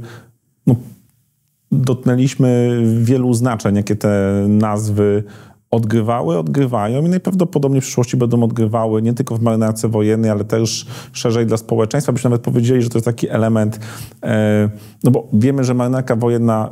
no, 0.68 0.76
dotknęliśmy 1.72 2.82
wielu 3.02 3.34
znaczeń, 3.34 3.76
jakie 3.76 3.96
te 3.96 4.46
nazwy 4.48 5.24
odgrywały, 5.76 6.38
odgrywają 6.38 7.06
i 7.06 7.10
najprawdopodobniej 7.10 7.82
w 7.82 7.84
przyszłości 7.84 8.18
będą 8.18 8.44
odgrywały 8.44 9.02
nie 9.02 9.14
tylko 9.14 9.38
w 9.38 9.42
marynarce 9.42 9.88
wojennej, 9.88 10.32
ale 10.32 10.46
też 10.46 10.88
szerzej 11.14 11.46
dla 11.46 11.58
społeczeństwa. 11.58 12.14
Byśmy 12.14 12.30
nawet 12.30 12.44
powiedzieli, 12.44 12.82
że 12.82 12.90
to 12.90 12.98
jest 12.98 13.06
taki 13.06 13.30
element, 13.30 13.80
e, 14.24 14.70
no 15.04 15.12
bo 15.12 15.28
wiemy, 15.34 15.64
że 15.64 15.74
marynarka 15.74 16.16
wojenna 16.16 16.70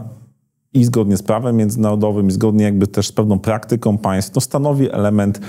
i 0.74 0.84
zgodnie 0.84 1.18
z 1.18 1.24
prawem 1.24 1.56
międzynarodowym, 1.56 2.28
i 2.28 2.32
zgodnie 2.32 2.66
jakby 2.66 2.88
też 2.88 3.08
z 3.08 3.12
pewną 3.12 3.40
praktyką 3.40 3.98
państw, 3.98 4.32
to 4.32 4.42
stanowi 4.42 4.92
element 4.92 5.40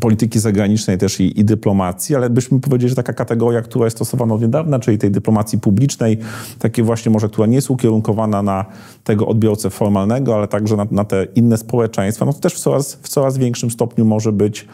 polityki 0.00 0.38
zagranicznej 0.38 0.98
też 0.98 1.20
i, 1.20 1.40
i 1.40 1.44
dyplomacji, 1.44 2.16
ale 2.16 2.30
byśmy 2.30 2.60
powiedzieli, 2.60 2.90
że 2.90 2.96
taka 2.96 3.12
kategoria, 3.12 3.62
która 3.62 3.84
jest 3.84 3.96
stosowana 3.96 4.34
od 4.34 4.40
niedawna, 4.40 4.78
czyli 4.78 4.98
tej 4.98 5.10
dyplomacji 5.10 5.58
publicznej, 5.60 6.18
takiej 6.58 6.84
właśnie 6.84 7.12
może, 7.12 7.28
która 7.28 7.46
nie 7.46 7.56
jest 7.56 7.70
ukierunkowana 7.70 8.42
na 8.42 8.64
tego 9.04 9.26
odbiorcę 9.26 9.70
formalnego, 9.70 10.34
ale 10.34 10.48
także 10.48 10.76
na, 10.76 10.86
na 10.90 11.04
te 11.04 11.24
inne 11.34 11.56
społeczeństwa, 11.56 12.24
no 12.24 12.32
to 12.32 12.40
też 12.40 12.54
w 12.54 12.58
coraz, 12.58 12.94
w 12.94 13.08
coraz 13.08 13.38
większym 13.38 13.70
stopniu 13.70 14.04
może 14.04 14.32
być 14.32 14.68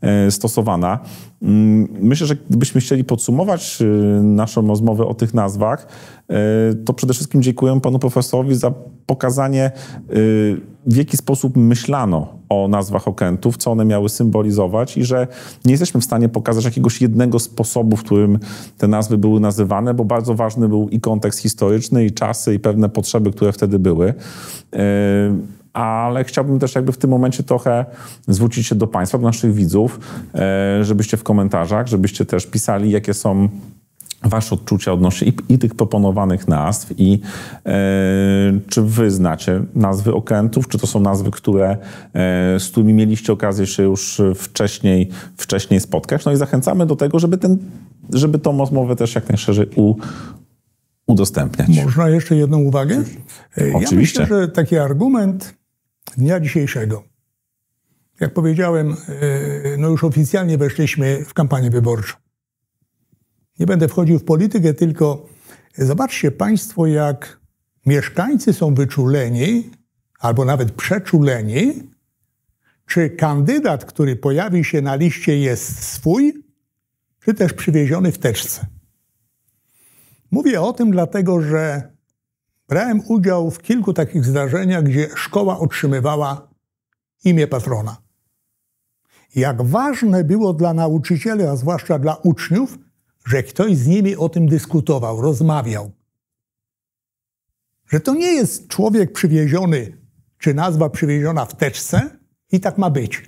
e, 0.00 0.30
stosowana. 0.30 0.98
Mm, 1.42 1.88
Myślę, 2.00 2.26
że 2.26 2.36
gdybyśmy 2.50 2.80
chcieli 2.80 3.04
podsumować 3.04 3.82
e, 3.82 3.84
naszą 4.22 4.66
rozmowę 4.66 5.06
o 5.06 5.14
tych 5.14 5.34
nazwach, 5.34 5.86
e, 6.28 6.34
to 6.84 6.94
przede 6.94 7.14
wszystkim 7.14 7.42
dziękuję 7.42 7.80
panu 7.80 7.98
profesorowi 7.98 8.54
za 8.54 8.72
pokazanie, 9.06 9.64
e, 9.64 9.70
w 10.86 10.96
jaki 10.96 11.16
sposób 11.16 11.56
myślano 11.56 12.28
o 12.48 12.68
nazwach 12.68 13.08
okrętów, 13.08 13.56
co 13.56 13.70
one 13.70 13.84
miały 13.84 14.08
symbolizować 14.08 14.96
i 14.96 15.04
że 15.04 15.26
nie 15.64 15.72
jesteśmy 15.72 16.00
w 16.00 16.04
stanie 16.04 16.28
pokazać 16.28 16.64
jakiegoś 16.64 17.02
jednego 17.02 17.38
sposobu, 17.38 17.96
w 17.96 18.02
którym 18.02 18.38
te 18.78 18.88
nazwy 18.88 19.18
były 19.18 19.40
nazywane, 19.40 19.94
bo 19.94 20.04
bardzo 20.04 20.34
ważny 20.34 20.68
był 20.68 20.88
i 20.88 21.00
kontekst 21.00 21.40
historyczny, 21.40 22.04
i 22.04 22.12
czasy, 22.12 22.54
i 22.54 22.58
pewne 22.58 22.88
potrzeby, 22.88 23.32
które 23.32 23.52
wtedy 23.52 23.78
były. 23.78 24.14
E, 24.72 25.36
ale 25.72 26.24
chciałbym 26.24 26.58
też 26.58 26.74
jakby 26.74 26.92
w 26.92 26.98
tym 26.98 27.10
momencie 27.10 27.42
trochę 27.42 27.84
zwrócić 28.28 28.66
się 28.66 28.74
do 28.74 28.86
Państwa, 28.86 29.18
do 29.18 29.24
naszych 29.24 29.54
widzów, 29.54 30.00
e, 30.34 30.84
żebyście 30.84 31.16
w 31.16 31.22
komentarzach, 31.22 31.86
żebyście 31.86 32.24
też 32.24 32.46
pisali, 32.46 32.90
jakie 32.90 33.14
są 33.14 33.48
Wasze 34.28 34.54
odczucia 34.54 34.92
odnośnie 34.92 35.28
i, 35.28 35.54
i 35.54 35.58
tych 35.58 35.74
proponowanych 35.74 36.48
nazw 36.48 36.92
i 36.98 37.20
e, 37.66 37.70
czy 38.68 38.82
Wy 38.82 39.10
znacie 39.10 39.62
nazwy 39.74 40.14
okrętów, 40.14 40.68
czy 40.68 40.78
to 40.78 40.86
są 40.86 41.00
nazwy, 41.00 41.30
które, 41.30 41.70
e, 41.70 41.76
z 42.60 42.68
którymi 42.68 42.92
mieliście 42.94 43.32
okazję 43.32 43.66
się 43.66 43.82
już 43.82 44.22
wcześniej, 44.36 45.10
wcześniej 45.36 45.80
spotkać. 45.80 46.24
No 46.24 46.32
i 46.32 46.36
zachęcamy 46.36 46.86
do 46.86 46.96
tego, 46.96 47.18
żeby, 47.18 47.38
ten, 47.38 47.58
żeby 48.12 48.38
tą 48.38 48.58
rozmowę 48.58 48.96
też 48.96 49.14
jak 49.14 49.28
najszerzej 49.28 49.66
u, 49.76 49.94
udostępniać. 51.06 51.68
Można 51.84 52.08
jeszcze 52.08 52.36
jedną 52.36 52.58
uwagę? 52.58 53.02
E, 53.56 53.68
Ja 53.68 53.76
Oczywiście. 53.76 54.20
myślę, 54.20 54.26
że 54.26 54.48
taki 54.48 54.78
argument 54.78 55.54
dnia 56.16 56.40
dzisiejszego, 56.40 57.02
jak 58.20 58.34
powiedziałem, 58.34 58.92
e, 58.92 58.96
no 59.78 59.88
już 59.88 60.04
oficjalnie 60.04 60.58
weszliśmy 60.58 61.24
w 61.24 61.34
kampanię 61.34 61.70
wyborczą. 61.70 62.16
Nie 63.58 63.66
będę 63.66 63.88
wchodził 63.88 64.18
w 64.18 64.24
politykę, 64.24 64.74
tylko 64.74 65.26
zobaczcie 65.78 66.30
Państwo, 66.30 66.86
jak 66.86 67.40
mieszkańcy 67.86 68.52
są 68.52 68.74
wyczuleni, 68.74 69.70
albo 70.18 70.44
nawet 70.44 70.72
przeczuleni 70.72 71.90
czy 72.86 73.10
kandydat, 73.10 73.84
który 73.84 74.16
pojawi 74.16 74.64
się 74.64 74.82
na 74.82 74.94
liście 74.94 75.38
jest 75.38 75.82
swój, 75.82 76.44
czy 77.20 77.34
też 77.34 77.52
przywieziony 77.52 78.12
w 78.12 78.18
teczce. 78.18 78.66
Mówię 80.30 80.60
o 80.60 80.72
tym 80.72 80.90
dlatego, 80.90 81.40
że 81.40 81.92
brałem 82.68 83.02
udział 83.08 83.50
w 83.50 83.58
kilku 83.58 83.92
takich 83.92 84.24
zdarzeniach, 84.24 84.84
gdzie 84.84 85.08
szkoła 85.14 85.58
otrzymywała 85.58 86.48
imię 87.24 87.46
patrona. 87.46 87.96
Jak 89.34 89.62
ważne 89.62 90.24
było 90.24 90.52
dla 90.52 90.74
nauczycieli, 90.74 91.42
a 91.42 91.56
zwłaszcza 91.56 91.98
dla 91.98 92.14
uczniów, 92.14 92.78
że 93.26 93.42
ktoś 93.42 93.76
z 93.76 93.86
nimi 93.86 94.16
o 94.16 94.28
tym 94.28 94.48
dyskutował, 94.48 95.20
rozmawiał. 95.20 95.90
Że 97.88 98.00
to 98.00 98.14
nie 98.14 98.32
jest 98.32 98.68
człowiek 98.68 99.12
przywieziony, 99.12 99.98
czy 100.38 100.54
nazwa 100.54 100.90
przywieziona 100.90 101.44
w 101.44 101.56
teczce 101.56 102.10
i 102.52 102.60
tak 102.60 102.78
ma 102.78 102.90
być. 102.90 103.22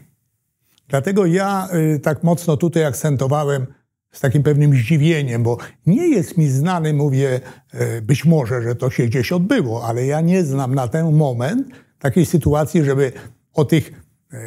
Dlatego 0.89 1.27
ja 1.27 1.69
y, 1.95 1.99
tak 1.99 2.23
mocno 2.23 2.57
tutaj 2.57 2.85
akcentowałem 2.85 3.67
z 4.13 4.21
takim 4.21 4.43
pewnym 4.43 4.75
zdziwieniem, 4.75 5.43
bo 5.43 5.59
nie 5.87 6.09
jest 6.09 6.37
mi 6.37 6.49
znany, 6.49 6.95
mówię, 6.95 7.41
y, 7.75 8.03
być 8.03 8.25
może, 8.25 8.63
że 8.63 8.75
to 8.75 8.91
się 8.91 9.07
gdzieś 9.07 9.33
odbyło, 9.33 9.87
ale 9.87 10.07
ja 10.07 10.21
nie 10.21 10.45
znam 10.45 10.75
na 10.75 10.89
ten 10.89 11.13
moment 11.13 11.69
takiej 11.99 12.27
sytuacji, 12.27 12.85
żeby 12.85 13.13
o 13.55 13.65
tych 13.65 13.89
y, 13.89 14.39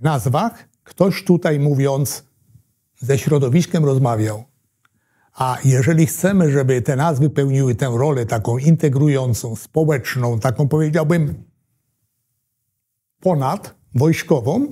nazwach 0.00 0.68
ktoś 0.84 1.24
tutaj 1.24 1.58
mówiąc 1.58 2.24
ze 2.98 3.18
środowiskiem 3.18 3.84
rozmawiał. 3.84 4.51
A 5.32 5.58
jeżeli 5.64 6.06
chcemy, 6.06 6.50
żeby 6.50 6.82
te 6.82 6.96
nazwy 6.96 7.30
pełniły 7.30 7.74
tę 7.74 7.92
rolę 7.96 8.26
taką 8.26 8.58
integrującą, 8.58 9.56
społeczną, 9.56 10.38
taką 10.38 10.68
powiedziałbym 10.68 11.34
ponad 13.20 13.74
wojskową, 13.94 14.66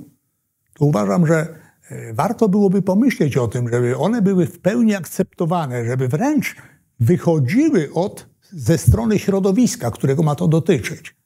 to 0.75 0.85
uważam, 0.85 1.27
że 1.27 1.47
e, 1.91 2.15
warto 2.15 2.49
byłoby 2.49 2.83
pomyśleć 2.83 3.37
o 3.37 3.49
tym, 3.49 3.69
żeby 3.69 3.97
one 3.97 4.23
były 4.23 4.47
w 4.47 4.59
pełni 4.59 4.95
akceptowane, 4.95 5.85
żeby 5.85 6.09
wręcz 6.09 6.57
wychodziły 7.01 7.91
od, 7.95 8.27
ze 8.53 8.79
strony 8.79 9.19
środowiska, 9.19 9.91
którego 9.91 10.23
ma 10.23 10.35
to 10.35 10.49
dotyczyć. 10.49 11.17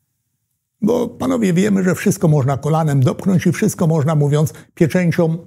Bo 0.82 1.08
panowie 1.08 1.52
wiemy, 1.52 1.84
że 1.84 1.94
wszystko 1.94 2.28
można 2.28 2.56
kolanem 2.56 3.00
dopchnąć 3.00 3.46
i 3.46 3.52
wszystko 3.52 3.86
można, 3.86 4.14
mówiąc 4.14 4.52
pieczęcią, 4.74 5.38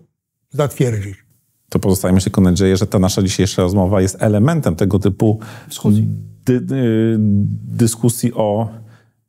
zatwierdzić. 0.49 1.26
To 1.69 1.79
pozostajemy 1.79 2.21
tylko 2.21 2.41
nadzieję, 2.41 2.77
że 2.77 2.87
ta 2.87 2.99
nasza 2.99 3.21
dzisiejsza 3.21 3.61
rozmowa 3.61 4.01
jest 4.01 4.17
elementem 4.19 4.75
tego 4.75 4.99
typu 4.99 5.39
dy, 6.45 6.61
dy, 6.61 7.15
dyskusji 7.67 8.33
o 8.33 8.69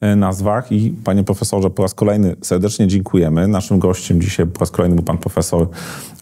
e, 0.00 0.16
nazwach 0.16 0.72
i 0.72 0.90
panie 0.90 1.24
profesorze 1.24 1.70
po 1.70 1.82
raz 1.82 1.94
kolejny 1.94 2.36
serdecznie 2.42 2.86
dziękujemy. 2.86 3.48
Naszym 3.48 3.78
gościem 3.78 4.20
dzisiaj 4.20 4.46
po 4.46 4.60
raz 4.60 4.70
kolejny 4.70 4.96
był 4.96 5.04
pan 5.04 5.18
profesor 5.18 5.68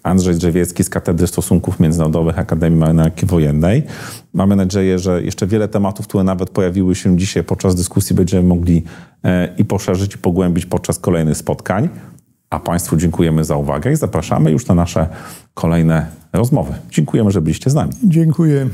Andrzej 0.02 0.34
Drzewiecki 0.34 0.84
z 0.84 0.90
Katedry 0.90 1.26
Stosunków 1.26 1.80
Międzynarodowych 1.80 2.38
Akademii 2.38 2.78
Marynarki 2.78 3.26
Wojennej. 3.26 3.82
Mamy 4.34 4.56
nadzieję, 4.56 4.98
że 4.98 5.22
jeszcze 5.22 5.46
wiele 5.46 5.68
tematów, 5.68 6.06
które 6.06 6.24
nawet 6.24 6.50
pojawiły 6.50 6.94
się 6.94 7.16
dzisiaj 7.16 7.44
podczas 7.44 7.74
dyskusji 7.74 8.16
będziemy 8.16 8.48
mogli 8.48 8.82
e, 9.24 9.54
i 9.58 9.64
poszerzyć 9.64 10.14
i 10.14 10.18
pogłębić 10.18 10.66
podczas 10.66 10.98
kolejnych 10.98 11.36
spotkań. 11.36 11.88
A 12.50 12.60
Państwu 12.60 12.96
dziękujemy 12.96 13.44
za 13.44 13.56
uwagę 13.56 13.92
i 13.92 13.96
zapraszamy 13.96 14.50
już 14.50 14.66
na 14.66 14.74
nasze 14.74 15.08
kolejne 15.54 16.06
rozmowy. 16.32 16.74
Dziękujemy, 16.90 17.30
że 17.30 17.40
byliście 17.40 17.70
z 17.70 17.74
nami. 17.74 17.92
Dziękuję. 18.04 18.68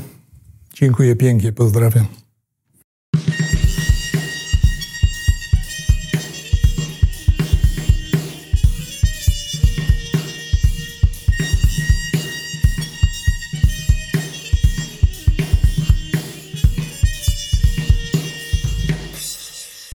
Dziękuję 0.74 1.16
pięknie. 1.16 1.52
Pozdrawiam. 1.52 2.21